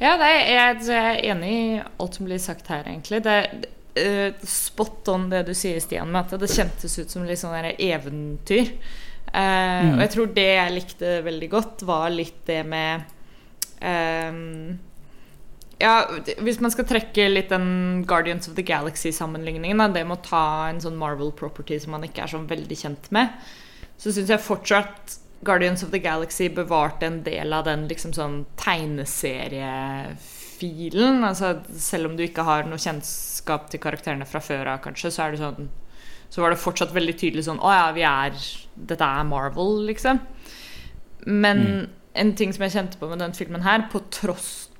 Ja, 0.00 0.16
det 0.18 0.26
er, 0.26 0.42
jeg, 0.50 0.90
er 0.90 1.22
enig 1.30 1.54
i 1.54 1.80
alt 1.80 2.18
som 2.18 2.26
blir 2.26 2.42
sagt 2.42 2.68
her, 2.72 2.82
egentlig. 2.90 3.22
Det 3.24 3.34
er 3.38 4.34
uh, 4.34 4.44
spot 4.48 5.08
on 5.14 5.28
det 5.30 5.44
du 5.48 5.54
sier, 5.56 5.78
Stian, 5.82 6.10
med 6.10 6.26
at 6.26 6.40
det 6.42 6.50
kjentes 6.50 6.98
ut 6.98 7.14
som 7.14 7.26
litt 7.28 7.40
sånn 7.40 7.54
der 7.54 7.74
eventyr. 7.78 8.74
Uh, 8.74 9.02
Mm. 9.34 9.96
Og 9.96 10.02
jeg 10.04 10.10
tror 10.14 10.32
det 10.36 10.48
jeg 10.50 10.74
likte 10.74 11.12
veldig 11.26 11.50
godt, 11.50 11.82
var 11.88 12.12
litt 12.14 12.44
det 12.46 12.60
med 12.68 13.02
um, 13.82 14.76
Ja, 15.80 15.96
hvis 16.38 16.60
man 16.62 16.70
skal 16.70 16.86
trekke 16.86 17.26
litt 17.32 17.50
den 17.50 18.04
Guardians 18.06 18.46
of 18.48 18.54
the 18.54 18.62
Galaxy-sammenligningen, 18.62 19.82
det 19.94 20.04
med 20.06 20.20
å 20.20 20.24
ta 20.24 20.44
en 20.68 20.80
sånn 20.84 21.00
Marvel-property 21.00 21.80
som 21.82 21.96
man 21.96 22.06
ikke 22.06 22.22
er 22.24 22.30
så 22.30 22.42
veldig 22.46 22.78
kjent 22.78 23.10
med, 23.14 23.34
så 23.98 24.14
syns 24.14 24.30
jeg 24.30 24.44
fortsatt 24.44 25.18
Guardians 25.44 25.82
of 25.84 25.90
the 25.92 26.00
Galaxy 26.02 26.48
bevarte 26.48 27.06
en 27.06 27.22
del 27.26 27.52
av 27.52 27.64
den 27.68 27.88
liksom 27.90 28.12
sånn 28.16 28.46
tegneseriefilen. 28.60 31.24
Altså, 31.26 31.46
selv 31.78 32.06
om 32.10 32.16
du 32.16 32.22
ikke 32.26 32.42
har 32.46 32.64
noe 32.68 32.78
kjennskap 32.80 33.70
til 33.70 33.80
karakterene 33.82 34.26
fra 34.28 34.40
før 34.44 34.66
av, 34.74 34.78
kanskje, 34.84 35.10
så 35.12 35.20
det 35.30 35.38
sånn 35.42 35.68
Så 36.32 36.40
var 36.42 36.50
det 36.50 36.62
fortsatt 36.62 36.94
veldig 36.94 37.16
tydelig 37.20 37.44
sånn 37.46 37.62
Å 37.62 37.70
ja, 37.70 37.92
vi 37.94 38.02
er 38.08 38.32
Dette 38.74 39.04
er 39.04 39.24
Marvel, 39.28 39.86
liksom. 39.90 40.16
Men 41.26 41.58
en 42.14 42.34
ting 42.38 42.52
som 42.54 42.62
jeg 42.64 42.72
kjente 42.74 42.98
på 42.98 43.08
med 43.10 43.18
den 43.22 43.34
filmen 43.36 43.62
her, 43.62 43.80
på 43.92 43.98
tross 44.14 44.70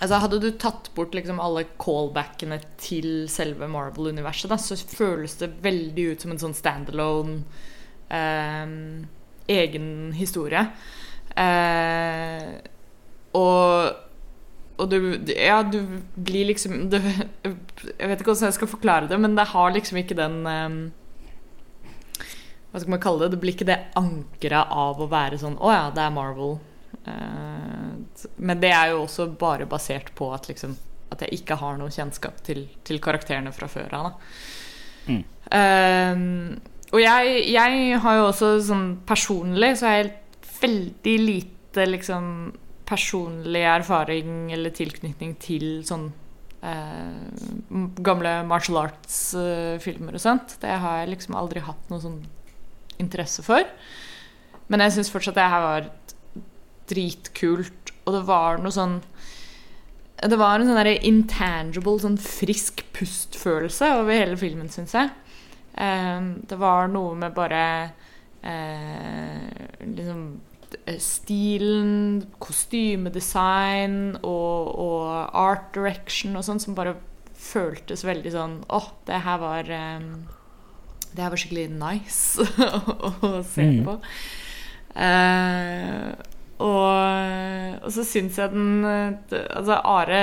Altså 0.00 0.16
Hadde 0.22 0.38
du 0.40 0.50
tatt 0.56 0.94
bort 0.96 1.14
liksom 1.14 1.40
alle 1.42 1.64
callbackene 1.80 2.58
til 2.80 3.28
selve 3.28 3.68
Marvel-universet, 3.68 4.52
så 4.56 4.76
føles 4.96 5.34
det 5.42 5.58
veldig 5.64 6.04
ut 6.12 6.20
som 6.24 6.30
en 6.32 6.40
sånn 6.40 6.56
standalone 6.56 7.42
eh, 8.08 8.66
egen 9.50 10.12
historie. 10.16 10.66
Eh, 11.38 12.54
og 13.38 14.06
og 14.80 14.88
du 14.88 14.96
Ja, 15.36 15.62
du 15.62 16.00
blir 16.14 16.48
liksom 16.50 16.88
du, 16.90 16.98
Jeg 17.00 18.08
vet 18.08 18.20
ikke 18.20 18.32
hvordan 18.32 18.48
jeg 18.48 18.58
skal 18.58 18.70
forklare 18.70 19.10
det, 19.10 19.18
men 19.20 19.36
det 19.38 19.50
har 19.52 19.74
liksom 19.74 20.00
ikke 20.00 20.18
den 20.18 20.40
eh, 20.48 20.78
Hva 22.70 22.82
skal 22.82 22.94
man 22.96 23.02
kalle 23.02 23.26
det? 23.26 23.34
Det 23.34 23.42
blir 23.42 23.56
ikke 23.56 23.68
det 23.70 23.80
ankeret 24.00 24.74
av 24.84 25.00
å 25.00 25.10
være 25.10 25.40
sånn 25.42 25.58
Å 25.60 25.74
ja, 25.74 25.84
det 25.94 26.04
er 26.04 26.14
Marvel. 26.14 26.58
Eh, 27.04 28.24
men 28.36 28.62
det 28.62 28.72
er 28.76 28.94
jo 28.94 29.04
også 29.04 29.30
bare 29.40 29.68
basert 29.70 30.12
på 30.18 30.32
at 30.36 30.48
liksom 30.50 30.76
At 31.12 31.26
jeg 31.26 31.42
ikke 31.42 31.60
har 31.60 31.78
noe 31.78 31.92
kjennskap 31.92 32.40
til, 32.46 32.66
til 32.86 33.00
karakterene 33.02 33.52
fra 33.52 33.66
før 33.70 33.96
av. 33.98 34.12
Mm. 35.10 35.24
Eh, 35.58 36.20
og 36.90 36.98
jeg, 37.02 37.34
jeg 37.52 38.00
har 38.02 38.16
jo 38.18 38.26
også 38.30 38.54
sånn 38.66 38.88
personlig 39.06 39.76
så 39.78 39.86
har 39.86 40.00
jeg 40.00 40.10
veldig 40.60 41.16
lite 41.22 41.86
liksom 41.86 42.24
personlig 42.88 43.62
erfaring 43.70 44.50
eller 44.50 44.74
tilknytning 44.74 45.36
til 45.42 45.66
sånn 45.86 46.08
eh, 46.66 47.44
gamle 48.02 48.40
martial 48.48 48.80
arts-filmer 48.82 50.18
og 50.18 50.24
sånt. 50.24 50.56
Det 50.62 50.74
har 50.82 51.02
jeg 51.02 51.12
liksom 51.14 51.38
aldri 51.38 51.62
hatt 51.62 51.92
noe 51.92 52.02
sånn 52.02 52.18
interesse 53.00 53.44
for. 53.46 53.62
Men 54.70 54.84
jeg 54.84 54.96
syns 54.96 55.12
fortsatt 55.14 55.38
det 55.38 55.46
her 55.52 55.64
var 55.64 55.88
dritkult, 56.90 57.94
og 58.04 58.16
det 58.16 58.24
var 58.26 58.58
noe 58.58 58.74
sånn 58.74 58.98
Det 60.20 60.36
var 60.36 60.58
en 60.58 60.68
sånn 60.68 60.88
intangible, 61.06 61.96
sånn 62.02 62.18
frisk 62.20 62.82
pust-følelse 62.92 63.86
over 64.02 64.12
hele 64.12 64.36
filmen, 64.36 64.68
syns 64.68 64.92
jeg. 64.92 65.08
Eh, 65.80 66.20
det 66.50 66.58
var 66.60 66.88
noe 66.92 67.14
med 67.16 67.32
bare 67.36 67.64
eh, 68.42 69.48
liksom 69.86 70.22
stilen, 71.02 72.20
kostymedesign 72.42 74.18
og, 74.22 74.68
og 74.80 75.06
art 75.40 75.72
direction 75.74 76.36
og 76.38 76.44
sånn 76.46 76.60
som 76.62 76.76
bare 76.78 76.94
føltes 77.40 78.04
veldig 78.06 78.32
sånn 78.34 78.58
Åh, 78.68 78.86
det 79.08 79.22
her 79.24 79.38
var 79.42 79.70
eh, 79.72 80.04
Det 81.10 81.24
her 81.24 81.32
var 81.32 81.40
skikkelig 81.42 81.70
nice 81.74 82.44
å, 82.44 83.12
å 83.30 83.32
se 83.46 83.66
Mm. 83.70 83.80
på. 83.88 83.96
Eh, 85.00 86.10
og, 86.60 87.80
og 87.80 87.92
så 87.94 88.02
syns 88.04 88.36
jeg 88.38 88.52
den 88.52 88.84
eh, 88.84 89.36
Altså, 89.56 89.78
Are 89.80 90.22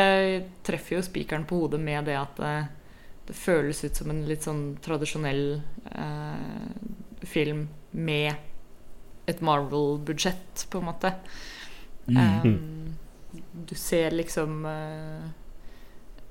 treffer 0.67 0.99
jo 0.99 1.05
spikeren 1.05 1.47
på 1.49 1.63
hodet 1.63 1.79
med 1.81 2.05
det 2.09 2.17
at 2.19 2.41
det, 3.27 3.35
føles 3.35 3.83
ut 3.83 3.99
som 3.99 4.11
en 4.11 4.23
litt 4.27 4.45
sånn 4.47 4.77
tradisjonell 4.83 5.59
eh, 5.91 7.25
film 7.27 7.67
med 7.91 9.27
et 9.27 9.41
Marvel-budsjett, 9.43 10.67
på 10.71 10.79
en 10.79 10.87
måte. 10.87 11.11
Mm. 12.07 12.45
Um, 12.45 12.95
du 13.67 13.75
ser 13.75 14.15
liksom 14.15 14.65
uh, 14.65 15.27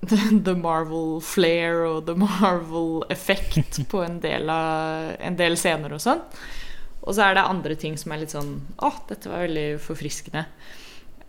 The 0.47 0.55
Marvel 0.57 1.21
flair 1.21 1.85
og 1.85 2.07
The 2.07 2.15
Marvel 2.17 3.03
effekt 3.13 3.81
på 3.93 4.03
en 4.05 4.21
del, 4.21 4.49
av, 4.51 5.13
en 5.21 5.37
del 5.37 5.59
scener 5.61 5.97
og 5.97 6.03
sånn. 6.03 6.23
Og 7.07 7.15
så 7.15 7.29
er 7.29 7.37
det 7.37 7.47
andre 7.47 7.77
ting 7.79 7.95
som 8.01 8.13
er 8.13 8.25
litt 8.25 8.33
sånn 8.35 8.57
Å, 8.83 8.91
dette 9.11 9.31
var 9.31 9.45
veldig 9.45 9.69
forfriskende. 9.83 10.47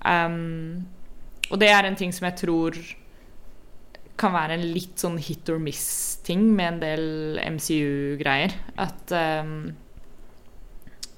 Um, 0.01 0.87
og 1.51 1.59
det 1.61 1.69
er 1.71 1.85
en 1.87 1.97
ting 1.99 2.13
som 2.15 2.25
jeg 2.27 2.39
tror 2.41 2.79
kan 4.17 4.33
være 4.33 4.55
en 4.57 4.65
litt 4.73 4.97
sånn 4.97 5.19
hit 5.21 5.49
or 5.53 5.59
miss-ting 5.61 6.47
med 6.57 6.73
en 6.73 6.79
del 6.81 7.03
MCU-greier. 7.53 8.55
At 8.81 9.13
um, 9.13 9.75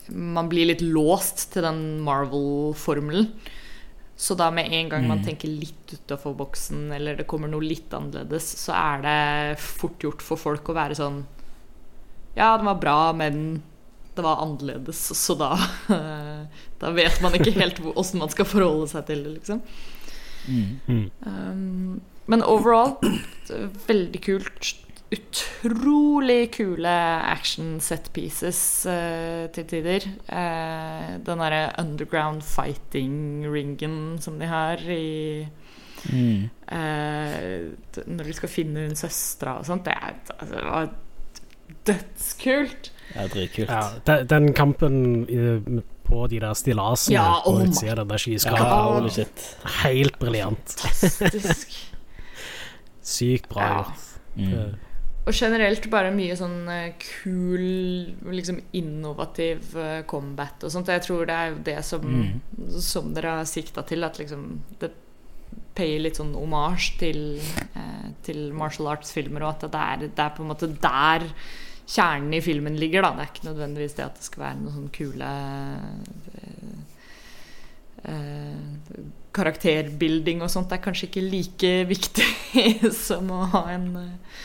man 0.09 0.49
blir 0.51 0.67
litt 0.71 0.81
låst 0.83 1.51
til 1.53 1.63
den 1.63 1.79
Marvel-formelen. 2.05 3.29
Så 4.19 4.35
da 4.35 4.49
med 4.51 4.67
en 4.75 4.89
gang 4.91 5.05
man 5.07 5.19
Mm. 5.21 5.25
tenker 5.29 5.47
litt 5.47 5.93
utafor 5.95 6.35
boksen, 6.35 6.91
eller 6.91 7.15
det 7.15 7.27
kommer 7.27 7.47
noe 7.47 7.63
litt 7.63 7.89
annerledes, 7.95 8.49
så 8.59 8.73
er 8.75 9.01
det 9.05 9.59
fort 9.63 9.99
gjort 10.03 10.21
for 10.21 10.35
folk 10.37 10.67
å 10.69 10.75
være 10.75 10.95
sånn 10.99 11.21
Ja, 12.35 12.57
den 12.57 12.65
var 12.67 12.75
bra, 12.75 13.13
men 13.13 13.63
det 14.15 14.21
var 14.23 14.41
annerledes, 14.43 14.99
så 15.15 15.37
da 15.39 15.55
Da 16.79 16.91
vet 16.91 17.21
man 17.21 17.31
ikke 17.33 17.55
helt 17.55 17.79
åssen 17.95 18.19
man 18.19 18.29
skal 18.29 18.45
forholde 18.45 18.87
seg 18.91 19.05
til 19.07 19.23
det, 19.23 19.33
liksom. 19.39 19.61
Mm. 20.47 20.79
Mm. 20.87 21.11
Um, 21.25 22.01
men 22.29 22.43
overall, 22.45 22.97
veldig 23.89 24.21
kult. 24.25 24.75
Utrolig 25.09 26.51
kule 26.53 26.91
action 27.31 27.79
set 27.81 28.11
pieces 28.13 28.59
eh, 28.85 29.47
til 29.55 29.65
tider. 29.71 30.05
Eh, 30.29 31.07
den 31.25 31.41
derre 31.41 31.63
underground 31.81 32.43
fighting-ringen 32.45 34.19
som 34.21 34.37
de 34.41 34.45
har 34.51 34.77
i 34.85 35.47
Mm. 36.07 36.45
eh, 36.71 38.05
Når 38.07 38.23
de 38.23 38.33
skal 38.37 38.49
finne 38.49 38.85
hun 38.85 38.95
søstera 38.95 39.57
og 39.59 39.65
sånt. 39.67 39.83
Det, 39.83 39.91
er, 39.99 40.13
altså, 40.39 40.55
det 40.55 40.63
var 40.63 40.89
dødskult. 41.89 42.91
Ja, 43.15 43.25
dritkult. 43.27 43.69
Ja, 43.69 43.81
den, 44.07 44.27
den 44.29 44.53
kampen 44.53 44.95
i, 45.27 45.81
på 46.07 46.23
de 46.31 46.39
der 46.39 46.53
stillasene 46.57 47.17
Ja, 47.17 47.41
oh 47.45 47.59
på 47.59 47.67
utsida 47.67 47.91
av 47.97 47.99
den 48.03 48.13
der 48.13 48.23
skyskraperen, 48.23 49.09
helt 49.83 50.19
briljant. 50.21 50.75
Fantastisk. 50.79 51.75
Sykt 53.01 53.49
bra 53.49 53.61
Ja. 53.65 53.73
gjort. 53.83 54.05
Mm. 54.37 54.75
Og 55.27 55.33
generelt 55.35 55.89
bare 55.91 56.11
mye 56.15 56.35
sånn 56.37 56.67
eh, 56.71 56.93
kul, 56.97 58.15
liksom 58.31 58.61
innovativ 58.73 59.75
eh, 59.77 60.01
combat 60.09 60.63
og 60.63 60.71
sånt. 60.71 60.87
Jeg 60.87 61.03
tror 61.05 61.25
det 61.27 61.35
er 61.35 61.49
jo 61.51 61.59
det 61.63 61.85
som, 61.85 62.01
Mm. 62.01 62.41
som 62.81 63.13
dere 63.13 63.35
har 63.37 63.45
sikta 63.45 63.83
til, 63.85 64.03
at 64.03 64.17
liksom 64.17 64.61
det 64.79 64.91
payer 65.75 65.99
litt 65.99 66.15
sånn 66.17 66.33
omasj 66.35 66.97
til, 66.99 67.39
eh, 67.75 68.09
til 68.23 68.51
martial 68.53 68.87
arts-filmer, 68.95 69.43
og 69.43 69.49
at 69.63 69.71
det 69.71 69.79
er, 69.79 69.97
det 70.07 70.19
er 70.19 70.29
på 70.35 70.41
en 70.43 70.49
måte 70.49 70.67
der 70.81 71.27
kjernen 71.87 72.33
i 72.33 72.41
filmen 72.41 72.75
ligger, 72.77 73.01
da. 73.01 73.11
Det 73.15 73.19
er 73.21 73.31
ikke 73.33 73.49
nødvendigvis 73.53 73.95
det 73.95 74.05
at 74.05 74.15
det 74.15 74.23
skal 74.23 74.43
være 74.43 74.59
noen 74.61 74.75
sånn 74.75 74.91
kule 74.91 75.29
eh, 78.05 79.09
karakterbuilding 79.33 80.41
og 80.41 80.49
sånt. 80.53 80.71
Er 80.71 80.81
kanskje 80.83 81.07
ikke 81.09 81.23
like 81.29 81.71
viktig 81.89 82.93
som 83.05 83.29
å 83.35 83.43
ha 83.53 83.63
en 83.73 83.89
eh, 83.97 84.37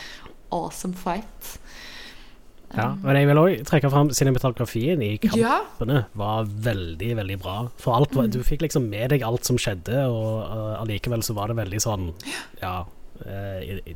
awesome 0.55 0.93
fight. 0.97 1.55
Ja, 2.75 2.89
men 2.99 3.15
jeg 3.15 3.27
vil 3.29 3.39
òg 3.39 3.61
trekke 3.69 3.87
fram 3.93 4.09
cinematografien 4.11 4.99
i 5.05 5.13
Ja, 5.37 5.61
kampene. 5.63 6.01
var 6.17 6.43
veldig, 6.49 7.11
veldig 7.21 7.37
bra. 7.39 7.57
For 7.79 7.95
alt 7.95 8.11
var, 8.17 8.25
Mm. 8.27 8.31
Du 8.35 8.41
fikk 8.43 8.65
liksom 8.65 8.89
med 8.91 9.09
deg 9.13 9.23
alt 9.23 9.45
som 9.47 9.55
skjedde, 9.61 9.95
og 10.11 10.41
uh, 10.49 10.81
allikevel 10.81 11.23
så 11.23 11.35
var 11.37 11.47
det 11.53 11.55
veldig 11.61 11.79
sånn 11.85 12.09
Ja 12.61 12.83
i- 13.63 13.95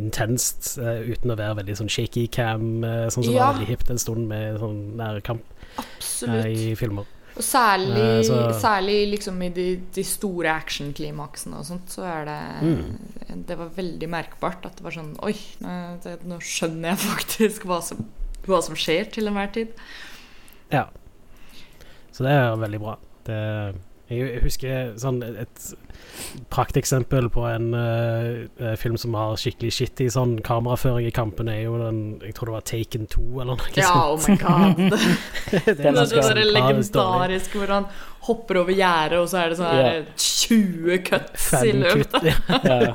intenst, 0.00 0.78
uh, 0.80 1.02
uten 1.04 1.34
å 1.34 1.36
være 1.36 1.58
veldig 1.58 1.74
sånn 1.82 1.90
shaky 1.92 2.22
cam, 2.32 2.80
sånn 3.12 3.26
som 3.26 3.34
Ja. 3.34 3.50
var 3.50 3.58
veldig 3.58 3.68
hipt 3.74 3.90
en 3.92 3.98
stund 4.00 4.24
med 4.30 4.56
sånn 4.62 4.96
nærkamp 4.96 5.42
i 6.48 6.72
filmer. 6.80 7.04
Og 7.36 7.42
særlig, 7.42 8.24
så- 8.28 8.52
særlig 8.60 8.96
liksom 9.14 9.42
i 9.42 9.48
de, 9.48 9.66
de 9.94 10.02
store 10.04 10.50
actionklimaksene 10.52 11.56
og 11.56 11.64
sånt, 11.64 11.88
så 11.88 12.02
er 12.04 12.24
det 12.28 12.40
Mm. 12.62 13.44
Det 13.46 13.56
var 13.58 13.70
veldig 13.76 14.08
merkbart 14.12 14.66
at 14.66 14.76
det 14.76 14.84
var 14.84 14.92
sånn 14.92 15.14
Oi, 15.24 15.32
det, 16.04 16.18
nå 16.28 16.36
skjønner 16.44 16.90
jeg 16.90 16.98
faktisk 16.98 17.62
hva 17.64 17.78
som, 17.82 18.04
hva 18.46 18.58
som 18.62 18.74
skjer 18.76 19.08
til 19.10 19.26
enhver 19.30 19.50
tid. 19.52 19.68
Ja. 20.70 20.86
Så 22.12 22.24
det 22.26 22.32
er 22.36 22.56
veldig 22.60 22.80
bra. 22.82 22.96
Det, 23.24 23.74
jeg 24.12 24.42
husker 24.44 24.92
sånn 25.00 25.22
et 25.26 25.72
prakteksempel 26.52 27.28
på 27.32 27.44
en 27.48 27.72
eh, 27.74 28.74
film 28.80 28.96
som 29.00 29.14
har 29.16 29.36
skikkelig 29.40 29.72
shitty 29.74 30.08
sånn 30.12 30.36
kameraføring 30.44 31.08
i 31.08 31.14
kampene, 31.14 31.54
er 31.56 31.66
jo 31.66 31.78
den 31.80 32.00
Jeg 32.22 32.36
tror 32.36 32.50
det 32.50 32.56
var 32.56 32.66
Taken 32.68 33.06
2 33.12 33.24
eller 33.42 33.50
noe 33.52 33.74
Ja, 33.78 33.92
oh 34.12 34.18
my 34.28 34.36
god. 34.40 34.82
Det, 35.52 35.76
er 35.78 35.96
Paris 35.96 36.12
dårlig. 36.12 36.46
legendariske 36.52 37.60
hvor 37.60 37.72
han 37.74 37.88
hopper 38.28 38.60
over 38.60 38.76
gjerdet, 38.76 39.18
og 39.18 39.30
så 39.32 39.40
er 39.40 39.50
det 39.50 39.58
sånn 39.58 39.78
yeah. 39.80 40.04
20 40.14 41.00
cuts 41.08 41.48
i 41.58 41.72
løpet. 41.74 42.28
Ja. 42.28 42.36
Ja. 42.72 42.94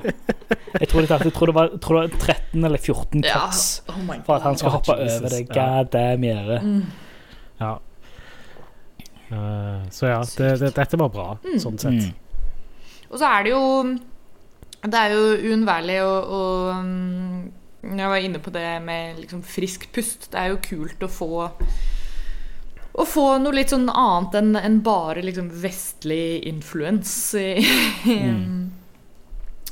Jeg 0.78 0.88
tror, 0.92 1.02
det, 1.04 1.10
jeg 1.10 1.34
tror, 1.34 1.50
det 1.50 1.56
var, 1.56 1.70
jeg 1.74 1.82
tror 1.84 1.98
det 1.98 2.02
var 2.04 2.22
13 2.22 2.68
eller 2.70 2.80
14 2.80 3.26
Ja. 3.26 3.42
cuts 3.48 3.66
Oh 3.92 4.00
for 4.26 4.38
at 4.38 4.46
han 4.46 4.58
skal 4.60 4.74
hoppe 4.78 4.96
Jesus, 5.02 5.20
over 5.20 5.34
det 5.34 5.42
god 5.52 5.92
damn 5.92 6.26
gjerdet. 6.28 6.64
Mm. 6.64 6.82
ja. 7.62 7.74
Eh, 9.32 9.90
så 9.92 10.08
ja, 10.12 10.22
det, 10.38 10.54
det, 10.62 10.74
dette 10.78 10.98
var 11.02 11.10
bra, 11.12 11.28
Mm. 11.44 11.60
sånn 11.60 11.78
sett. 11.82 11.94
Mm. 12.08 12.14
Og 13.12 13.20
så 13.20 13.26
er 13.28 13.44
det 13.44 13.52
jo 13.52 13.64
Det 14.88 14.94
er 15.00 15.14
jo 15.16 15.52
uunnværlig 15.52 15.98
å, 16.06 16.12
å 16.38 16.42
um, 16.78 17.52
Jeg 17.84 18.08
var 18.12 18.18
inne 18.24 18.40
på 18.44 18.52
det 18.54 18.66
med 18.84 19.20
liksom 19.24 19.42
frisk 19.44 19.88
pust. 19.96 20.30
Det 20.32 20.40
er 20.40 20.52
jo 20.54 20.60
kult 20.64 21.04
å 21.04 21.10
få 21.12 21.32
å 22.98 23.04
få 23.06 23.24
noe 23.38 23.54
litt 23.54 23.70
sånn 23.70 23.90
annet 23.94 24.34
enn 24.40 24.56
en 24.58 24.80
bare 24.82 25.22
liksom 25.22 25.52
vestlig 25.62 26.40
influens 26.50 27.12
i, 27.38 27.52
Mm. 28.08 28.72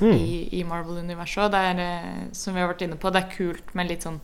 Mm. 0.02 0.12
i, 0.14 0.60
i 0.60 0.64
Marvel-universet. 0.68 1.46
Og 1.48 1.52
det 1.56 1.62
er, 1.72 1.80
eh, 1.82 2.28
som 2.38 2.54
vi 2.54 2.62
har 2.62 2.70
vært 2.74 2.84
inne 2.86 3.00
på, 3.02 3.10
det 3.16 3.24
er 3.24 3.32
kult 3.34 3.72
med 3.74 3.88
litt 3.90 4.04
sånn 4.06 4.20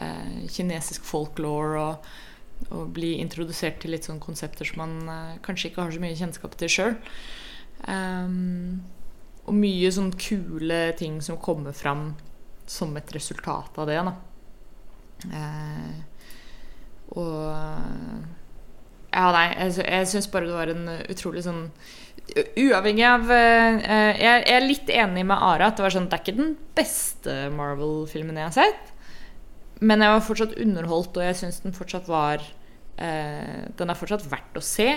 eh, 0.00 0.48
kinesisk 0.50 1.04
folklore 1.06 1.78
og, 1.78 2.08
og 2.68 2.92
bli 2.96 3.14
introdusert 3.22 3.78
til 3.82 3.94
litt 3.94 4.08
sånn 4.08 4.20
konsepter 4.22 4.68
som 4.68 4.82
man 4.82 4.94
eh, 5.12 5.36
kanskje 5.44 5.70
ikke 5.70 5.84
har 5.84 5.94
så 5.94 6.02
mye 6.02 6.18
kjennskap 6.18 6.56
til 6.60 6.72
sjøl. 6.72 6.96
Um, 7.86 8.82
og 9.46 9.54
mye 9.56 9.90
sånn 9.94 10.10
kule 10.18 10.80
ting 10.98 11.20
som 11.24 11.38
kommer 11.40 11.76
fram 11.76 12.10
som 12.68 12.96
et 12.98 13.12
resultat 13.14 13.78
av 13.78 13.88
det. 13.88 14.00
Da. 14.08 14.16
Uh, 15.32 15.94
og 17.16 17.38
Ja, 19.08 19.30
nei, 19.32 19.46
jeg, 19.56 19.78
jeg 19.80 20.08
syns 20.10 20.28
bare 20.30 20.50
det 20.50 20.58
var 20.58 20.70
en 20.70 20.90
utrolig 21.08 21.40
sånn 21.46 21.62
Uavhengig 22.28 23.06
av 23.08 23.30
eh, 23.32 23.78
jeg, 23.80 24.18
jeg 24.20 24.42
er 24.52 24.66
litt 24.66 24.90
enig 24.92 25.24
med 25.26 25.40
Ara 25.40 25.70
at 25.70 25.78
det 25.78 25.86
var 25.86 25.94
sånn 25.94 26.10
Det 26.10 26.18
er 26.18 26.24
ikke 26.26 26.36
den 26.36 26.52
beste 26.76 27.36
Marvel-filmen 27.56 28.36
jeg 28.36 28.50
har 28.50 28.56
sett. 28.58 28.92
Men 29.80 30.00
jeg 30.02 30.10
var 30.10 30.20
fortsatt 30.26 30.56
underholdt, 30.58 31.16
og 31.16 31.22
jeg 31.22 31.36
syns 31.38 31.60
den 31.62 31.72
fortsatt 31.76 32.08
var 32.10 32.42
eh, 32.98 33.68
Den 33.78 33.90
er 33.90 33.94
fortsatt 33.94 34.24
verdt 34.30 34.56
å 34.58 34.62
se. 34.64 34.88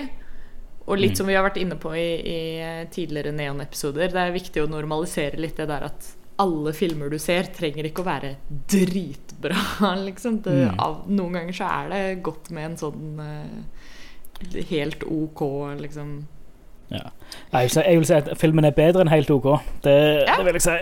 Og 0.86 0.98
litt 0.98 1.12
Mm. 1.12 1.16
som 1.16 1.26
vi 1.28 1.34
har 1.34 1.44
vært 1.46 1.60
inne 1.62 1.76
på 1.78 1.92
i, 1.94 2.08
i 2.26 2.86
tidligere 2.90 3.30
Neon-episoder, 3.32 4.10
det 4.10 4.18
er 4.18 4.32
viktig 4.34 4.62
å 4.64 4.68
normalisere 4.68 5.38
litt 5.38 5.56
det 5.56 5.68
der 5.68 5.84
at 5.86 6.08
alle 6.42 6.72
filmer 6.74 7.08
du 7.12 7.18
ser, 7.22 7.44
trenger 7.54 7.84
ikke 7.86 8.02
å 8.02 8.08
være 8.08 8.32
dritbra, 8.66 9.94
liksom. 10.08 10.40
Det, 10.42 10.50
Mm. 10.72 10.80
av, 10.80 11.04
noen 11.06 11.32
ganger 11.38 11.52
så 11.54 11.68
er 11.70 11.88
det 11.92 12.22
godt 12.24 12.50
med 12.50 12.64
en 12.72 12.76
sånn 12.76 13.20
eh, 13.22 14.64
helt 14.72 15.04
ok, 15.06 15.42
liksom. 15.80 16.26
Ja. 16.90 17.10
Jeg, 17.52 17.68
vil 17.68 17.70
si, 17.70 17.80
jeg 17.86 17.98
vil 18.00 18.06
si 18.10 18.14
at 18.18 18.32
filmen 18.40 18.64
er 18.68 18.74
bedre 18.76 19.00
enn 19.04 19.08
helt 19.12 19.30
OK. 19.30 19.46
Det, 19.86 19.94
Ja. 20.26 20.36
det 20.36 20.44
vil 20.50 20.58
jeg 20.58 20.62
si. 20.66 20.74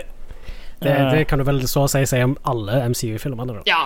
Det, 0.81 0.91
Eh, 0.91 1.11
det 1.11 1.27
kan 1.27 1.39
du 1.39 1.45
vel 1.45 1.61
så 1.69 1.83
å 1.85 1.89
si 1.91 2.01
si 2.09 2.21
om 2.23 2.35
alle 2.43 2.79
MCU-filmene, 2.89 3.53
da. 3.53 3.61
Ja, 3.69 3.81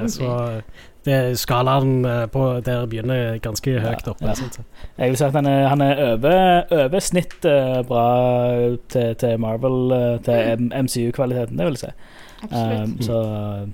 Eh, 0.00 0.06
så 0.08 0.62
det, 1.04 1.38
skalaen 1.38 2.04
eh, 2.04 2.26
på 2.32 2.60
der 2.64 2.86
begynner 2.86 3.38
ganske 3.44 3.80
høyt 3.80 4.08
oppe. 4.08 4.24
ja. 4.24 4.32
ja. 4.32 4.64
Jeg 4.98 5.10
vil 5.10 5.16
si 5.20 5.24
at 5.24 5.34
han 5.34 5.46
er, 5.46 5.66
han 5.68 5.80
er 5.84 6.02
over, 6.12 6.64
over 6.84 7.00
snitt 7.00 7.40
bra 7.88 8.06
til, 8.88 9.14
til 9.20 9.38
Marvel, 9.38 10.18
til 10.24 10.70
MCU-kvaliteten, 10.72 11.58
det 11.58 11.66
vil 11.66 11.76
jeg 11.76 11.84
si. 11.84 11.92
Absolutt. 12.44 12.88
Um, 12.88 13.02
så 13.02 13.68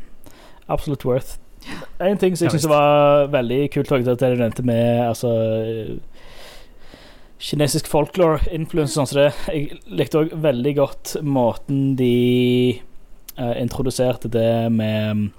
absolutt 0.68 1.04
worth. 1.04 1.38
En 2.00 2.18
ting 2.18 2.36
som 2.38 2.46
jeg 2.46 2.56
syns 2.56 2.68
var 2.70 3.26
veldig 3.30 3.70
kult, 3.74 3.90
det 3.90 4.18
du 4.20 4.40
nevnte 4.40 4.62
med 4.64 5.08
altså, 5.08 5.30
kinesisk 7.40 7.88
folklore-influence. 7.90 8.94
Sånn 8.94 9.08
så. 9.08 9.28
Jeg 9.48 9.80
likte 9.88 10.24
òg 10.24 10.34
veldig 10.44 10.74
godt 10.78 11.14
måten 11.24 11.94
de 11.98 12.80
uh, 13.38 13.54
introduserte 13.60 14.32
det 14.32 14.72
med 14.72 15.30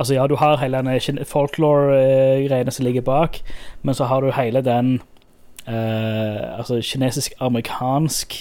Altså, 0.00 0.14
ja, 0.16 0.24
du 0.26 0.34
har 0.40 0.58
hele 0.58 0.80
den 0.82 1.20
folklore-greiene 1.28 2.72
som 2.74 2.84
ligger 2.84 3.04
bak, 3.06 3.38
men 3.86 3.94
så 3.94 4.08
har 4.10 4.24
du 4.24 4.32
hele 4.34 4.60
den 4.64 4.96
uh, 5.68 6.58
altså 6.58 6.80
kinesisk-amerikansk 6.82 8.34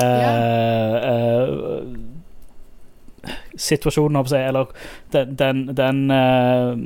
uh, 0.00 0.96
uh, 1.04 1.84
situasjonen, 3.56 4.16
håper 4.16 4.36
jeg, 4.36 4.48
eller 4.48 4.64
den, 5.12 5.36
den, 5.38 5.76
den 5.76 6.10
eh, 6.10 6.76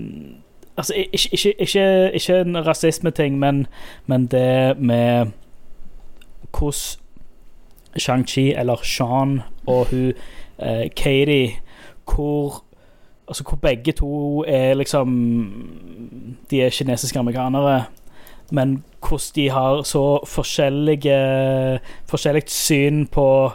Altså, 0.79 0.95
ikke, 0.95 1.29
ikke, 1.33 1.53
ikke, 1.61 2.11
ikke 2.15 2.41
en 2.41 2.67
rasismeting, 2.67 3.39
men, 3.39 3.67
men 4.07 4.27
det 4.27 4.79
med 4.79 5.27
hvordan 6.59 6.99
Shang-Chi, 7.99 8.41
eller 8.59 8.77
Sean, 8.85 9.41
og 9.67 9.87
hun 9.91 10.13
eh, 10.59 10.91
Katie 10.97 11.51
Hvor 12.15 12.65
Altså 13.29 13.45
hvor 13.45 13.57
begge 13.57 13.93
to 13.93 14.45
er 14.47 14.75
liksom 14.75 15.09
De 16.51 16.63
er 16.63 16.71
kinesiske 16.71 17.19
amerikanere. 17.19 17.85
men 18.51 18.85
hvordan 19.09 19.33
de 19.35 19.51
har 19.51 19.83
så 19.83 20.25
forskjellige 20.27 21.81
forskjellig 22.09 22.43
syn 22.47 23.07
på 23.07 23.51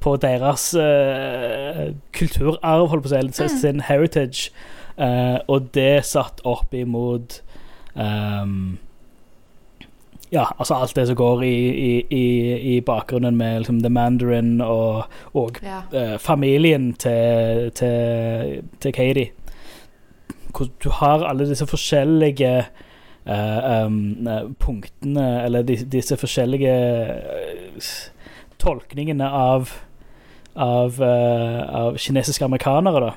på 0.00 0.16
deres 0.16 0.74
eh, 0.74 1.94
kulturarv, 2.12 2.88
holdt 2.88 3.02
på 3.06 3.08
å 3.08 3.30
si, 3.32 3.42
Mm. 3.42 3.48
sin 3.60 3.80
heritage. 3.80 4.50
Eh, 4.98 5.38
og 5.48 5.70
det 5.74 6.04
satt 6.06 6.40
opp 6.46 6.74
imot 6.74 7.40
um, 7.98 8.78
Ja, 10.32 10.44
altså 10.58 10.74
alt 10.74 10.94
det 10.96 11.06
som 11.08 11.16
går 11.18 11.42
i, 11.42 11.56
i, 11.68 12.06
i, 12.10 12.76
i 12.76 12.80
bakgrunnen 12.80 13.36
med 13.36 13.58
liksom, 13.64 13.80
The 13.82 13.90
Mandarin 13.90 14.60
og, 14.60 15.04
og 15.34 15.58
Ja. 15.62 15.80
eh, 15.92 16.18
familien 16.18 16.92
til, 16.94 17.70
til, 17.74 18.62
til 18.80 18.92
Katie. 18.92 19.30
Hvor 20.56 20.70
du 20.84 20.90
har 20.90 21.24
alle 21.26 21.48
disse 21.48 21.66
forskjellige 21.66 22.64
eh, 23.26 23.84
um, 23.86 24.28
punktene, 24.58 25.44
eller 25.44 25.62
de, 25.62 25.76
disse 25.76 26.16
forskjellige 26.16 26.74
eh, 26.74 27.90
tolkningene 28.58 29.26
av 29.30 29.70
av, 30.56 31.00
uh, 31.02 31.74
av 31.74 31.96
kinesiske 31.98 32.44
amerikanere, 32.46 33.00
da. 33.00 33.12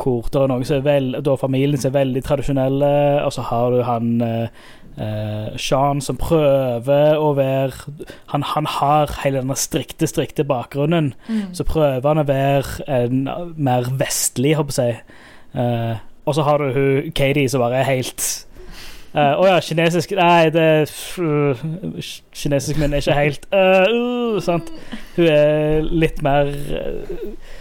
Hvor 0.00 0.28
det 0.32 0.40
er 0.40 0.48
noen 0.48 0.64
som 0.64 0.80
er 0.80 0.84
vel, 0.86 1.10
da 1.24 1.36
familien 1.36 1.80
som 1.80 1.90
er 1.90 1.98
veldig 2.00 2.22
tradisjonelle, 2.24 2.92
og 3.24 3.32
så 3.36 3.44
har 3.50 3.74
du 3.74 3.82
han 3.84 4.12
eh, 4.24 4.68
eh, 4.96 5.56
Sean 5.60 6.00
som 6.04 6.18
prøver 6.20 7.18
å 7.20 7.32
være 7.36 7.94
Han, 8.32 8.44
han 8.54 8.68
har 8.78 9.12
hele 9.24 9.42
denne 9.42 9.56
strikte, 9.58 10.08
strikte 10.08 10.46
bakgrunnen. 10.48 11.12
Mm. 11.28 11.50
Så 11.56 11.66
prøver 11.68 12.06
han 12.08 12.22
å 12.22 12.28
være 12.28 12.86
en, 12.88 13.26
mer 13.56 13.90
vestlig, 14.00 14.56
håper 14.56 14.80
jeg. 14.82 15.02
Eh, 15.54 15.98
og 16.24 16.34
så 16.34 16.42
har 16.46 16.58
du 16.58 16.72
hun 16.72 17.12
Katie 17.16 17.48
som 17.48 17.60
bare 17.60 17.80
er 17.80 17.88
helt 17.88 18.46
eh, 19.14 19.34
oh 19.34 19.46
ja, 19.48 19.58
kinesisk 19.60 20.12
Nei, 20.14 20.50
det 20.54 20.66
uh, 21.18 21.62
Kinesisk 22.30 22.78
min 22.78 22.92
er 22.92 23.02
ikke 23.02 23.16
helt 23.18 23.48
uh, 23.50 23.88
uh, 23.90 24.36
Sant? 24.44 24.70
Hun 25.16 25.26
er 25.26 25.88
litt 25.90 26.22
mer 26.22 26.52
uh, 26.52 27.56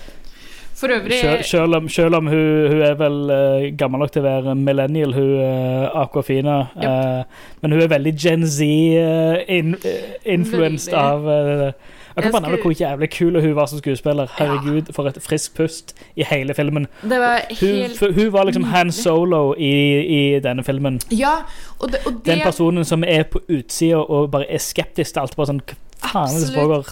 For 0.79 0.87
øvrig 0.95 1.17
selv, 1.19 1.43
selv, 1.43 1.75
om, 1.75 1.89
selv 1.91 2.15
om 2.15 2.27
hun, 2.31 2.67
hun 2.71 2.81
er 2.87 2.93
vel 2.95 3.17
uh, 3.27 3.67
gammel 3.77 3.99
nok 3.99 4.11
til 4.15 4.23
å 4.23 4.29
være 4.29 4.53
millennial, 4.55 5.11
hun 5.13 5.33
uh, 5.43 5.91
Aquafina. 6.03 6.59
Uh, 6.79 7.23
men 7.61 7.71
hun 7.75 7.81
er 7.83 7.87
veldig 7.91 8.13
Gen 8.15 8.45
Z-influenced 8.47 10.93
Veldig. 10.93 10.95
av 10.95 11.27
uh, 11.27 11.71
Jeg 12.15 12.23
kan 12.23 12.31
bare 12.31 12.41
nevne 12.45 12.61
hvor 12.63 12.71
jævlig 12.75 13.09
kul 13.11 13.41
hun 13.43 13.55
var 13.55 13.65
som 13.71 13.79
skuespiller. 13.83 14.27
Herregud, 14.37 14.83
for 14.95 15.07
et 15.11 15.19
friskt 15.23 15.55
pust 15.59 15.91
i 16.15 16.23
hele 16.31 16.53
filmen. 16.55 16.87
Det 17.03 17.19
var 17.19 17.41
Hun, 17.59 17.91
hun 18.15 18.31
var 18.33 18.43
liksom 18.47 18.63
Han. 18.71 18.91
Solo 18.91 19.53
i, 19.57 19.99
i 19.99 20.39
denne 20.39 20.63
filmen. 20.63 20.99
Ja, 21.11 21.35
og 21.79 21.91
det, 21.91 21.99
og 22.05 22.11
det 22.13 22.25
Den 22.25 22.39
personen 22.43 22.85
som 22.85 23.03
er 23.07 23.23
på 23.23 23.39
utsida 23.49 23.95
og 23.95 24.31
bare 24.31 24.51
er 24.51 24.57
skeptisk 24.57 25.13
til 25.13 25.19
alt. 25.21 25.35
Bare 25.35 25.47
sånn 25.51 25.61
faen 25.99 26.23
er 26.23 26.27
det 26.39 26.47
som 26.47 26.53
Absolutt. 26.55 26.55
foregår? 26.55 26.85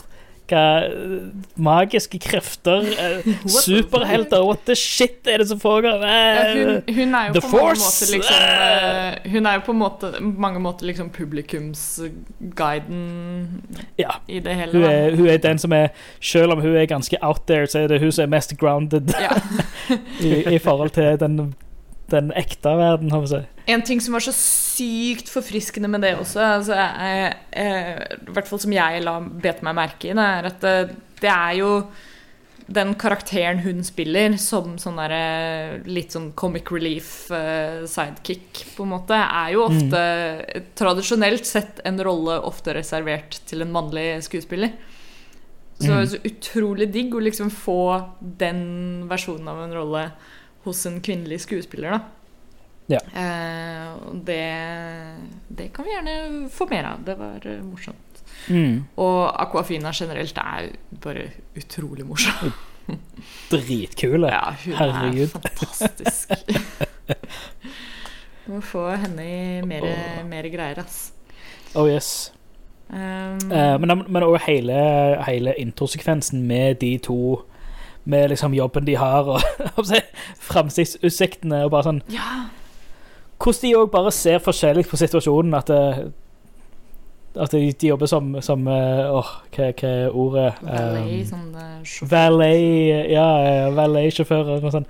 Eh, 0.52 0.82
magiske 1.56 2.20
krefter? 2.20 2.78
eh, 2.88 3.20
Superhelter? 3.66 4.44
What 4.46 4.58
the 4.66 4.76
shit 4.76 5.28
er 5.28 5.38
det 5.44 5.48
som 5.50 5.60
foregår? 5.60 6.06
ja, 6.06 6.44
Eh, 6.48 6.54
hun, 6.88 6.96
hun 6.96 7.16
er 7.16 7.28
jo 7.28 7.34
The 7.34 7.42
på 7.42 7.48
Force! 7.48 7.82
måter 7.82 8.12
liksom 8.16 8.36
Hun 9.32 9.46
er 9.46 9.54
jo 9.54 9.60
på 9.66 9.74
måte, 9.74 10.12
mange 10.22 10.60
måter 10.60 10.86
liksom 10.86 11.10
publikumsguiden 11.10 13.62
Ja. 13.98 14.10
i 14.28 14.40
det 14.40 14.56
hele. 14.56 14.72
Hun 14.72 14.84
er, 14.84 15.16
hun 15.16 15.28
er 15.28 15.38
den 15.38 15.58
som 15.58 15.72
er 15.74 15.88
Selv 16.22 16.52
om 16.52 16.62
hun 16.62 16.76
er 16.76 16.86
ganske 16.86 17.18
out 17.22 17.42
there, 17.48 17.68
så 17.68 17.80
er 17.80 17.88
det 17.88 18.00
hun 18.02 18.12
som 18.12 18.24
er 18.24 18.28
mest 18.38 18.58
grounded 18.58 19.14
Ja. 19.20 19.30
i, 20.28 20.56
i 20.56 20.60
forhold 20.60 20.90
til 20.90 21.20
den, 21.20 21.56
den 22.12 22.32
ekte 22.40 22.74
verden. 22.80 23.12
har 23.12 23.24
vi 23.24 23.32
sagt. 23.36 23.64
En 23.68 23.82
ting 23.84 24.00
som 24.02 24.16
var 24.16 24.24
så 24.24 24.32
sykt 24.36 25.30
forfriskende 25.30 25.90
med 25.92 26.06
det 26.06 26.14
også, 26.16 26.40
altså, 26.40 26.76
jeg, 26.78 27.34
jeg, 27.52 28.20
i 28.28 28.36
hvert 28.36 28.48
fall 28.48 28.62
som 28.64 28.76
jeg 28.76 29.02
la 29.04 29.18
bet 29.20 29.64
meg 29.66 29.76
merke 29.76 30.12
i, 30.12 30.14
det 30.16 30.28
er 30.38 30.52
at 30.52 30.62
det, 30.64 30.76
det 31.20 31.34
er 31.34 31.58
jo 31.60 31.72
den 32.68 32.94
karakteren 33.00 33.62
hun 33.64 33.80
spiller 33.88 34.34
som 34.44 34.74
sånn 34.80 34.98
der, 35.00 35.82
litt 35.88 36.12
sånn 36.16 36.34
comic 36.36 36.68
relief 36.72 37.30
eh, 37.32 37.86
sidekick, 37.88 38.66
på 38.76 38.84
en 38.84 38.92
måte, 38.92 39.16
er 39.16 39.54
jo 39.56 39.66
ofte 39.70 40.02
tradisjonelt 40.76 41.48
sett 41.48 41.80
en 41.88 42.00
rolle 42.04 42.36
ofte 42.44 42.76
reservert 42.76 43.40
til 43.48 43.64
en 43.64 43.72
mannlig 43.72 44.10
skuespiller. 44.28 44.76
Så, 45.78 45.92
Mm. 45.94 46.08
så 46.10 46.18
utrolig 46.26 46.88
digg 46.92 47.14
å 47.14 47.20
liksom 47.22 47.52
få 47.54 47.82
den 48.20 49.06
versjonen 49.08 49.48
av 49.48 49.60
en 49.62 49.76
rolle 49.78 50.04
hos 50.68 50.86
en 50.90 51.02
kvinnelig 51.04 51.42
skuespiller, 51.46 51.98
da. 51.98 52.00
Ja. 52.88 53.00
Eh, 53.12 53.96
det, 54.28 54.44
det 55.48 55.68
kan 55.76 55.88
vi 55.88 55.92
gjerne 55.92 56.50
få 56.54 56.68
mer 56.72 56.94
av. 56.94 57.04
Det 57.04 57.18
var 57.20 57.48
uh, 57.48 57.64
morsomt. 57.68 58.22
Mm. 58.48 58.86
Og 58.96 59.20
Aquafina 59.42 59.92
generelt 59.96 60.40
er 60.40 60.72
bare 61.04 61.28
utrolig 61.58 62.06
morsom. 62.08 62.54
Dritkule. 63.52 64.32
Ja, 64.32 64.56
hun 64.64 64.80
Herregud. 64.80 65.28
er 65.28 65.34
fantastisk. 65.36 66.32
Må 68.48 68.62
få 68.64 68.88
henne 68.96 69.28
i 69.28 69.62
mer, 69.68 69.84
mer 70.24 70.48
greier, 70.48 70.80
ass. 70.86 71.10
Oh 71.76 71.90
yes. 71.90 72.32
Um, 72.88 73.52
Eh, 73.52 73.80
men 73.80 74.04
men 74.08 74.24
hele, 74.48 74.78
hele 75.28 75.54
introsekvensen 75.60 76.48
med 76.48 76.76
de 76.76 76.98
to 76.98 77.42
Med 78.08 78.30
liksom 78.32 78.54
jobben 78.56 78.86
de 78.88 78.96
har, 78.96 79.28
og 79.28 79.42
skal 79.86 79.98
jeg 80.00 80.06
framtidsutsiktene. 80.48 81.66
Og 81.68 81.74
bare 81.74 81.90
sånn 81.90 82.02
ja, 82.14 82.46
Hvordan 83.38 83.62
de 83.68 83.74
òg 83.78 83.92
bare 83.94 84.12
ser 84.16 84.40
forskjellig 84.42 84.88
på 84.90 84.98
situasjonen. 84.98 85.54
At, 85.60 85.68
det, 85.68 86.14
at 87.38 87.52
de, 87.54 87.60
de 87.72 87.92
jobber 87.92 88.10
som, 88.10 88.32
som 88.42 88.64
eh, 88.72 89.04
Åh, 89.14 89.34
hva, 89.54 89.68
hva 89.78 89.92
er 89.92 90.16
ordet? 90.16 90.48
valet, 90.64 91.12
Um, 91.12 91.28
sånn 91.30 91.52
eh, 91.62 92.10
valet 92.10 93.12
Ja, 93.14 93.28
valet-sjåfører. 93.78 94.64
og 94.66 94.74
Sånn. 94.74 94.88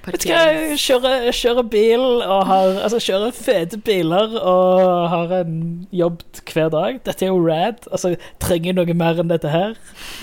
Vet 0.00 0.22
du 0.22 0.30
hva, 0.30 0.44
kjøre, 0.80 1.10
kjører 1.36 1.66
bil 1.68 2.04
og 2.24 2.46
har 2.48 2.70
Altså, 2.86 3.00
kjøre 3.04 3.32
fete 3.36 3.76
biler 3.84 4.32
og 4.38 5.08
har 5.12 5.34
en 5.42 5.58
jobb 5.92 6.22
hver 6.48 6.70
dag. 6.72 7.00
Dette 7.04 7.26
er 7.26 7.34
jo 7.34 7.42
rad. 7.44 7.82
Altså, 7.90 8.14
trenger 8.40 8.70
jeg 8.70 8.78
noe 8.78 8.96
mer 9.02 9.20
enn 9.20 9.32
dette 9.32 9.50
her? 9.52 9.74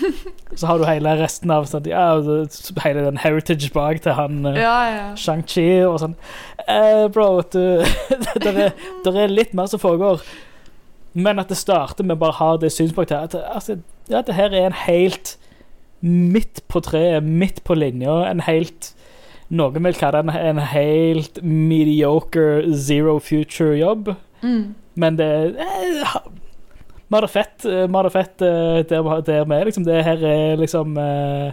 Så 0.57 0.65
har 0.65 0.79
du 0.81 0.87
hele 0.89 1.11
resten 1.19 1.51
av 1.53 1.67
sånn, 1.69 1.85
ja, 1.85 2.07
hele 2.83 3.03
den 3.05 3.19
heritage 3.21 3.69
bak 3.75 3.99
til 4.01 4.15
han 4.17 4.39
eh, 4.49 4.57
Ja, 4.63 4.75
ja. 4.89 5.07
Shang-Chi 5.21 5.67
og 5.85 5.99
sånn. 6.01 6.15
Eh, 6.67 7.05
bro, 7.13 7.27
du 7.53 7.83
Det 8.43 8.53
er, 8.53 8.71
er 9.13 9.29
litt 9.33 9.53
mer 9.57 9.69
som 9.69 9.79
foregår. 9.83 10.23
Men 11.17 11.39
at 11.41 11.49
det 11.53 11.57
starter 11.61 12.05
med 12.05 12.19
bare 12.21 12.33
å 12.35 12.39
ha 12.41 12.49
det 12.61 12.71
synspunktet 12.73 13.35
at 13.35 13.37
altså, 13.53 13.77
ja, 14.09 14.21
det 14.25 14.35
her 14.37 14.49
er 14.53 14.67
en 14.71 14.79
helt 14.85 15.35
midt 16.05 16.61
på 16.69 16.81
treet, 16.85 17.23
midt 17.25 17.63
på 17.65 17.77
linja, 17.77 18.19
en 18.29 18.43
helt 18.45 18.91
Noen 19.47 19.79
vil 19.85 19.95
kalle 19.95 20.19
det 20.25 20.33
en, 20.35 20.57
en 20.57 20.65
helt 20.73 21.37
mediocre 21.41 22.65
zero 22.75 23.19
future-jobb, 23.23 24.15
Mm. 24.43 24.75
men 25.01 25.15
det 25.17 25.27
eh, 25.57 26.17
Vi 27.07 27.15
har 27.15 27.21
det 27.23 27.31
fett, 27.31 27.65
eh, 27.65 27.85
vi 27.87 27.93
har 27.95 28.03
det 28.03 28.11
fett 28.15 28.41
eh, 28.41 28.83
der, 28.89 29.01
vi- 29.07 29.21
der 29.31 29.45
vi 29.47 29.55
er, 29.61 29.65
liksom. 29.69 29.85
Det 29.87 30.03
her 30.03 30.23
er 30.27 30.57
liksom 30.59 30.97
eh, 30.99 31.51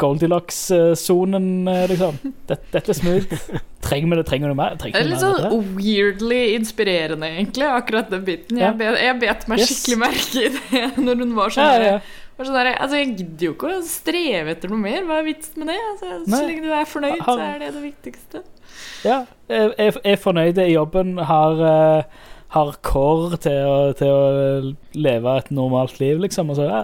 Goldilocks-sonen, 0.00 1.68
eh, 1.68 1.88
liksom. 1.88 2.16
Dette, 2.48 2.64
dette 2.72 2.90
er 2.90 2.96
smooth. 2.98 3.34
Trenger 3.86 4.10
vi 4.10 4.16
det? 4.18 4.24
Trenger 4.28 4.48
vi 4.50 4.54
mer? 4.58 4.74
mer? 4.74 4.80
Det 4.82 4.98
er 5.00 5.06
litt 5.08 5.22
sånn 5.22 5.68
weirdly 5.76 6.40
inspirerende, 6.56 7.28
egentlig, 7.30 7.68
akkurat 7.70 8.10
den 8.12 8.24
biten. 8.26 8.58
Ja. 8.60 8.72
Jeg, 8.72 8.78
bet, 8.80 8.98
jeg 9.04 9.18
bet 9.22 9.46
meg 9.52 9.62
Yes. 9.62 9.70
skikkelig 9.70 10.00
merke 10.02 10.42
i 10.42 10.50
det 10.56 10.82
når 11.06 11.22
hun 11.24 11.36
var 11.38 11.54
sånn 11.54 11.68
Ja, 11.70 11.86
ja. 11.86 12.00
var 12.40 12.48
sånn 12.50 12.58
der, 12.58 12.72
Altså, 12.74 13.00
Jeg 13.00 13.12
gidder 13.20 13.46
jo 13.46 13.54
ikke 13.54 13.70
å 13.76 13.80
streve 13.86 14.54
etter 14.56 14.72
noe 14.74 14.82
mer. 14.82 15.06
Hva 15.08 15.20
er 15.22 15.28
vitsen 15.30 15.62
med 15.62 15.70
det? 15.72 15.78
Altså, 15.92 16.10
så 16.26 16.42
lenge 16.48 16.66
du 16.66 16.72
er 16.74 16.90
fornøyd, 16.90 17.22
så 17.26 17.38
er 17.46 17.62
det 17.64 17.70
det 17.78 17.84
viktigste. 17.86 18.42
ja. 19.06 19.20
Jeg 19.50 19.96
er 20.04 20.20
fornøyd 20.22 20.58
i 20.62 20.68
jobben. 20.74 21.14
Har, 21.30 21.64
eh, 21.70 22.26
har 22.50 22.72
kår 22.82 23.36
til 23.44 23.66
å, 23.66 23.76
til 23.98 24.10
å 24.10 24.72
leve 24.98 25.36
et 25.38 25.52
normalt 25.54 26.00
liv, 26.00 26.18
liksom. 26.22 26.50
Altså, 26.50 26.66
ja. 26.66 26.82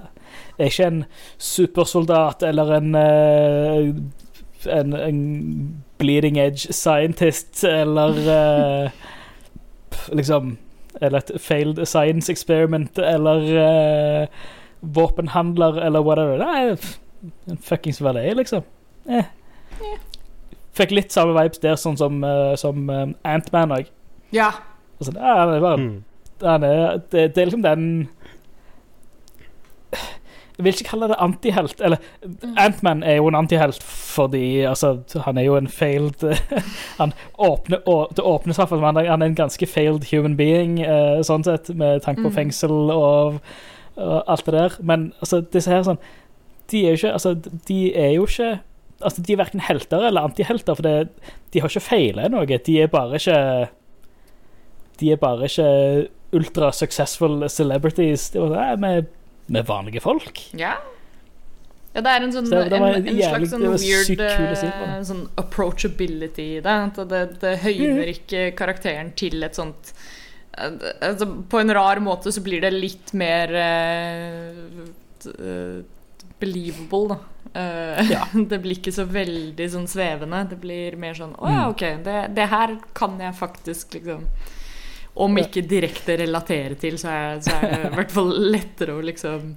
Jeg 0.58 0.66
er 0.66 0.72
ikke 0.72 0.86
en 0.90 1.02
supersoldat 1.38 2.42
eller 2.46 2.72
en, 2.76 2.94
eh, 3.00 3.90
en, 4.72 4.94
en 4.94 5.20
bleeding 5.98 6.38
edge 6.38 6.72
scientist 6.74 7.64
eller 7.64 8.20
eh, 8.36 8.90
liksom 10.12 10.56
Eller 11.00 11.18
et 11.18 11.40
failed 11.40 11.82
science 11.84 12.32
experiment 12.32 12.98
eller 12.98 13.42
uh, 13.60 14.26
våpenhandler 14.80 15.76
eller 15.84 16.00
whatever. 16.00 16.38
Nei, 16.40 16.76
en 17.50 17.58
fuckings 17.60 18.00
valet, 18.00 18.32
liksom. 18.38 18.62
Eh. 19.04 19.28
Fikk 20.72 20.94
litt 20.96 21.12
samme 21.12 21.36
vibes 21.36 21.60
der, 21.60 21.76
sånn 21.76 22.00
som, 22.00 22.24
uh, 22.24 22.54
som 22.56 22.88
um, 22.88 23.12
Antman 23.28 23.76
òg. 23.76 23.90
Ja. 24.32 24.54
Altså, 25.01 25.12
ja, 25.16 25.34
han 25.44 25.55
er 25.55 25.61
bare 25.61 25.76
Mm. 25.78 26.05
er, 26.42 26.99
det, 27.12 27.34
det 27.34 27.38
er 27.38 27.47
liksom 27.47 27.62
den 27.62 28.09
Jeg 30.59 30.64
vil 30.64 30.72
ikke 30.72 30.88
kalle 30.88 31.09
det 31.11 31.16
antihelt. 31.20 31.80
Eller 31.84 31.97
Antman 32.57 33.03
er 33.05 33.18
jo 33.18 33.26
en 33.28 33.34
antihelt 33.36 33.82
fordi 33.84 34.61
altså, 34.64 34.94
han 35.26 35.36
er 35.38 35.42
jo 35.44 35.57
en 35.59 35.68
failed 35.68 36.22
han 37.01 37.12
åpner, 37.38 37.82
å, 37.86 37.97
Det 38.16 38.24
åpnes 38.24 38.57
i 38.57 38.61
hvert 38.62 38.68
fall 38.72 38.80
han 38.86 38.97
er- 38.97 39.11
er 39.12 39.24
en 39.26 39.34
ganske 39.36 39.66
failed 39.68 40.07
human 40.11 40.36
being, 40.36 40.78
eh, 40.80 41.20
sånn 41.28 41.44
sett, 41.44 41.68
med 41.76 42.01
tanke 42.03 42.22
på 42.24 42.30
Mm. 42.30 42.34
fengsel 42.38 42.72
og, 42.90 43.40
og 43.97 44.22
alt 44.26 44.47
det 44.47 44.55
der. 44.55 44.78
Men 44.80 45.12
altså, 45.20 45.42
disse 45.53 45.70
her 45.70 45.82
sånn 45.84 45.99
De 46.70 46.86
er 46.86 46.97
jo 46.97 46.97
ikke 46.97 47.12
Altså, 47.12 47.34
de 47.68 47.94
er 47.94 48.11
jo 48.16 48.24
ikke 48.26 48.61
Altså, 49.03 49.22
De 49.22 49.32
er 49.32 49.36
verken 49.44 49.61
helter 49.61 50.07
eller 50.09 50.22
antihelter, 50.24 50.74
for 50.74 50.82
det, 50.82 51.09
de 51.53 51.61
har 51.61 51.68
ikke 51.68 51.80
feila 51.84 52.28
noe. 52.32 52.47
De 52.47 52.80
er 52.80 52.86
bare 52.88 53.14
ikke 53.20 53.68
De 55.01 55.07
er 55.12 55.16
bare 55.20 55.44
ikke 55.49 55.68
ultra 56.36 56.68
successful 56.72 57.49
celebrities. 57.49 58.30
Det 58.34 58.40
var, 58.42 58.76
nei, 58.80 59.01
vi, 59.49 59.59
er 59.59 59.62
vanlige 59.68 60.01
folk. 60.05 60.40
Ja. 60.59 60.74
Ja, 61.97 62.01
det 62.05 62.11
er 62.12 62.20
en 62.26 62.32
sånn 62.34 62.47
Så 62.51 62.59
det 62.68 62.76
en, 62.76 62.82
en 62.84 63.07
jævlig- 63.07 63.49
slags 63.49 63.51
sånn 63.55 63.62
weird 63.72 64.20
si 64.61 64.66
eh, 64.66 65.03
sånn 65.09 65.22
approachability 65.40 66.47
i 66.59 66.61
det. 66.61 66.74
At 66.90 66.97
det, 67.09 67.22
det 67.40 67.55
Mm. 67.57 67.62
høyner 67.64 68.07
ikke 68.12 68.40
karakteren 68.59 69.14
til 69.16 69.42
et 69.47 69.55
sånt 69.57 69.94
eh, 70.59 70.70
altså, 71.01 71.24
På 71.49 71.57
en 71.61 71.70
rar 71.72 71.97
måte 72.05 72.28
så 72.32 72.40
blir 72.44 72.61
det 72.61 72.72
litt 72.74 73.14
mer 73.14 73.49
uh, 73.57 74.53
believable, 76.38 77.09
da. 77.14 77.18
Uh, 77.57 78.11
Ja. 78.11 78.26
det 78.51 78.59
blir 78.61 78.76
ikke 78.76 78.92
så 78.92 79.07
veldig 79.09 79.70
sånn 79.72 79.86
svevende. 79.88 80.42
Det 80.51 80.59
blir 80.61 80.97
mer 81.01 81.14
sånn 81.16 81.32
Å 81.38 81.49
ja, 81.49 81.62
Mm. 81.64 81.70
ok, 81.72 81.82
det, 82.05 82.18
det 82.36 82.49
her 82.53 82.76
kan 82.94 83.16
jeg 83.20 83.32
faktisk 83.38 83.94
liksom 83.97 84.26
Om 85.16 85.38
ikke 85.40 85.62
direkte 85.64 86.18
relatere 86.20 86.76
til, 86.80 86.98
så 87.00 87.08
er, 87.08 87.38
så 87.40 87.54
er 87.56 87.70
det 87.72 87.88
i 87.88 87.96
hvert 87.96 88.12
fall 88.12 88.34
lettere 88.52 88.98
å 88.98 89.04
liksom 89.04 89.54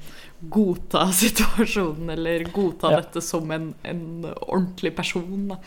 godta 0.48 1.10
situasjonen, 1.22 2.14
eller 2.16 2.48
godta 2.56 2.94
Ja. 2.94 3.02
dette 3.02 3.22
som 3.26 3.52
en, 3.52 3.74
en 3.84 4.04
ordentlig 4.48 4.94
person, 4.96 5.50
da. 5.52 5.60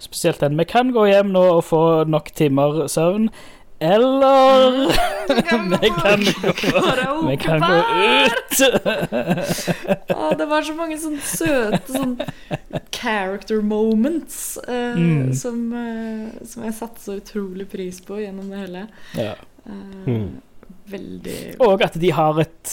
Spesielt 0.00 0.40
den. 0.40 0.56
Vi 0.56 0.64
kan 0.64 0.90
gå 0.96 1.04
hjem 1.06 1.30
nå 1.34 1.42
og 1.58 1.64
få 1.68 1.80
nok 2.08 2.32
timer 2.34 2.86
søvn. 2.88 3.28
Eller 3.80 4.88
vi 5.34 5.42
kan 5.42 5.70
gå, 5.70 7.28
vi 7.28 7.36
kan 7.40 7.60
gå 7.60 7.78
ut! 8.26 8.60
Å, 10.16 10.30
det 10.36 10.46
var 10.50 10.66
så 10.66 10.74
mange 10.76 10.98
sånne 11.00 11.22
søte 11.24 11.94
sånne 11.94 12.26
character 12.92 13.62
moments 13.64 14.58
eh, 14.68 14.98
Mm. 15.00 15.32
som, 15.38 15.62
eh, 15.72 16.44
som 16.46 16.64
jeg 16.66 16.74
satte 16.76 17.00
så 17.00 17.16
utrolig 17.20 17.68
pris 17.72 18.00
på 18.04 18.18
gjennom 18.20 18.50
det 18.52 18.62
hele. 18.66 18.86
Ja. 19.16 19.34
Eh, 19.64 20.06
Mm. 20.10 20.28
Veldig 20.90 21.38
Og 21.62 21.82
at 21.84 21.94
de 22.00 22.08
har 22.10 22.38
et 22.40 22.70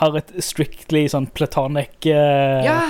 Har 0.00 0.16
et 0.18 0.30
strictly 0.42 1.04
sånn 1.08 1.28
platonic 1.32 2.06
eh, 2.10 2.64
Ja! 2.66 2.80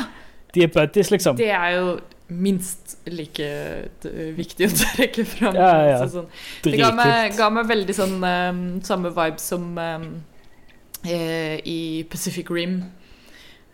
De 0.55 0.63
er 0.65 0.71
buddies, 0.73 1.11
liksom. 1.13 1.37
Det 1.37 1.51
er 1.53 1.75
jo 1.77 1.99
minst 2.29 2.97
like 3.09 3.41
eh, 3.45 4.33
viktig 4.37 4.67
å 4.69 4.75
trekke 4.83 5.25
fram. 5.25 5.55
Ja, 5.57 5.71
ja. 5.89 5.99
Så 6.05 6.09
sånn, 6.19 6.27
Det 6.65 6.77
ga 6.77 6.91
meg, 6.93 7.37
ga 7.39 7.49
meg 7.51 7.67
veldig 7.71 7.95
sånn 7.97 8.19
um, 8.25 8.63
samme 8.85 9.11
vibe 9.17 9.41
som 9.41 9.79
eh, 9.79 11.57
i 11.65 12.05
Pacific 12.11 12.51
Rim. 12.51 12.83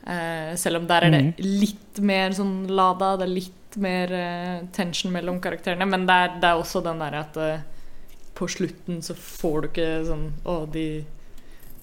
Uh, 0.05 0.53
selv 0.61 0.83
om 0.83 0.87
der 0.87 1.07
er 1.07 1.11
det 1.15 1.23
Mhm. 1.25 1.61
litt 1.61 2.01
mer 2.05 2.31
sånn 2.37 2.67
lada, 2.69 3.17
det 3.17 3.25
er 3.25 3.35
litt 3.41 3.77
mer 3.81 4.13
uh, 4.13 4.67
tension 4.77 5.11
mellom 5.13 5.41
karakterene. 5.41 5.87
Men 5.89 6.05
det 6.07 6.13
er, 6.15 6.35
det 6.41 6.45
er 6.51 6.61
også 6.61 6.83
den 6.85 6.99
derre 7.01 7.23
at 7.25 7.37
uh, 7.41 7.63
på 8.35 8.47
slutten 8.51 9.01
så 9.03 9.15
får 9.17 9.61
du 9.63 9.69
ikke 9.69 9.89
sånn 10.09 10.25
Å, 10.45 10.55
de 10.71 11.05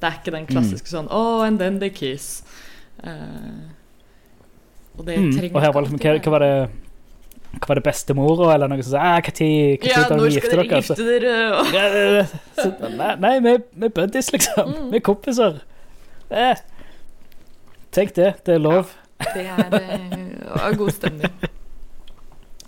Det 0.01 0.07
er 0.09 0.17
ikke 0.19 0.33
den 0.35 0.45
klassiske 0.49 0.91
sånn 0.91 1.07
Oh, 1.09 1.41
and 1.45 1.59
then 1.59 1.79
they 1.79 1.89
kiss. 1.89 2.43
Eh, 3.03 3.69
og 4.97 5.05
det 5.05 5.17
Mm. 5.19 5.31
trenger 5.37 5.55
Og 5.55 5.61
her 5.61 5.71
var 5.73 5.81
liksom, 5.85 5.99
hva, 5.99 6.19
hva 6.21 6.31
var 6.31 6.39
det 6.39 6.69
Hva 7.51 7.67
var 7.67 7.75
det 7.75 7.83
bestemora, 7.83 8.53
eller 8.53 8.67
noe 8.71 8.81
sånt? 8.83 8.95
Ah, 9.01 9.19
Når 9.19 9.33
tid 9.35 9.83
Ja, 9.83 10.03
dere 10.07 10.17
når 10.17 10.31
skal 10.31 10.49
dere 10.49 10.67
dere? 10.67 10.81
Så- 10.81 10.95
gifte 10.95 11.05
dere? 11.19 11.33
Og- 11.59 11.73
Ja, 11.73 11.85
ja, 11.87 12.11
ja. 12.17 12.25
Så, 12.57 12.95
nei, 12.97 13.15
nei, 13.15 13.39
vi 13.39 13.57
vi 13.75 13.85
er 13.85 13.89
buddies, 13.89 14.31
liksom. 14.31 14.69
Mm. 14.73 14.91
Vi 14.91 14.97
er 14.97 15.01
kompiser. 15.01 15.61
Eh. 16.31 16.55
Tenk 17.91 18.13
det. 18.15 18.35
Det 18.45 18.55
er 18.55 18.59
lov. 18.59 18.87
Det 19.19 19.45
er 19.45 19.73
eh, 19.73 20.75
god 20.77 20.91
stemning. 20.91 21.31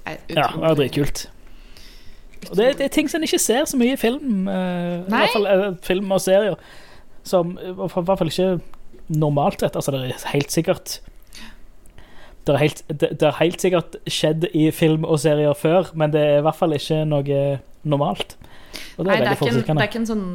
Nei, 0.05 0.17
Ja, 0.29 0.47
det 0.51 0.59
var 0.59 0.75
dritkult. 0.75 1.27
Og 2.49 2.57
det, 2.57 2.77
det 2.77 2.85
er 2.85 2.91
ting 2.91 3.07
som 3.07 3.21
en 3.21 3.23
ikke 3.27 3.39
ser 3.39 3.63
så 3.63 3.77
mye 3.79 3.93
i 3.93 3.95
film. 3.95 4.47
eh, 4.49 4.99
I 5.07 5.09
hvert 5.09 5.31
fall 5.33 5.47
uh, 5.47 5.75
film 5.81 6.11
og 6.11 6.19
serier. 6.19 6.55
Som 7.23 7.57
i 7.63 7.71
hvert 7.71 7.89
fall 8.17 8.27
ikke 8.27 8.59
normalt 9.09 9.59
sett. 9.63 9.75
Altså, 9.79 9.91
det 9.95 10.11
er 10.11 10.27
helt 10.33 10.51
sikkert 10.51 10.99
det 12.45 12.53
er, 12.55 12.59
helt, 12.59 12.83
det, 12.89 13.09
det 13.19 13.27
er 13.29 13.37
helt 13.39 13.61
sikkert 13.63 13.95
skjedd 14.11 14.49
i 14.53 14.67
film 14.75 15.05
og 15.07 15.19
serier 15.23 15.53
før, 15.55 15.91
men 15.95 16.11
det 16.11 16.21
er 16.21 16.41
i 16.41 16.43
hvert 16.45 16.59
fall 16.59 16.75
ikke 16.75 17.03
noe 17.07 17.39
normalt. 17.87 18.35
Og 18.97 19.05
det 19.05 19.09
Nei, 19.11 19.15
er 19.15 19.21
er, 19.21 19.37
veldig 19.39 19.63
ikke 19.63 19.71
en, 19.73 19.77
det 19.79 19.83
er 19.85 19.89
ikke 19.91 20.01
en 20.01 20.11
sånn 20.11 20.27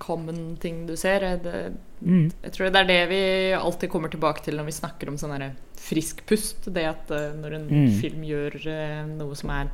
common 0.00 0.40
ting 0.62 0.84
du 0.88 0.96
ser. 0.96 1.26
Det, 1.44 1.70
Mm. 2.00 2.30
jeg 2.42 2.52
tror 2.54 2.70
det 2.72 2.80
er 2.80 2.86
det 2.88 3.00
vi 3.10 3.52
alltid 3.52 3.90
kommer 3.92 4.08
tilbake 4.08 4.40
til 4.40 4.56
når 4.56 4.64
vi 4.70 4.72
snakker 4.72 5.10
om 5.12 5.18
sånn 5.20 5.34
frisk 5.76 6.22
pust. 6.24 6.64
Det 6.72 6.86
at 6.88 7.10
eh, 7.12 7.34
når 7.36 7.56
en 7.58 7.66
Mm. 7.68 7.90
film 8.00 8.22
gjør 8.24 8.56
eh, 8.66 9.02
noe 9.18 9.36
som 9.36 9.50
er 9.50 9.68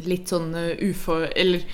litt 0.00 0.28
sånn 0.32 0.54
uh, 0.54 0.72
ufo... 0.88 1.18
Eller 1.36 1.64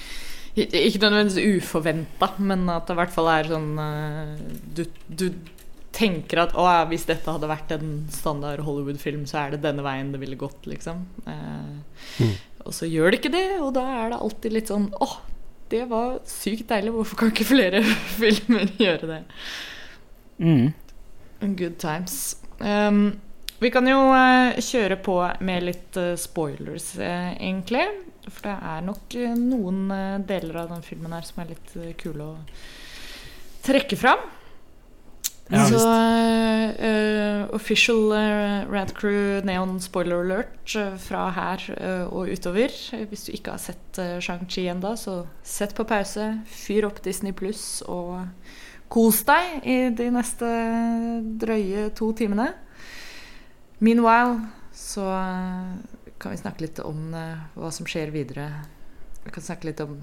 ikke 0.57 1.01
nødvendigvis 1.03 1.63
uforventa, 1.63 2.29
men 2.39 2.69
at 2.71 2.87
det 2.87 2.95
i 2.95 2.99
hvert 3.01 3.15
fall 3.15 3.29
er 3.29 3.49
sånn 3.51 3.79
eh, 3.79 4.37
du, 4.75 4.85
du 5.09 5.25
tenker 5.95 6.41
at 6.43 6.57
å, 6.59 6.65
ja, 6.67 6.83
hvis 6.91 7.07
dette 7.07 7.31
hadde 7.31 7.49
vært 7.51 7.71
en 7.77 7.93
standard 8.13 8.65
Hollywood-film, 8.67 9.25
så 9.31 9.45
er 9.45 9.55
det 9.55 9.63
denne 9.65 9.85
veien 9.87 10.11
det 10.15 10.21
ville 10.23 10.39
gått, 10.41 10.67
liksom. 10.71 11.07
Eh, 11.31 11.79
Mm. 12.21 12.35
Og 12.65 12.73
så 12.73 12.89
gjør 12.89 13.13
det 13.13 13.21
ikke 13.21 13.35
det, 13.35 13.47
og 13.61 13.75
da 13.77 13.83
er 14.01 14.13
det 14.13 14.21
alltid 14.25 14.55
litt 14.57 14.71
sånn 14.73 14.87
åh, 15.05 15.19
det 15.73 15.83
var 15.91 16.17
sykt 16.29 16.71
deilig. 16.71 16.95
Hvorfor 16.95 17.21
kan 17.21 17.33
ikke 17.33 17.49
flere 17.49 17.83
filmer 18.23 18.71
gjøre 18.81 19.11
det? 19.11 19.21
Mm. 20.39 20.73
Good 21.59 21.77
times. 21.83 22.39
Um, 22.59 23.19
vi 23.61 23.71
kan 23.73 23.87
jo 23.89 23.99
uh, 24.13 24.57
kjøre 24.65 24.97
på 25.05 25.19
med 25.45 25.67
litt 25.69 25.99
uh, 26.01 26.15
spoilers, 26.21 26.95
uh, 27.01 27.35
egentlig. 27.37 27.85
For 28.31 28.47
det 28.47 28.55
er 28.73 28.87
nok 28.87 29.19
noen 29.37 29.83
deler 30.25 30.63
av 30.63 30.71
den 30.73 30.85
filmen 30.87 31.13
her 31.13 31.27
som 31.29 31.43
er 31.43 31.51
litt 31.53 31.75
kule 32.01 32.31
å 32.31 32.37
trekke 33.67 33.99
fram. 34.01 34.23
Ja, 35.49 35.67
Så 35.69 35.77
eh, 36.85 37.55
official 37.55 38.13
uh, 38.13 38.73
Rad 38.73 38.95
Crew 38.95 39.45
Neon 39.45 39.81
spoiler 39.81 40.23
alert 40.23 40.77
uh, 40.77 40.97
fra 40.97 41.27
her 41.37 41.65
og 42.09 42.31
utover. 42.33 42.73
Hvis 43.09 43.27
du 43.27 43.33
ikke 43.35 43.53
har 43.53 43.61
sett 43.61 44.01
uh, 44.01 44.17
Shang-Chi 44.25 44.65
ennå, 44.73 44.95
så 44.97 45.27
sett 45.45 45.75
på 45.77 45.85
pause, 45.85 46.31
fyr 46.49 46.89
opp 46.89 47.03
Disney 47.05 47.37
Pluss 47.37 47.83
og 47.85 48.25
kos 48.89 49.21
deg 49.29 49.69
i 49.69 49.77
de 49.97 50.09
neste 50.15 50.49
drøye 51.41 51.91
to 51.97 52.13
timene. 52.17 52.53
Meanwhile 53.85 54.49
så 54.73 55.05
kan 56.21 56.33
vi 56.33 56.41
snakke 56.41 56.65
litt 56.65 56.81
om 56.81 57.13
hva 57.13 57.73
som 57.75 57.89
skjer 57.91 58.15
videre. 58.15 58.49
Vi 59.27 59.35
kan 59.35 59.45
snakke 59.45 59.69
litt 59.69 59.83
om 59.85 59.99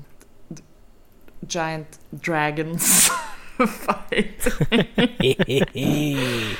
Giant 1.47 1.97
Dragons 2.11 3.07
fight. 3.67 4.47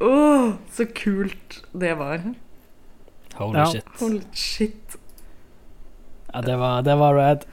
Åh, 0.00 0.52
så 0.72 0.86
kult 0.94 1.60
det 1.72 1.94
var. 1.98 2.22
Holy 3.38 3.58
Ja. 3.58 3.66
shit. 3.72 3.84
Holy 4.00 4.20
shit. 4.32 4.96
Ja, 6.32 6.40
det 6.44 6.56
var, 6.60 6.82
det 6.82 6.94
var 7.00 7.14
rad. 7.14 7.44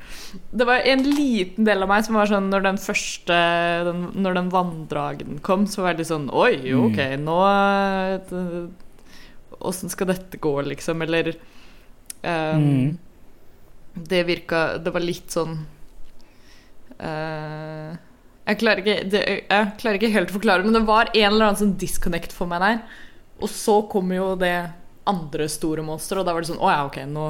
Det 0.52 0.66
var 0.68 0.76
en 0.84 1.04
liten 1.16 1.64
del 1.66 1.84
av 1.84 1.88
meg 1.90 2.04
som 2.06 2.16
var 2.20 2.28
sånn 2.28 2.50
når 2.52 2.62
den 2.66 2.78
første 2.78 3.38
den, 3.88 4.02
Når 4.20 4.34
den 4.36 4.50
vanndragen 4.52 5.38
kom, 5.42 5.64
så 5.68 5.82
var 5.82 5.94
jeg 5.94 6.00
litt 6.04 6.10
sånn 6.12 6.30
Oi, 6.36 6.58
Mm. 6.74 6.82
ok, 6.90 7.00
nå 7.24 7.38
eh, 7.48 8.68
Åssen 9.62 9.90
skal 9.90 10.08
dette 10.12 10.38
gå, 10.38 10.52
liksom? 10.68 11.02
Eller 11.02 11.30
um, 12.24 12.66
Mm. 12.66 12.98
Det 13.96 14.24
virka 14.28 14.78
Det 14.78 14.92
var 14.92 15.00
litt 15.00 15.32
sånn 15.32 15.56
eh, 17.00 17.96
jeg, 18.48 18.58
klarer 18.62 18.82
ikke, 18.84 18.98
det, 19.10 19.22
jeg 19.50 19.72
klarer 19.82 20.00
ikke 20.00 20.14
helt 20.14 20.30
å 20.34 20.38
forklare, 20.38 20.64
men 20.68 20.74
det 20.78 20.84
var 20.88 21.10
en 21.14 21.28
eller 21.32 21.48
annen 21.50 21.60
sånn 21.62 21.78
disconnect 21.82 22.32
for 22.36 22.48
meg 22.52 22.62
der. 22.62 22.82
Og 23.42 23.50
så 23.52 23.80
kommer 23.92 24.16
jo 24.20 24.28
det 24.40 24.54
andre 25.06 25.46
store 25.52 25.84
monsteret, 25.86 26.22
og 26.24 26.26
da 26.30 26.34
var 26.34 26.42
det 26.42 26.50
sånn 26.50 26.62
Å 26.66 26.70
ja, 26.72 26.78
ok, 26.88 26.96
nå 27.12 27.26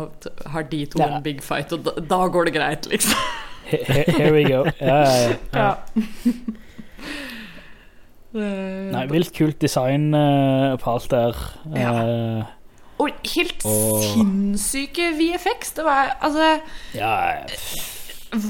har 0.53 0.63
de 0.72 0.84
to 0.93 0.99
Ja. 1.01 1.07
en 1.18 1.24
big 1.26 1.41
fight, 1.43 1.74
og 1.76 1.84
da, 1.84 1.91
da 1.99 2.20
går 2.32 2.45
det 2.47 2.53
greit, 2.55 2.86
liksom. 2.91 3.18
He- 3.66 3.82
he- 3.88 4.05
Here 4.13 4.32
we 4.36 4.43
go. 4.45 4.63
Ja, 4.80 5.01
ja, 5.03 5.16
ja. 5.26 5.36
Ja. 5.55 5.76
Nei, 8.36 9.05
vilt 9.07 9.32
kult 9.36 9.59
design 9.63 10.09
uh, 10.13 10.76
på 10.82 10.91
alt 10.91 11.05
der. 11.13 11.38
Ja. 11.72 11.91
Eh, 12.03 12.43
og 12.99 13.09
helt 13.32 13.63
Og- 13.68 14.03
sinnssyke 14.03 15.09
VFX. 15.18 15.72
Det 15.78 15.86
var 15.88 16.18
altså 16.24 16.49
ja, 16.95 17.13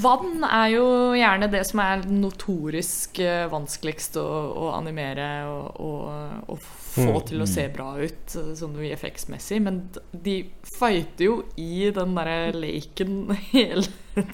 vann 0.02 0.44
er 0.48 0.70
jo 0.76 0.86
gjerne 1.18 1.48
det 1.52 1.62
som 1.68 1.80
er 1.84 2.04
notorisk 2.10 3.20
eh, 3.24 3.46
vanskeligst 3.52 4.18
å, 4.22 4.26
å 4.66 4.70
animere 4.78 5.28
og, 5.50 5.80
og, 5.80 6.50
og 6.56 6.60
få 6.66 6.72
Mm. 6.96 7.16
til 7.28 7.42
å 7.44 7.46
se 7.50 7.66
bra 7.76 7.90
ut 8.00 8.36
eh, 8.40 8.52
sånn 8.56 8.76
VFX-messig. 8.80 9.58
Men 9.66 9.82
de 10.16 10.36
fighter 10.78 11.26
jo 11.26 11.34
i 11.60 11.90
den 11.92 12.14
derre 12.16 12.54
leken 12.56 13.18
hele 13.52 13.84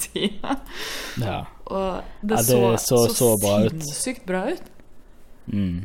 tida. 0.04 0.60
Ja. 1.18 1.40
Og 1.66 2.04
det, 2.22 2.36
Ja, 2.36 2.38
det 2.38 2.44
så, 2.46 2.60
så- 2.78 3.00
så, 3.08 3.16
så 3.18 3.32
bra 3.42 3.56
ut. 3.66 3.72
sinnssykt 3.72 4.28
bra 4.30 4.44
ut. 4.54 4.62
Mm. 5.50 5.80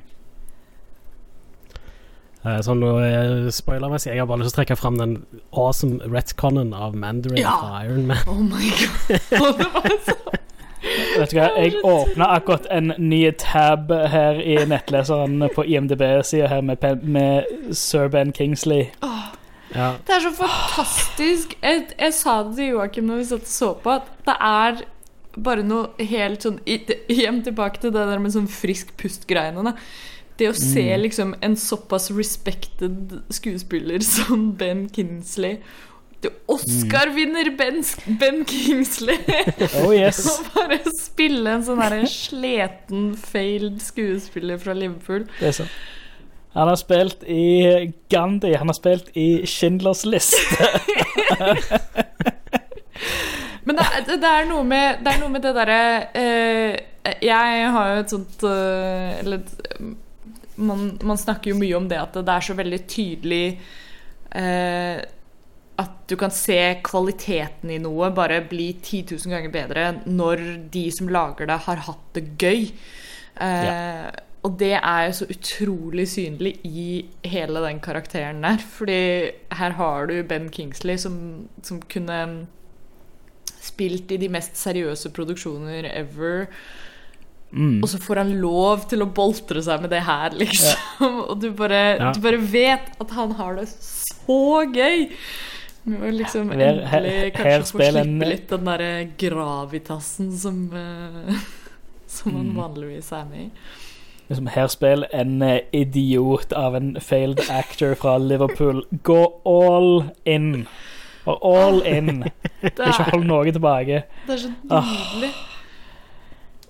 Eh, 2.46 2.74
nå 2.78 2.90
uh, 3.02 3.48
spoilermessig, 3.50 4.12
jeg 4.12 4.22
har 4.22 4.28
bare 4.30 4.44
lyst 4.44 4.54
til 4.54 4.60
å 4.60 4.62
trekke 4.62 4.78
fram 4.78 4.98
den 5.00 5.16
awesome 5.50 5.98
retconen 6.06 6.74
av 6.76 6.94
Mandarin 6.94 7.40
Ja. 7.40 7.56
fra 7.58 7.84
Iron 7.84 8.06
Man. 8.06 8.22
Oh 8.30 8.38
my 8.38 8.70
god. 8.70 9.96
Så 10.06 10.14
Vet 11.16 11.32
du 11.32 11.38
hva, 11.40 11.48
jeg 11.58 11.80
åpna 11.82 12.28
akkurat 12.36 12.66
en 12.70 12.92
ny 13.02 13.24
tab 13.42 13.90
her 13.90 14.38
i 14.38 14.54
nettleseren 14.70 15.42
på 15.56 15.64
IMDb-sida 15.66 16.46
her 16.52 16.62
med, 16.62 16.84
med 17.02 17.74
Sir 17.74 18.06
Ben 18.12 18.30
Kingsley. 18.36 18.92
Ja. 19.74 19.88
Det 20.06 20.14
er 20.14 20.22
så 20.22 20.32
fantastisk. 20.36 21.56
Jeg, 21.62 21.88
jeg 21.98 22.14
sa 22.14 22.36
det 22.46 22.54
til 22.60 22.76
Joakim 22.76 23.10
når 23.10 23.18
vi 23.18 23.28
satt 23.32 23.48
og 23.48 23.50
så 23.50 23.72
på, 23.82 23.96
at 23.98 24.12
det 24.28 24.36
er 24.38 24.84
bare 25.36 25.64
noe 25.66 26.06
helt 26.12 26.46
sånn 26.46 26.60
Hjem 26.64 27.42
tilbake 27.44 27.82
til 27.82 27.92
det 27.92 28.06
der 28.08 28.22
med 28.22 28.36
sånn 28.36 28.48
frisk 28.48 28.94
pust-greiene. 29.00 29.74
Det 30.36 30.50
å 30.50 30.54
se 30.56 30.82
Mm. 30.92 31.00
liksom 31.00 31.34
en 31.40 31.56
såpass 31.56 32.10
respected 32.10 33.20
skuespiller 33.32 34.00
som 34.16 34.52
Ben 34.56 34.88
Kingsley 34.92 35.58
det 36.24 36.30
Oscar-vinner 36.48 37.50
ben, 37.58 37.82
ben 38.20 38.38
Kingsley! 38.48 39.18
Oh 39.84 39.92
yes. 39.94 40.22
Og 40.30 40.46
bare 40.54 40.78
spille 40.96 41.50
en 41.58 41.62
sånn 41.66 41.80
der 41.84 42.06
sleten, 42.08 43.10
failed 43.20 43.82
skuespiller 43.84 44.56
fra 44.58 44.72
Liverpool. 44.72 45.26
Det 45.40 45.50
er 45.50 45.56
sant. 45.58 45.74
Han 46.56 46.70
har 46.72 46.78
spilt 46.80 47.20
i 47.28 47.92
Gandhi, 48.08 48.54
han 48.56 48.72
har 48.72 48.78
spilt 48.78 49.10
i 49.12 49.42
Schindlers 49.44 50.06
liste. 50.08 50.70
Men 53.66 53.76
det, 53.76 53.86
det 54.22 54.30
er 54.30 54.46
noe 54.48 54.64
med 54.64 55.02
det, 55.04 55.12
er 55.12 55.20
noe 55.20 55.32
med 55.32 55.42
det 55.44 55.52
derre 55.56 55.78
eh, 56.16 56.76
Jeg 57.24 57.70
har 57.74 57.92
jo 57.92 58.02
et 58.04 58.12
sånt 58.14 58.44
eh, 58.46 59.16
Eller 59.20 59.42
et- 59.42 59.86
man, 60.56 60.98
man 61.04 61.18
snakker 61.20 61.52
jo 61.52 61.58
mye 61.60 61.76
om 61.78 61.88
det 61.90 61.98
at 62.00 62.16
det 62.20 62.32
er 62.32 62.46
så 62.46 62.56
veldig 62.58 62.80
tydelig 62.90 63.44
eh, 64.36 65.00
at 65.76 65.96
du 66.08 66.14
kan 66.16 66.32
se 66.32 66.58
kvaliteten 66.86 67.70
i 67.74 67.80
noe 67.82 68.08
bare 68.16 68.40
bli 68.48 68.70
10 68.80 69.02
000 69.12 69.34
ganger 69.34 69.52
bedre 69.52 69.88
når 70.06 70.44
de 70.72 70.86
som 70.94 71.10
lager 71.12 71.50
det, 71.50 71.58
har 71.66 71.82
hatt 71.88 72.06
det 72.16 72.24
gøy. 72.40 72.70
Eh, 73.44 74.06
Og 74.46 74.54
det 74.60 74.76
er 74.78 75.06
jo 75.08 75.14
så 75.18 75.26
utrolig 75.32 76.04
synlig 76.08 76.52
i 76.64 77.04
hele 77.26 77.60
den 77.64 77.80
karakteren 77.82 78.44
der. 78.44 78.60
Fordi 78.62 78.98
her 79.58 79.72
har 79.74 80.06
du 80.06 80.22
Ben 80.22 80.48
Kingsley 80.54 80.96
som, 81.02 81.48
som 81.66 81.80
kunne 81.82 82.46
spilt 83.60 84.12
i 84.14 84.20
de 84.22 84.28
mest 84.30 84.56
seriøse 84.60 85.10
produksjoner 85.16 85.88
ever. 85.90 86.46
Mm. 87.52 87.78
Og 87.82 87.88
så 87.88 87.98
får 88.02 88.16
han 88.24 88.32
lov 88.42 88.88
til 88.90 89.04
å 89.04 89.06
boltre 89.14 89.62
seg 89.62 89.80
med 89.80 89.90
det 89.94 90.00
her, 90.04 90.30
liksom. 90.36 90.78
Og 91.30 91.38
du 91.40 91.50
bare, 91.56 91.96
Ja. 92.00 92.12
du 92.12 92.20
bare 92.20 92.40
vet 92.42 92.90
at 93.00 93.10
han 93.16 93.32
har 93.38 93.54
det 93.60 93.68
så 93.70 94.64
gøy! 94.74 95.08
Med 95.86 96.02
å 96.02 96.10
liksom 96.10 96.48
Her- 96.50 96.82
her- 96.90 97.04
endelig 97.06 97.12
her 97.20 97.30
kanskje 97.30 97.72
få 97.72 97.78
slippe 97.78 98.00
en- 98.02 98.18
litt 98.28 98.48
den 98.50 98.64
derre 98.66 98.90
gravitasen 99.22 100.32
som, 100.36 100.56
uh, 100.74 101.32
som 102.10 102.32
han 102.34 102.48
Mm. 102.50 102.56
vanligvis 102.58 103.12
er 103.12 103.24
med 103.30 103.38
i. 103.46 103.50
Liksom, 104.28 104.48
her 104.50 104.66
spiller 104.66 105.06
en 105.14 105.40
eh, 105.42 105.60
idiot 105.72 106.52
av 106.52 106.74
en 106.74 106.96
failed 107.00 107.38
actor 107.48 107.94
fra 107.94 108.16
Liverpool. 108.18 108.82
Gå 109.06 109.20
all 109.46 110.10
in. 110.26 110.66
Og 111.26 111.38
all 111.46 111.80
in. 111.86 112.24
Ikke 112.66 113.06
hold 113.12 113.24
noe 113.30 113.52
tilbake. 113.54 114.02
det 114.26 114.34
er 114.34 114.42
så 114.42 114.50
nydelig. 114.64 115.30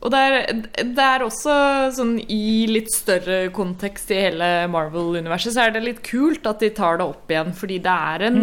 Og 0.07 0.13
det 0.15 0.19
er, 0.23 0.61
det 0.95 1.03
er 1.03 1.25
også 1.27 1.55
sånn 1.97 2.13
i 2.31 2.67
litt 2.71 2.93
større 2.95 3.49
kontekst 3.57 4.13
i 4.15 4.21
hele 4.29 4.49
Marvel-universet, 4.71 5.57
så 5.57 5.65
er 5.67 5.73
det 5.75 5.83
litt 5.83 6.03
kult 6.07 6.47
at 6.47 6.63
de 6.63 6.69
tar 6.77 7.01
det 7.01 7.09
opp 7.11 7.33
igjen, 7.35 7.51
fordi 7.59 7.81
det 7.83 7.95
er 8.15 8.27
en 8.29 8.37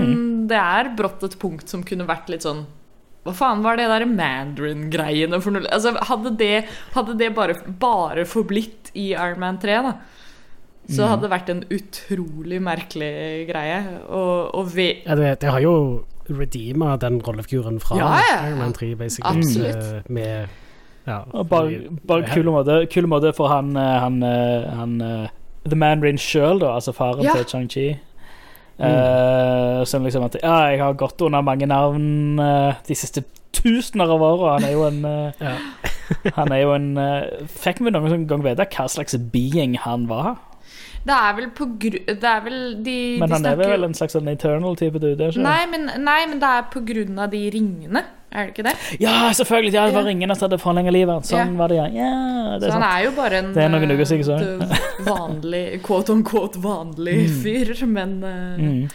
Det 0.50 0.60
er 0.60 0.90
brått 0.98 1.24
et 1.24 1.38
punkt 1.40 1.72
som 1.72 1.86
kunne 1.88 2.04
vært 2.10 2.28
litt 2.34 2.44
sånn 2.44 2.66
Hva 3.24 3.32
faen 3.38 3.62
var 3.64 3.78
det 3.80 3.86
der 3.88 4.04
Mandarin-greiene 4.12 5.40
for 5.44 5.56
noe 5.56 5.70
Altså, 5.72 5.94
hadde 6.10 6.34
det, 6.42 6.66
hadde 6.98 7.16
det 7.22 7.30
bare, 7.38 7.56
bare 7.80 8.26
forblitt 8.28 8.92
i 9.00 9.14
Iron 9.14 9.40
Man 9.40 9.62
3, 9.64 9.78
da, 9.88 9.94
så 10.92 11.08
hadde 11.08 11.24
det 11.30 11.32
vært 11.32 11.52
en 11.54 11.62
utrolig 11.72 12.60
merkelig 12.60 13.14
greie. 13.48 13.78
Og, 14.10 14.50
og 14.60 14.68
ve 14.76 14.90
Ja, 15.06 15.16
det, 15.16 15.30
det 15.46 15.54
har 15.56 15.64
jo 15.64 15.76
redeema 16.28 16.98
den 17.00 17.22
rollefiguren 17.24 17.80
fra 17.84 17.96
Ja, 18.02 18.10
ja, 18.20 18.28
ja. 18.34 18.42
Iron 18.50 18.60
Man 18.66 18.76
3, 18.76 18.92
basically. 19.00 19.40
Absolutt. 19.40 19.88
eh, 20.04 20.12
Med 20.12 20.60
ja, 21.08 21.20
Og 21.34 21.50
bare, 21.50 21.82
bare 22.08 22.24
kul 22.32 22.48
måte, 22.52 22.86
kul 22.92 23.08
måte 23.12 23.34
for 23.36 23.52
han, 23.52 23.76
eh, 23.78 24.00
han, 24.00 24.22
eh, 24.24 24.70
han 24.78 25.02
eh, 25.02 25.28
The 25.68 25.76
Mandarin 25.76 26.18
sjøl, 26.18 26.60
da, 26.64 26.74
altså 26.78 26.94
faren 26.96 27.24
Ja. 27.24 27.36
til 27.36 27.46
Chang-Chi. 27.52 27.88
Eh, 28.80 29.84
som 29.86 30.04
liksom 30.04 30.24
at 30.26 30.36
Ja, 30.42 30.56
jeg 30.72 30.80
har 30.82 30.94
gått 30.98 31.22
under 31.22 31.42
mange 31.42 31.66
navn 31.70 32.40
uh, 32.40 32.74
de 32.88 32.96
siste 32.96 33.24
tusener 33.54 34.10
av 34.10 34.22
åra. 34.22 34.56
han 34.58 34.64
er 34.64 34.72
jo 34.74 34.88
en 34.88 35.06
uh, 35.06 35.32
ja. 35.40 35.54
Han 36.36 36.52
er 36.52 36.64
jo 36.64 36.74
en 36.74 36.90
Fikk 37.48 37.80
vi 37.86 37.92
noen 37.94 38.26
gang 38.28 38.44
vite 38.44 38.66
hva 38.66 38.88
slags 38.90 39.16
being 39.32 39.78
han 39.78 40.08
var? 40.10 40.36
Det 41.04 41.16
er 41.16 41.34
vel 41.36 41.48
på 41.52 41.68
gru... 41.80 41.98
Det 42.08 42.30
er 42.30 42.44
vel 42.46 42.60
de, 42.84 42.98
Men 43.20 43.30
de 43.30 43.36
han 43.36 43.48
er 43.50 43.58
vel 43.60 43.88
en 43.90 43.96
slags 43.98 44.16
sånn 44.16 44.30
eternal-type 44.32 45.02
dude? 45.04 45.32
Nei 45.44 45.62
men, 45.72 45.90
nei, 46.00 46.20
men 46.30 46.40
det 46.40 46.52
er 46.60 46.68
på 46.72 46.84
grunn 46.88 47.20
av 47.20 47.34
de 47.34 47.42
ringene. 47.52 48.06
Er 48.34 48.48
det 48.48 48.54
ikke 48.56 48.66
det? 48.66 48.74
Ja, 49.04 49.28
selvfølgelig! 49.36 49.74
Ja, 49.76 49.86
det 49.90 49.98
var 49.98 50.08
ringene 50.08 50.36
som 50.38 50.48
hadde 50.48 50.62
forlenga 50.64 50.94
livet. 50.96 51.28
Sånn 51.30 51.54
Ja. 51.54 51.58
var 51.60 51.70
det, 51.70 51.82
ja. 51.82 51.88
ja 51.92 52.14
det 52.58 52.70
Så 52.70 52.72
er 52.72 52.72
han 52.72 52.82
sant. 52.82 52.94
er 52.94 53.04
jo 53.04 53.12
bare 53.20 53.42
en 53.44 53.52
Det 53.54 53.64
er 53.64 53.74
noen 53.76 53.92
uker 53.94 54.10
siden, 54.10 54.62
eh, 54.64 54.88
vanlig 55.06 55.66
Quote 55.84 56.16
on 56.16 56.24
quote 56.24 56.64
vanlig 56.64 57.18
fyr, 57.44 57.76
men 57.86 58.24
uh... 58.24 58.58
Mm. 58.58 58.88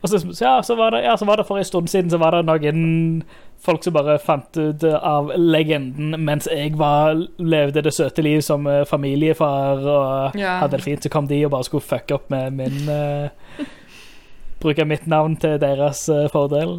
Og 0.00 0.08
så, 0.08 0.20
så, 0.20 0.44
ja, 0.44 0.62
så, 0.62 0.76
var 0.76 0.94
det, 0.94 1.02
ja, 1.04 1.16
så 1.16 1.26
var 1.28 1.36
det 1.36 1.46
for 1.48 1.60
en 1.60 1.64
stund 1.64 1.90
siden 1.92 2.10
Så 2.10 2.20
var 2.20 2.36
det 2.36 2.44
noen 2.48 3.24
folk 3.60 3.84
som 3.84 3.92
bare 3.92 4.18
fant 4.24 4.56
ut 4.56 4.84
av 4.84 5.32
legenden 5.36 6.14
mens 6.24 6.46
jeg 6.48 6.72
var, 6.80 7.18
levde 7.38 7.82
det 7.84 7.92
søte 7.92 8.22
liv 8.24 8.40
som 8.44 8.66
eh, 8.66 8.84
familiefar 8.88 9.82
og 9.84 10.38
Ja. 10.40 10.58
hadde 10.62 10.78
det 10.78 10.84
fint. 10.86 11.02
Så 11.04 11.10
kom 11.12 11.28
de 11.28 11.42
og 11.44 11.50
bare 11.52 11.64
skulle 11.68 11.84
fucke 11.84 12.14
opp 12.16 12.30
med 12.30 12.52
min 12.56 12.88
uh, 12.88 13.28
Bruke 14.60 14.84
mitt 14.84 15.06
navn 15.08 15.36
til 15.40 15.58
deres 15.60 16.08
uh, 16.12 16.26
fordel. 16.32 16.78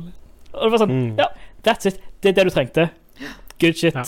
Og 0.54 0.64
det 0.66 0.72
var 0.72 0.82
sånn 0.84 0.92
Mm. 0.92 1.14
Ja, 1.18 1.26
that's 1.66 1.86
it. 1.88 2.02
Det 2.22 2.30
er 2.30 2.34
det 2.40 2.46
du 2.50 2.54
trengte. 2.54 2.90
Good 3.62 3.78
shit. 3.78 3.94
Ja. 3.94 4.04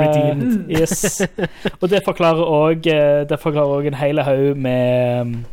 Redeemed. 0.00 0.42
Redeemed. 0.42 0.70
yes. 0.80 1.20
Og 1.82 1.90
det 1.90 2.02
forklarer 2.04 2.40
òg 2.40 2.88
også 2.88 3.86
en 3.86 3.94
hel 4.00 4.20
haug 4.24 4.56
med 4.56 5.44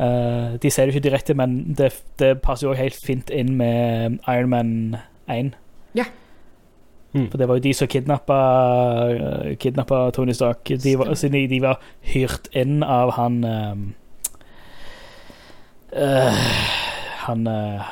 Uh, 0.00 0.56
De 0.62 0.70
sier 0.72 0.86
det 0.88 0.94
ikke 0.94 1.08
direkte, 1.10 1.34
men 1.36 1.74
det, 1.76 1.90
det 2.18 2.38
passer 2.40 2.64
jo 2.68 2.72
helt 2.72 2.96
fint 2.96 3.28
inn 3.36 3.50
med 3.58 4.14
Iron 4.32 4.48
Man 4.48 4.70
1. 5.38 5.54
Ja. 5.94 6.04
Mm. 7.12 7.30
For 7.30 7.38
det 7.38 7.48
var 7.48 7.58
jo 7.58 7.64
de 7.64 7.74
som 7.74 7.88
kidnappa, 7.88 8.40
uh, 9.10 9.56
kidnappa 9.56 10.10
Tony 10.10 10.32
Stark. 10.32 10.68
De 10.84 10.98
var, 10.98 11.14
siden 11.14 11.40
de, 11.40 11.46
de 11.54 11.62
var 11.62 11.80
hyrt 12.00 12.48
inn 12.54 12.82
av 12.82 13.14
han 13.18 13.44
um, 13.44 13.94
uh, 15.96 16.44
Han 17.26 17.46
uh, 17.46 17.90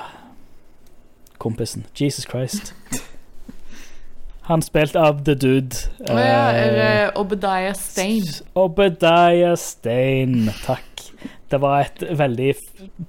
kompisen. 1.38 1.86
Jesus 2.00 2.26
Christ. 2.30 2.74
Han 4.48 4.62
spilte 4.62 5.00
av 5.00 5.18
The 5.24 5.34
Dude. 5.34 5.76
Å 6.08 6.14
ja, 6.16 6.44
eh, 6.54 6.62
eller 6.62 7.18
Obadiah 7.20 7.74
Stane. 7.76 8.38
Obadiah 8.56 9.52
Stane. 9.60 10.54
Takk. 10.64 11.07
Det 11.48 11.60
var 11.60 11.80
et 11.80 12.02
veldig 12.18 12.54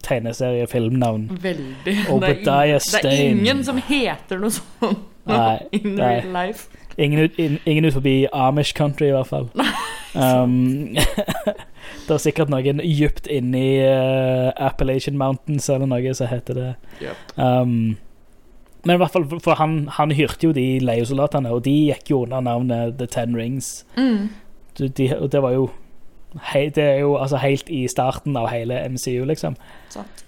tegneseriefilmnavn. 0.03 1.29
Veldig. 1.41 1.75
Det 1.85 1.95
Obadiah 2.09 2.79
ingen, 2.79 3.01
det 3.03 3.13
er 3.13 3.29
ingen 3.29 3.63
som 3.67 3.81
heter 3.83 4.39
noe 4.39 4.53
sånt 4.55 5.07
Nei, 5.29 5.57
in 5.77 5.95
nei. 5.95 6.13
real 6.21 6.31
life. 6.33 6.69
Ingen 6.97 7.29
in, 7.37 7.59
ingen 7.65 7.85
ut 7.85 7.93
forbi 7.93 8.27
Amish 8.33 8.73
country, 8.73 9.07
i 9.07 9.11
hvert 9.11 9.27
fall. 9.27 9.49
Um, 10.15 10.95
det 12.07 12.15
er 12.15 12.21
sikkert 12.21 12.49
noen 12.51 12.81
dypt 12.81 13.27
inni 13.31 13.79
uh, 13.85 14.49
Appalachian 14.57 15.17
Mountains 15.19 15.69
eller 15.69 15.89
noe 15.89 16.13
som 16.17 16.31
heter 16.31 16.57
det. 16.57 16.69
Yep. 17.03 17.35
Um, 17.37 17.97
men 18.83 18.95
i 18.95 18.99
hvert 19.01 19.11
fall, 19.11 19.27
for 19.43 19.59
han, 19.59 19.83
han 19.99 20.11
hyrte 20.15 20.49
jo 20.49 20.55
de 20.55 20.79
leiesoldatene, 20.83 21.51
og 21.51 21.65
de 21.67 21.75
gikk 21.91 22.13
jo 22.13 22.23
under 22.23 22.43
navnet 22.43 22.97
The 22.99 23.07
Ten 23.11 23.35
Rings. 23.37 23.83
Mm. 23.99 24.29
De, 24.79 25.09
og 25.17 25.31
det 25.31 25.41
var 25.43 25.55
jo 25.55 25.69
hei, 26.51 26.69
Det 26.69 26.83
er 26.83 26.99
jo 27.03 27.15
altså 27.17 27.37
helt 27.41 27.69
i 27.69 27.87
starten 27.87 28.37
av 28.37 28.49
hele 28.51 28.77
MCU, 28.89 29.25
liksom. 29.25 29.55
Sant. 29.89 30.25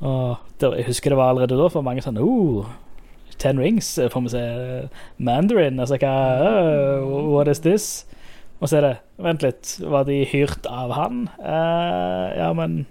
Og 0.00 0.36
det, 0.60 0.70
jeg 0.78 0.86
husker 0.86 1.12
det 1.12 1.18
var 1.18 1.34
allerede 1.34 1.58
da 1.58 1.66
for 1.68 1.84
mange 1.84 2.00
sånn 2.00 2.16
oh, 2.22 2.68
Ten 3.40 3.60
Rings 3.60 3.98
eh, 3.98 4.08
får 4.08 4.24
vi 4.24 4.32
se 4.32 4.44
Mandarin. 5.18 5.80
Altså 5.80 5.98
hva 6.00 6.14
uh, 6.40 7.04
What 7.28 7.50
is 7.52 7.60
this? 7.64 8.06
Og 8.60 8.68
så 8.68 8.80
er 8.80 8.86
det 8.86 8.94
Vent 9.20 9.44
litt, 9.44 9.74
var 9.80 10.06
de 10.08 10.22
hyrt 10.28 10.68
av 10.68 10.92
han? 10.96 11.26
Uh, 11.40 12.32
ja, 12.36 12.50
men 12.56 12.82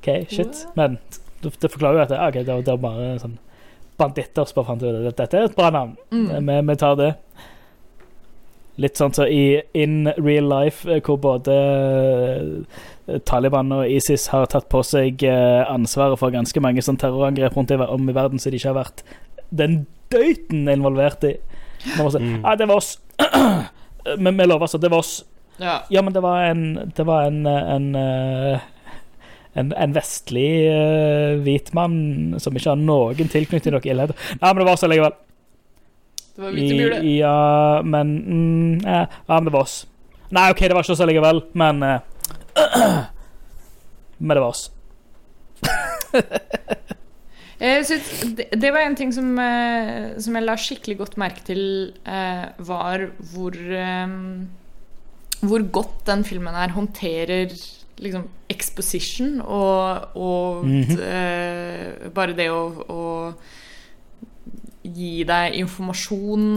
OK, 0.00 0.26
shit. 0.30 0.64
Men 0.78 0.98
det 1.42 1.70
forklarer 1.70 2.00
jo 2.00 2.04
at 2.04 2.10
det, 2.10 2.18
okay, 2.18 2.46
det, 2.46 2.58
det 2.66 2.74
er 2.74 2.82
bare 2.82 3.14
sånn 3.22 3.38
banditter 4.00 4.46
som 4.48 4.58
bare 4.58 4.70
fant 4.72 4.82
ut 4.82 5.08
at 5.12 5.18
dette 5.20 5.38
er 5.38 5.46
et 5.46 5.56
bra 5.58 5.68
navn. 5.74 5.94
Mm. 6.10 6.48
Vi, 6.48 6.56
vi 6.70 6.76
tar 6.80 6.96
det. 6.98 7.12
Litt 8.80 8.96
sånn 8.96 9.12
som 9.12 9.26
så 9.26 9.28
i 9.28 9.60
In 9.76 10.08
Real 10.16 10.46
Life, 10.48 10.88
hvor 11.04 11.18
både 11.20 11.56
Taliban 13.28 13.74
og 13.76 13.90
ISIS 13.90 14.30
har 14.32 14.46
tatt 14.48 14.70
på 14.72 14.80
seg 14.86 15.24
ansvaret 15.28 16.16
for 16.20 16.32
ganske 16.32 16.62
mange 16.64 16.84
sånn 16.84 16.96
terrorangrep 17.00 17.58
rundt 17.58 17.74
om 17.76 18.08
i 18.08 18.16
verden 18.16 18.40
som 18.40 18.52
de 18.52 18.60
ikke 18.60 18.70
har 18.70 18.80
vært 18.80 19.04
den 19.52 19.82
døyten 20.12 20.68
involvert 20.72 21.24
i. 21.28 21.34
Man 21.98 22.10
si, 22.14 22.22
mm. 22.22 22.40
ah, 22.46 22.56
det 22.56 22.68
var 22.70 22.80
oss. 22.80 22.96
Men 24.18 24.38
vi 24.38 24.46
lover, 24.46 24.66
altså. 24.66 24.78
Det 24.78 24.90
var 24.90 25.04
oss. 25.04 25.20
Ja. 25.60 25.82
ja, 25.92 26.02
men 26.02 26.12
det 26.12 26.20
var 26.24 26.42
en 26.42 26.92
Det 26.96 27.04
var 27.04 27.22
en, 27.22 27.46
en, 27.46 27.96
en, 29.52 29.72
en 29.72 29.92
vestlig 29.94 30.48
uh, 30.72 31.36
hvit 31.44 31.68
mann 31.76 32.40
som 32.40 32.56
ikke 32.56 32.72
har 32.72 32.80
noen 32.80 33.28
tilknytning 33.30 33.66
til 33.66 33.76
noe 33.76 33.84
ildhet. 33.84 34.16
Nei, 34.40 34.48
men 34.48 34.62
det 34.62 34.66
var 34.66 34.78
oss 34.78 34.86
allikevel. 34.88 35.14
Det 36.32 36.42
var 36.42 36.54
hvite 36.56 36.76
bjule. 36.78 37.00
Ja, 37.12 37.82
men 37.84 38.12
mm, 38.26 38.84
ja, 38.84 39.06
men 39.28 39.48
det 39.48 39.52
var 39.52 39.66
oss. 39.66 39.82
Nei, 40.32 40.50
OK, 40.50 40.62
det 40.64 40.76
var 40.76 40.86
ikke 40.86 40.94
oss 40.96 41.04
allikevel, 41.04 41.42
men 41.60 41.82
uh, 41.84 41.98
Men 44.22 44.36
det 44.36 44.40
var 44.40 44.48
oss. 44.52 44.70
det, 47.58 48.46
det, 48.52 48.70
var 48.70 48.84
en 48.84 48.96
ting 48.96 49.12
som, 49.14 49.32
eh, 49.38 50.12
som, 50.22 50.36
jeg 50.36 50.46
la 50.46 50.56
skikkelig 50.58 50.98
godt 51.00 51.16
merke 51.18 51.42
til, 51.46 51.62
eh, 52.06 52.44
var 52.62 53.08
hvor 53.32 53.56
eh, 53.56 54.08
Hvor 55.42 55.62
godt 55.74 56.06
den 56.06 56.24
filmen 56.24 56.54
her 56.54 56.70
håndterer 56.70 57.50
liksom 58.02 58.28
exposition 58.50 59.40
og, 59.40 60.16
og 60.16 60.64
mm 60.66 60.82
-hmm. 60.82 62.10
bare 62.14 62.36
det 62.36 62.50
å, 62.50 62.62
å 62.88 63.32
gi 64.82 65.22
deg 65.28 65.58
informasjon 65.60 66.48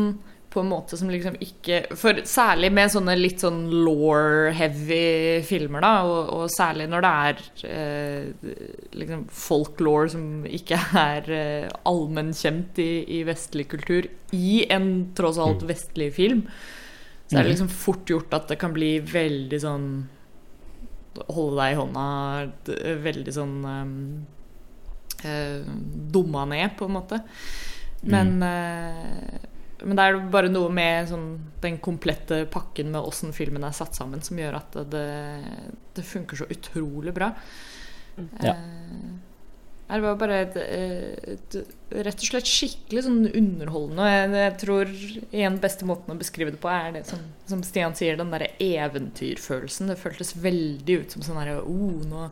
på 0.56 0.64
en 0.64 0.72
måte 0.72 0.98
som 0.98 1.10
liksom 1.12 1.36
ikke 1.44 1.82
For 2.00 2.22
særlig 2.28 2.72
med 2.76 2.92
sånne 2.94 3.16
litt 3.20 3.44
sånn 3.44 3.66
law-heavy 3.74 5.42
filmer, 5.48 5.84
da, 5.84 5.94
og, 6.08 6.32
og, 6.32 6.46
særlig 6.54 6.88
når 6.92 7.06
det 7.06 7.12
er 7.28 7.44
eh, 7.72 8.54
liksom 8.96 9.26
folklore 9.36 10.14
som 10.16 10.48
ikke 10.48 10.80
er 11.02 11.30
eh, 11.36 11.68
allmennkjent 11.92 12.80
i, 12.84 12.90
i, 13.18 13.22
vestlig 13.28 13.68
kultur, 13.74 14.08
i 14.36 14.64
en 14.72 14.90
tross 15.18 15.42
alt 15.42 15.66
mm. 15.66 15.70
vestlig 15.74 16.12
film, 16.16 16.46
så 17.26 17.36
er 17.36 17.42
det 17.42 17.50
mm. 17.50 17.54
liksom 17.54 17.74
fort 17.76 18.16
gjort 18.16 18.38
at 18.38 18.52
det 18.54 18.60
kan 18.62 18.76
bli 18.76 18.98
veldig 19.14 19.64
sånn 19.64 19.90
Holde 21.32 21.56
deg 21.62 21.72
i 21.72 21.76
hånda, 21.80 22.02
veldig 23.00 23.32
sånn 23.32 23.54
um, 23.64 23.92
eh, 25.24 25.62
Dumma 26.12 26.42
ned, 26.52 26.74
på 26.76 26.90
en 26.90 26.92
måte. 26.98 27.22
Men 28.06 28.38
mm. 28.38 28.46
uh, 28.46 29.52
men 29.86 30.00
det 30.00 30.06
er 30.06 30.18
bare 30.34 30.50
noe 30.50 30.72
med 30.74 31.10
sånn, 31.12 31.28
den 31.62 31.78
komplette 31.84 32.46
pakken 32.52 32.90
med 32.94 33.06
åssen 33.06 33.36
filmen 33.36 33.66
er 33.68 33.76
satt 33.76 33.98
sammen, 33.98 34.24
som 34.26 34.40
gjør 34.40 34.58
at 34.62 34.78
det, 34.90 35.06
det 35.98 36.06
funker 36.08 36.40
så 36.40 36.48
utrolig 36.50 37.14
bra. 37.14 37.32
Ja. 38.40 38.56
Eh, 38.56 39.10
det 39.86 40.00
var 40.02 40.16
bare 40.18 40.38
et, 40.42 40.56
et, 40.58 41.58
rett 41.94 42.24
og 42.24 42.30
slett 42.32 42.50
skikkelig 42.50 43.04
sånn 43.06 43.28
underholdende. 43.28 44.08
Jeg, 44.10 44.32
jeg 44.42 44.56
tror 44.64 44.94
en 45.44 45.60
beste 45.62 45.90
måten 45.90 46.16
å 46.16 46.22
beskrive 46.24 46.56
det 46.56 46.62
på 46.64 46.72
er 46.74 46.96
det 46.96 47.04
som, 47.12 47.22
som 47.46 47.62
Stian 47.68 47.94
sier, 47.98 48.18
den 48.18 48.34
derre 48.34 48.56
eventyrfølelsen. 48.64 49.92
Det 49.92 50.00
føltes 50.02 50.34
veldig 50.42 50.98
ut 51.04 51.14
som 51.14 51.28
sånn 51.28 51.38
herre 51.44 51.60
oh, 51.62 52.00
nå 52.08 52.26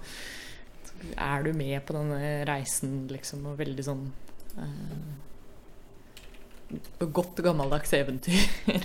er 1.20 1.46
du 1.46 1.52
med 1.54 1.84
på 1.86 1.94
denne 1.94 2.42
reisen, 2.50 3.04
liksom, 3.12 3.46
og 3.52 3.62
veldig 3.62 3.86
sånn 3.86 4.08
uh, 4.56 5.33
godt 7.14 7.44
gammeldags 7.44 7.94
eventyr. 7.94 8.42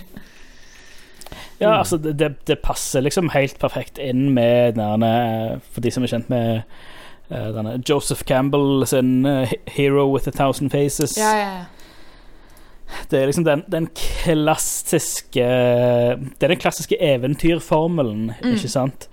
ja, 1.59 1.77
altså 1.77 1.97
det, 1.97 2.35
det, 2.47 2.59
passer 2.63 3.03
liksom 3.03 3.29
helt 3.33 3.59
perfekt 3.59 3.99
inn 4.01 4.29
med 4.33 4.77
denne 4.79 5.59
For 5.71 5.83
de 5.83 5.91
som 5.93 6.05
er 6.05 6.13
kjent 6.13 6.31
med 6.31 6.61
uh, 7.31 7.49
denne 7.55 7.79
Joseph 7.89 8.23
Campbell 8.27 8.85
sin 8.87 9.25
uh, 9.25 9.51
'Hero 9.67 10.07
with 10.13 10.27
a 10.27 10.31
Thousand 10.31 10.71
Faces'. 10.71 11.17
Ja, 11.19 11.35
ja, 11.35 11.51
ja. 11.59 11.65
Det 13.11 13.19
er 13.19 13.25
liksom 13.29 13.45
den, 13.45 13.63
den, 13.69 13.87
klassiske 13.93 15.45
Det 15.45 16.43
er 16.43 16.47
den 16.47 16.57
klassiske 16.57 16.97
eventyrformelen, 16.97 18.31
mm. 18.41 18.53
ikke 18.55 18.69
sant? 18.69 19.09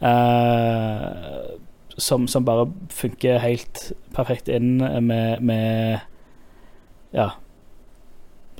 Uh, 0.00 1.60
som, 1.98 2.28
som, 2.28 2.44
bare 2.44 2.70
funker 2.88 3.38
helt 3.38 3.92
perfekt 4.14 4.48
inn 4.48 4.78
med, 5.04 5.40
med 5.40 5.98
Ja 7.12 7.28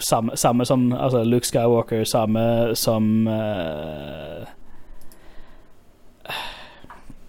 samme, 0.00 0.36
samme, 0.36 0.64
som 0.66 0.92
altså 0.92 1.24
Luke 1.24 1.46
Skywalker, 1.46 2.04
samme 2.04 2.74
som 2.76 3.26
uh, 3.26 4.46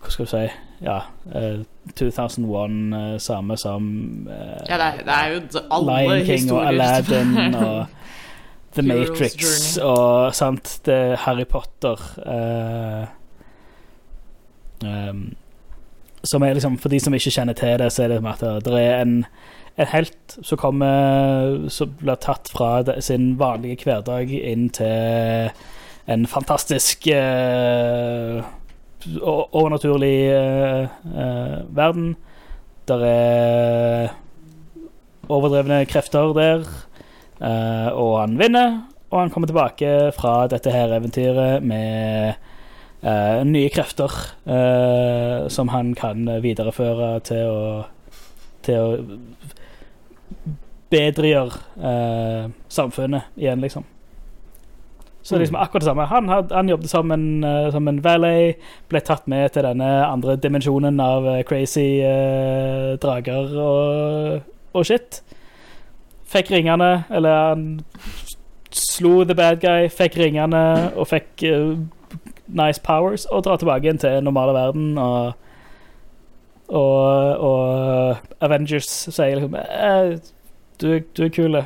Hva 0.02 0.10
skal 0.10 0.26
du 0.26 0.32
si? 0.32 0.44
Ja, 0.82 1.00
uh, 1.36 1.62
2001, 1.96 2.94
uh, 2.94 3.18
samme 3.20 3.58
som 3.58 3.88
Ja, 4.70 4.78
det 4.78 4.86
er, 4.86 4.98
det 4.98 5.18
er, 5.18 5.28
jo 5.34 5.64
alle 5.72 5.98
Lion 6.02 6.26
King 6.26 6.52
og 6.52 6.68
Aladdin 6.68 7.38
og 7.66 7.86
The 8.74 8.82
Matrix 8.88 9.78
og 9.84 10.36
sant, 10.36 10.80
Harry 11.26 11.44
Potter 11.44 12.00
um, 14.84 15.34
Som 16.24 16.44
er 16.44 16.54
liksom 16.54 16.78
For 16.80 16.90
de 16.90 17.00
som 17.00 17.14
ikke 17.14 17.34
kjenner 17.36 17.54
til 17.54 17.80
det, 17.80 17.92
så 17.92 18.04
er 18.04 18.08
det 18.14 18.22
at 18.26 18.66
det 18.66 18.86
er 18.86 19.02
en 19.02 19.26
en 19.80 19.88
helt 19.88 20.38
som 20.44 20.58
kommer 20.60 21.70
Som 21.70 21.94
blir 22.00 22.20
tatt 22.20 22.50
fra 22.52 22.84
sin 23.02 23.36
vanlige 23.40 23.86
hverdag 23.86 24.32
inn 24.32 24.70
til 24.76 25.52
en 26.12 26.26
fantastisk 26.28 27.08
uh, 27.14 28.42
overnaturlig 29.22 30.18
uh, 30.34 30.88
uh, 31.14 31.76
verden. 31.76 32.16
Der 32.88 33.06
er 33.06 34.16
overdrevne 35.30 35.86
krefter 35.86 36.34
der, 36.36 36.66
og 37.94 38.16
han 38.20 38.40
vinner. 38.40 38.82
Og 39.12 39.20
han 39.20 39.30
kommer 39.30 39.48
tilbake 39.48 40.12
fra 40.18 40.48
dette 40.52 40.74
her 40.74 40.92
eventyret 40.98 41.64
med 41.64 42.34
nye 43.48 43.70
krefter 43.74 44.12
som 45.50 45.72
han 45.72 45.94
kan 45.96 46.28
videreføre 46.44 47.14
til 47.26 47.48
å, 47.48 47.64
til 48.66 48.82
å 48.82 49.16
bedregjør 50.92 51.56
eh, 51.80 52.52
samfunnet 52.70 53.32
igjen, 53.40 53.64
liksom. 53.64 53.86
Så 55.24 55.36
det 55.36 55.38
er 55.38 55.40
liksom 55.40 55.56
mm. 55.56 55.62
akkurat 55.62 55.82
det 55.82 55.86
samme. 55.86 56.06
Han, 56.06 56.30
had, 56.30 56.52
han 56.52 56.70
jobbet 56.70 56.90
som 56.90 57.12
en, 57.12 57.44
uh, 57.44 57.72
som 57.72 57.88
en 57.88 58.04
valet, 58.04 58.56
ble 58.90 59.02
tatt 59.06 59.28
med 59.30 59.52
til 59.54 59.66
denne 59.68 59.90
andre 60.08 60.36
dimensjonen 60.36 60.98
av 61.00 61.28
uh, 61.28 61.36
crazy 61.46 62.02
eh, 62.02 62.98
drager 63.02 63.54
og, 63.54 64.42
og, 64.74 64.86
shit. 64.86 65.22
Fikk 66.32 66.50
ringene, 66.52 67.04
eller 67.12 67.38
han 67.52 67.68
slo 68.72 69.24
the 69.24 69.36
bad 69.38 69.62
guy, 69.62 69.92
fikk 69.94 70.18
ringene 70.18 70.64
og 70.96 71.08
fikk 71.12 71.44
nice 72.48 72.82
powers, 72.82 73.28
og 73.30 73.44
drar 73.46 73.62
tilbake 73.62 73.86
igjen 73.86 74.02
til 74.02 74.24
normale 74.24 74.56
verden. 74.58 74.98
og 74.98 75.34
og, 76.72 77.44
og 77.44 78.44
Avengers 78.44 78.90
sier 79.12 79.40
liksom 79.40 79.58
du, 80.82 80.88
du, 81.18 81.26
er 81.26 81.34
kul. 81.36 81.60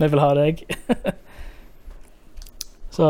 Vi 0.00 0.08
vil 0.10 0.22
ha 0.22 0.30
deg. 0.34 0.64
Så 2.96 3.08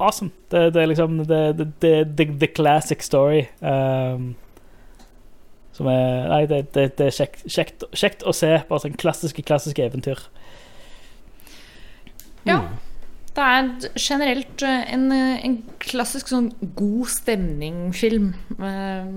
Awesome. 0.00 0.30
Det, 0.50 0.70
det 0.74 0.82
er 0.82 0.88
liksom 0.88 1.18
det, 1.28 1.40
det, 1.82 2.18
det, 2.18 2.26
the 2.40 2.46
classic 2.46 3.04
story. 3.04 3.44
Um, 3.60 4.34
som 5.72 5.86
er 5.86 6.28
Nei, 6.28 6.44
det, 6.48 6.74
det 6.74 7.06
er 7.06 7.14
kjekt, 7.14 7.44
kjekt, 7.46 7.84
kjekt, 7.92 8.24
å 8.24 8.32
se. 8.36 8.54
Bare 8.68 8.82
sånn 8.82 8.96
klassiske, 9.00 9.44
klassiske 9.46 9.84
eventyr. 9.84 10.24
Ja. 12.48 12.62
Mm. 12.64 12.89
Det 13.30 13.46
er 13.46 13.68
generelt 13.94 14.62
eh, 14.66 14.92
en, 14.94 15.06
eh, 15.14 15.38
en 15.46 15.56
klassisk 15.82 16.32
sånn 16.32 16.50
god 16.74 17.10
stemning-film. 17.12 18.32
Eh, 18.58 19.10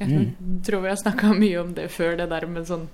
jeg 0.00 0.08
mm. 0.08 0.60
tror 0.64 0.84
vi 0.84 0.92
har 0.92 1.00
snakka 1.00 1.34
mye 1.36 1.60
om 1.60 1.74
det 1.76 1.90
før, 1.92 2.16
det 2.20 2.30
der 2.32 2.48
med 2.48 2.68
sånn 2.68 2.88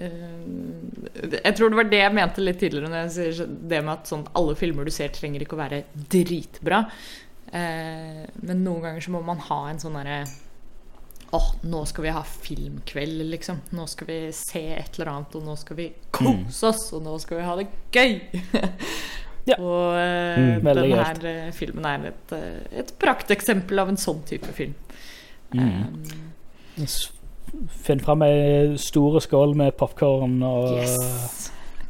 Jeg 0.00 1.52
tror 1.56 1.68
det 1.68 1.76
var 1.76 1.88
det 1.90 1.98
jeg 1.98 2.12
mente 2.16 2.40
litt 2.40 2.56
tidligere 2.62 2.88
når 2.88 3.02
jeg 3.02 3.10
sier 3.12 3.48
det 3.68 3.80
med 3.84 3.92
at 3.98 4.08
sånn, 4.08 4.22
alle 4.38 4.54
filmer 4.56 4.88
du 4.88 4.92
ser, 4.94 5.12
trenger 5.12 5.44
ikke 5.44 5.58
å 5.58 5.60
være 5.60 5.82
dritbra. 5.92 6.78
Men 7.52 8.62
noen 8.64 8.86
ganger 8.86 9.04
så 9.04 9.12
må 9.12 9.20
man 9.26 9.42
ha 9.50 9.58
en 9.68 9.82
sånn 9.82 9.98
derre 9.98 10.22
Åh, 11.36 11.50
nå 11.68 11.82
skal 11.86 12.06
vi 12.06 12.14
ha 12.16 12.22
filmkveld, 12.24 13.20
liksom. 13.28 13.60
Nå 13.76 13.84
skal 13.92 14.08
vi 14.08 14.18
se 14.34 14.64
et 14.74 14.96
eller 14.96 15.12
annet, 15.12 15.36
og 15.38 15.44
nå 15.46 15.52
skal 15.60 15.76
vi 15.78 15.90
kose 16.16 16.72
oss, 16.72 16.88
og 16.96 17.04
nå 17.04 17.18
skal 17.22 17.38
vi 17.38 17.44
ha 17.46 17.58
det 17.60 17.68
gøy. 17.94 18.16
Ja. 19.48 19.56
Og 19.58 19.96
eh, 19.96 20.38
Mm, 20.60 20.66
denne 20.66 21.04
her 21.04 21.22
eh, 21.26 21.52
filmen 21.56 21.84
er 21.88 22.10
et, 22.10 22.32
eh, 22.36 22.80
et 22.82 22.92
prakteksempel 23.00 23.78
av 23.82 23.88
en 23.88 23.96
sånn 24.00 24.20
type 24.28 24.52
film. 24.56 24.74
Um, 25.56 26.04
Finn 27.82 28.00
fram 28.04 28.22
ei 28.22 28.76
stor 28.78 29.16
skål 29.24 29.56
med 29.58 29.72
popkorn 29.80 30.36
og 30.46 30.76
yes. 30.78 31.48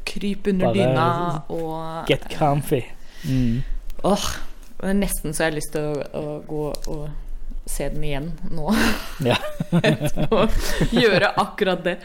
Kryp 0.08 0.48
under 0.50 0.72
dyna 0.74 1.08
og 1.52 2.08
get 2.08 2.24
comfy. 2.32 2.80
Mm. 3.28 3.60
Åh, 4.08 4.24
det 4.80 4.88
er 4.94 4.96
nesten 4.96 5.34
så 5.36 5.44
jeg 5.44 5.52
har 5.52 5.58
lyst 5.58 5.74
til 5.76 5.90
å, 5.90 6.06
å 6.16 6.38
gå 6.48 6.62
og 6.94 7.04
se 7.68 7.90
den 7.92 8.06
igjen 8.08 8.30
nå. 8.50 8.72
Ja. 9.28 9.36
og 10.32 10.56
gjøre 10.96 11.34
akkurat 11.44 11.84
det. 11.84 11.98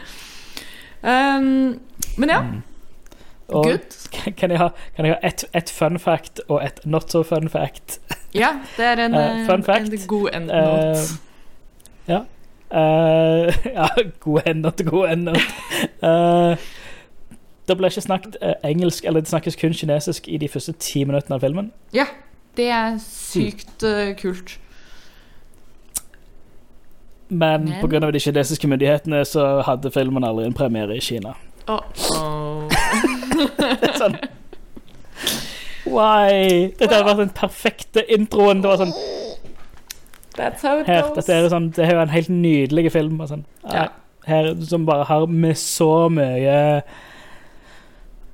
Um, 1.02 1.78
men 2.20 2.32
ja, 2.36 2.42
Mm. 2.44 2.62
Og 3.48 3.64
good. 3.64 4.32
kan 4.38 4.50
jeg 4.50 4.58
ha, 4.58 4.68
kan 4.96 5.06
jeg 5.06 5.14
ha 5.14 5.28
ett 5.28 5.44
et 5.54 5.70
fun 5.70 5.98
fact 5.98 6.40
og 6.48 6.64
et 6.64 6.80
not 6.84 7.10
so 7.10 7.22
fun 7.22 7.48
fact? 7.48 8.00
Ja, 8.34 8.48
det 8.76 8.84
er 8.84 9.04
en, 9.06 9.14
uh, 9.14 9.20
eh, 9.20 9.76
en 9.76 10.06
god 10.06 10.28
endnote. 10.34 10.98
Uh, 10.98 12.08
ja. 12.08 12.18
Uh, 12.70 13.54
ja, 13.78 13.88
god 14.20 14.40
endnote, 14.46 14.84
god 14.84 15.08
endnote. 15.08 16.58
Det 17.68 17.74
ble 17.76 17.88
ikke 17.90 18.00
snakket 18.00 18.36
eh, 18.42 18.54
engelsk, 18.64 19.04
eller 19.04 19.20
det 19.20 19.28
snakkes 19.28 19.56
kun 19.58 19.74
kinesisk 19.74 20.28
i 20.28 20.38
de 20.38 20.48
første 20.48 20.72
ti 20.72 21.04
minuttene 21.04 21.34
av 21.34 21.40
filmen. 21.40 21.72
ja, 21.94 22.06
det 22.56 22.68
er 22.70 22.98
sykt 23.02 23.82
eh, 23.82 24.14
kult. 24.16 24.58
Men, 27.28 27.64
Men- 27.82 28.04
av 28.04 28.12
de 28.12 28.20
kinesiske 28.20 28.68
myndighetene 28.68 29.24
så 29.24 29.62
hadde 29.66 29.90
filmen 29.90 30.24
aldri 30.24 30.46
en 30.46 30.54
premiere 30.54 30.96
i 30.96 31.00
Kina. 31.00 31.34
Åh. 31.68 32.75
Det 33.36 33.90
er 33.90 33.98
sånn 34.00 34.16
Why? 35.86 36.72
Dette 36.78 36.90
hadde 36.90 37.06
vært 37.06 37.20
den 37.22 37.34
perfekte 37.36 38.02
introen. 38.12 38.62
Det 38.64 38.72
var 38.72 38.80
sånn 38.82 38.94
Her, 40.36 40.50
dette 41.14 41.32
er, 41.32 41.46
sånn, 41.48 41.70
det 41.72 41.86
er 41.86 41.94
jo 41.94 42.00
en 42.02 42.10
helt 42.12 42.28
nydelig 42.28 42.90
film. 42.92 43.20
Og 43.22 43.30
sånn. 43.30 43.44
Ja. 43.72 43.86
Her, 44.26 44.50
som 44.66 44.84
bare 44.88 45.06
har 45.08 45.24
med 45.30 45.56
så 45.56 46.08
mye 46.12 46.82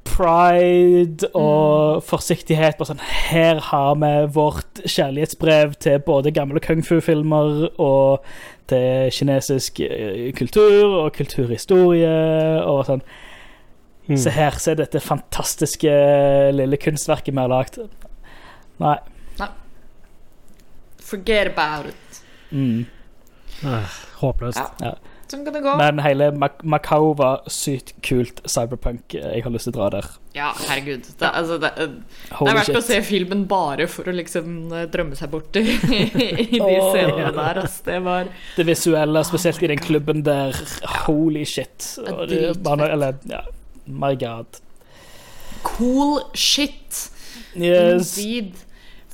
pride 0.09 1.29
og 1.35 2.01
Mm. 2.01 2.03
forsiktighet 2.03 2.77
på 2.79 2.85
sånn 2.89 2.99
Her 3.01 3.61
har 3.61 3.95
vi 3.95 4.27
vårt 4.35 4.83
kjærlighetsbrev 4.85 5.75
til 5.79 5.99
både 6.01 6.33
gamle 6.35 6.61
kung 6.61 6.83
fu-filmer 6.83 7.69
og 7.79 8.25
til 8.69 9.11
kinesisk 9.13 9.81
eh, 9.81 10.33
kultur 10.33 11.05
og 11.05 11.13
kulturhistorie 11.13 12.63
og 12.65 12.85
sånn. 12.87 13.03
Mm. 14.13 14.21
Se 14.21 14.33
her, 14.35 14.59
se 14.61 14.75
dette 14.77 15.01
fantastiske 15.01 15.93
lille 16.53 16.79
kunstverket 16.81 17.33
vi 17.33 17.41
har 17.41 17.53
lagd. 17.53 17.79
Nei. 18.83 18.99
Forget 21.13 21.53
about 21.53 21.91
it. 21.91 22.21
Mm. 22.51 22.87
Ah, 23.69 23.89
håpløst. 24.21 24.81
Ja. 24.81 24.95
Sånn 25.33 25.47
kan 25.47 25.55
det 25.55 25.63
gå. 25.65 25.73
Men 25.81 26.01
hele 26.05 26.29
Mac 26.37 26.59
Macau 26.69 27.13
var 27.17 27.47
sykt 27.53 27.95
kult 28.05 28.43
cyberpunk. 28.49 29.15
Jeg 29.17 29.45
har 29.45 29.55
lyst 29.55 29.69
til 29.69 29.73
å 29.73 29.77
dra 29.79 29.89
der. 29.95 30.09
Ja, 30.37 30.51
herregud. 30.69 31.07
Det, 31.09 31.29
altså, 31.29 31.57
det, 31.63 31.71
det 31.79 32.51
er 32.51 32.59
verdt 32.59 32.81
å 32.81 32.85
se 32.85 32.99
filmen 33.07 33.47
bare 33.49 33.87
for 33.89 34.09
å 34.09 34.15
liksom 34.17 34.73
eh, 34.77 34.85
drømme 34.93 35.17
seg 35.17 35.33
bort 35.33 35.57
i, 35.61 35.65
i 35.65 36.59
de 36.59 36.61
oh, 36.61 36.91
scenene 36.93 37.33
der. 37.33 37.63
Altså, 37.65 37.87
det 37.89 37.99
var 38.05 38.29
Det 38.59 38.69
visuelle, 38.69 39.25
spesielt 39.29 39.65
i 39.65 39.73
den 39.73 39.81
klubben 39.81 40.25
der. 40.27 40.57
Holy 41.07 41.47
shit. 41.49 41.79
Det 41.97 42.09
er 42.09 42.13
Og 42.13 42.29
det, 42.29 42.43
dritfett. 42.53 42.87
eller, 42.91 43.21
ja, 43.33 43.43
my 43.87 44.15
god. 44.15 44.47
cool 45.63 46.31
shit. 46.35 47.11
Yes. 47.55 48.19
Indeed. 48.19 48.55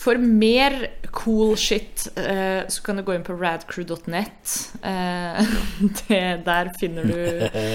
For 0.08 0.16
mer 0.16 0.86
cool 1.12 1.50
shit, 1.60 2.06
eh, 2.16 2.64
så 2.72 2.82
kan 2.82 2.96
du 2.96 3.02
gå 3.04 3.12
inn 3.12 3.24
på 3.26 3.34
radcrew.net. 3.36 4.52
Eh, 4.80 5.48
der 6.48 6.70
finner 6.80 7.04
du 7.04 7.18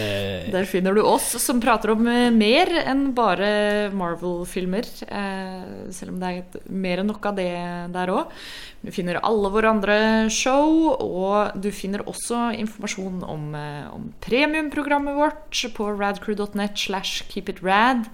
Der 0.56 0.66
finner 0.66 0.98
du 0.98 1.04
oss 1.06 1.28
som 1.44 1.62
prater 1.62 1.92
om 1.94 2.08
eh, 2.10 2.32
mer 2.34 2.72
enn 2.82 3.12
bare 3.14 3.92
Marvel-filmer. 3.94 4.90
Eh, 5.06 5.92
selv 5.94 6.16
om 6.16 6.24
det 6.24 6.32
er 6.32 6.72
mer 6.74 7.04
enn 7.04 7.12
nok 7.14 7.28
av 7.30 7.38
det 7.38 7.52
der 7.94 8.14
òg. 8.16 8.34
Du 8.82 8.90
finner 8.96 9.22
alle 9.22 9.52
våre 9.54 9.70
andre 9.70 9.98
show, 10.34 10.90
og 10.98 11.54
du 11.62 11.70
finner 11.70 12.02
også 12.10 12.50
informasjon 12.64 13.22
om, 13.30 13.46
om 13.94 14.10
premiumprogrammet 14.26 15.22
vårt 15.22 15.62
på 15.78 15.92
radcrew.net 16.02 16.82
slash 16.82 17.30
keepitrad. 17.30 18.10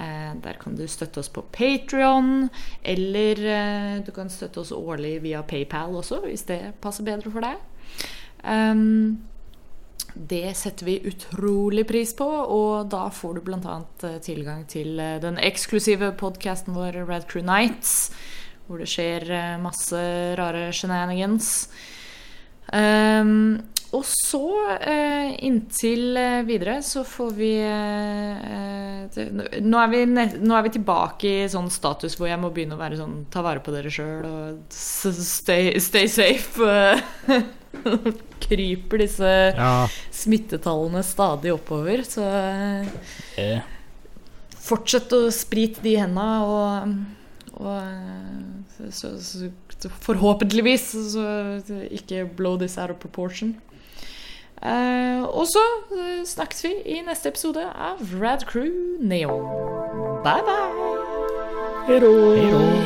Eh, 0.00 0.34
der 0.40 0.56
kan 0.60 0.76
du 0.78 0.86
støtte 0.88 1.20
oss 1.20 1.28
på 1.32 1.42
Patrion, 1.52 2.48
eller 2.82 3.42
eh, 3.54 3.96
du 4.04 4.12
kan 4.16 4.30
støtte 4.32 4.62
oss 4.62 4.72
årlig 4.72 5.18
via 5.26 5.42
PayPal 5.44 5.98
også, 6.00 6.22
hvis 6.24 6.46
det 6.48 6.60
passer 6.80 7.04
bedre 7.04 7.32
for 7.32 7.44
deg. 7.44 7.60
Um, 8.40 9.20
det 10.14 10.54
setter 10.56 10.88
vi 10.88 10.96
utrolig 11.10 11.84
pris 11.88 12.14
på, 12.16 12.26
og 12.26 12.88
da 12.92 13.06
får 13.12 13.36
du 13.36 13.42
bl.a. 13.44 13.76
tilgang 14.24 14.64
til 14.70 14.98
eh, 15.00 15.18
den 15.22 15.38
eksklusive 15.42 16.14
podkasten 16.20 16.74
vår 16.76 17.02
Red 17.04 17.28
Crew 17.30 17.44
Nights, 17.44 18.10
hvor 18.66 18.80
det 18.80 18.88
skjer 18.90 19.28
eh, 19.28 19.58
masse 19.60 20.00
rare 20.40 20.70
shenanigans. 20.72 21.68
Um, 22.72 23.60
og 23.90 24.04
så, 24.06 24.46
eh, 24.86 25.32
inntil 25.42 26.16
eh, 26.16 26.42
videre, 26.46 26.76
så 26.86 27.02
får 27.02 27.30
vi 27.34 27.50
eh, 27.58 29.16
nå, 29.66 29.80
er 29.80 29.88
vi 29.90 30.02
nå 30.06 30.54
er 30.54 30.66
vi 30.66 30.72
tilbake 30.76 31.32
i 31.40 31.48
sånn 31.50 31.66
status 31.74 32.14
hvor 32.18 32.28
jeg 32.30 32.38
må 32.38 32.52
begynne 32.54 32.76
å 32.76 32.80
være 32.80 33.00
sånn 33.00 33.16
Ta 33.34 33.42
vare 33.42 33.62
på 33.64 33.74
dere 33.74 33.90
sjøl 33.90 34.28
og 34.28 34.60
stay, 34.70 35.72
stay 35.82 36.06
safe. 36.06 36.68
Kryper 38.44 39.02
disse 39.02 39.32
Ja, 39.56 39.72
smittetallene 40.14 41.02
stadig 41.06 41.50
oppover. 41.56 42.04
Så 42.06 42.22
eh, 42.30 42.92
Eh, 43.40 43.64
fortsett 44.54 45.10
å 45.16 45.24
sprite 45.34 45.82
de 45.82 45.96
henda, 45.98 46.28
og, 46.46 46.94
og 47.58 48.86
så, 48.94 49.16
så, 49.18 49.50
så 49.80 49.90
forhåpentligvis 50.06 50.86
så 51.16 51.26
ikke 51.90 52.22
blow 52.38 52.54
this 52.60 52.78
out 52.78 52.94
of 52.94 53.00
proportion. 53.02 53.56
Eh, 54.62 55.22
og 55.22 55.46
så 55.48 55.62
eh, 55.96 56.26
snakkes 56.26 56.64
vi 56.64 56.74
i 56.84 57.00
neste 57.06 57.32
episode 57.32 57.64
av 57.64 58.02
Rad 58.20 58.44
Crew 58.50 59.00
Neo. 59.00 59.40
Bye, 60.24 60.44
bye! 60.44 60.90
Hei. 61.88 62.79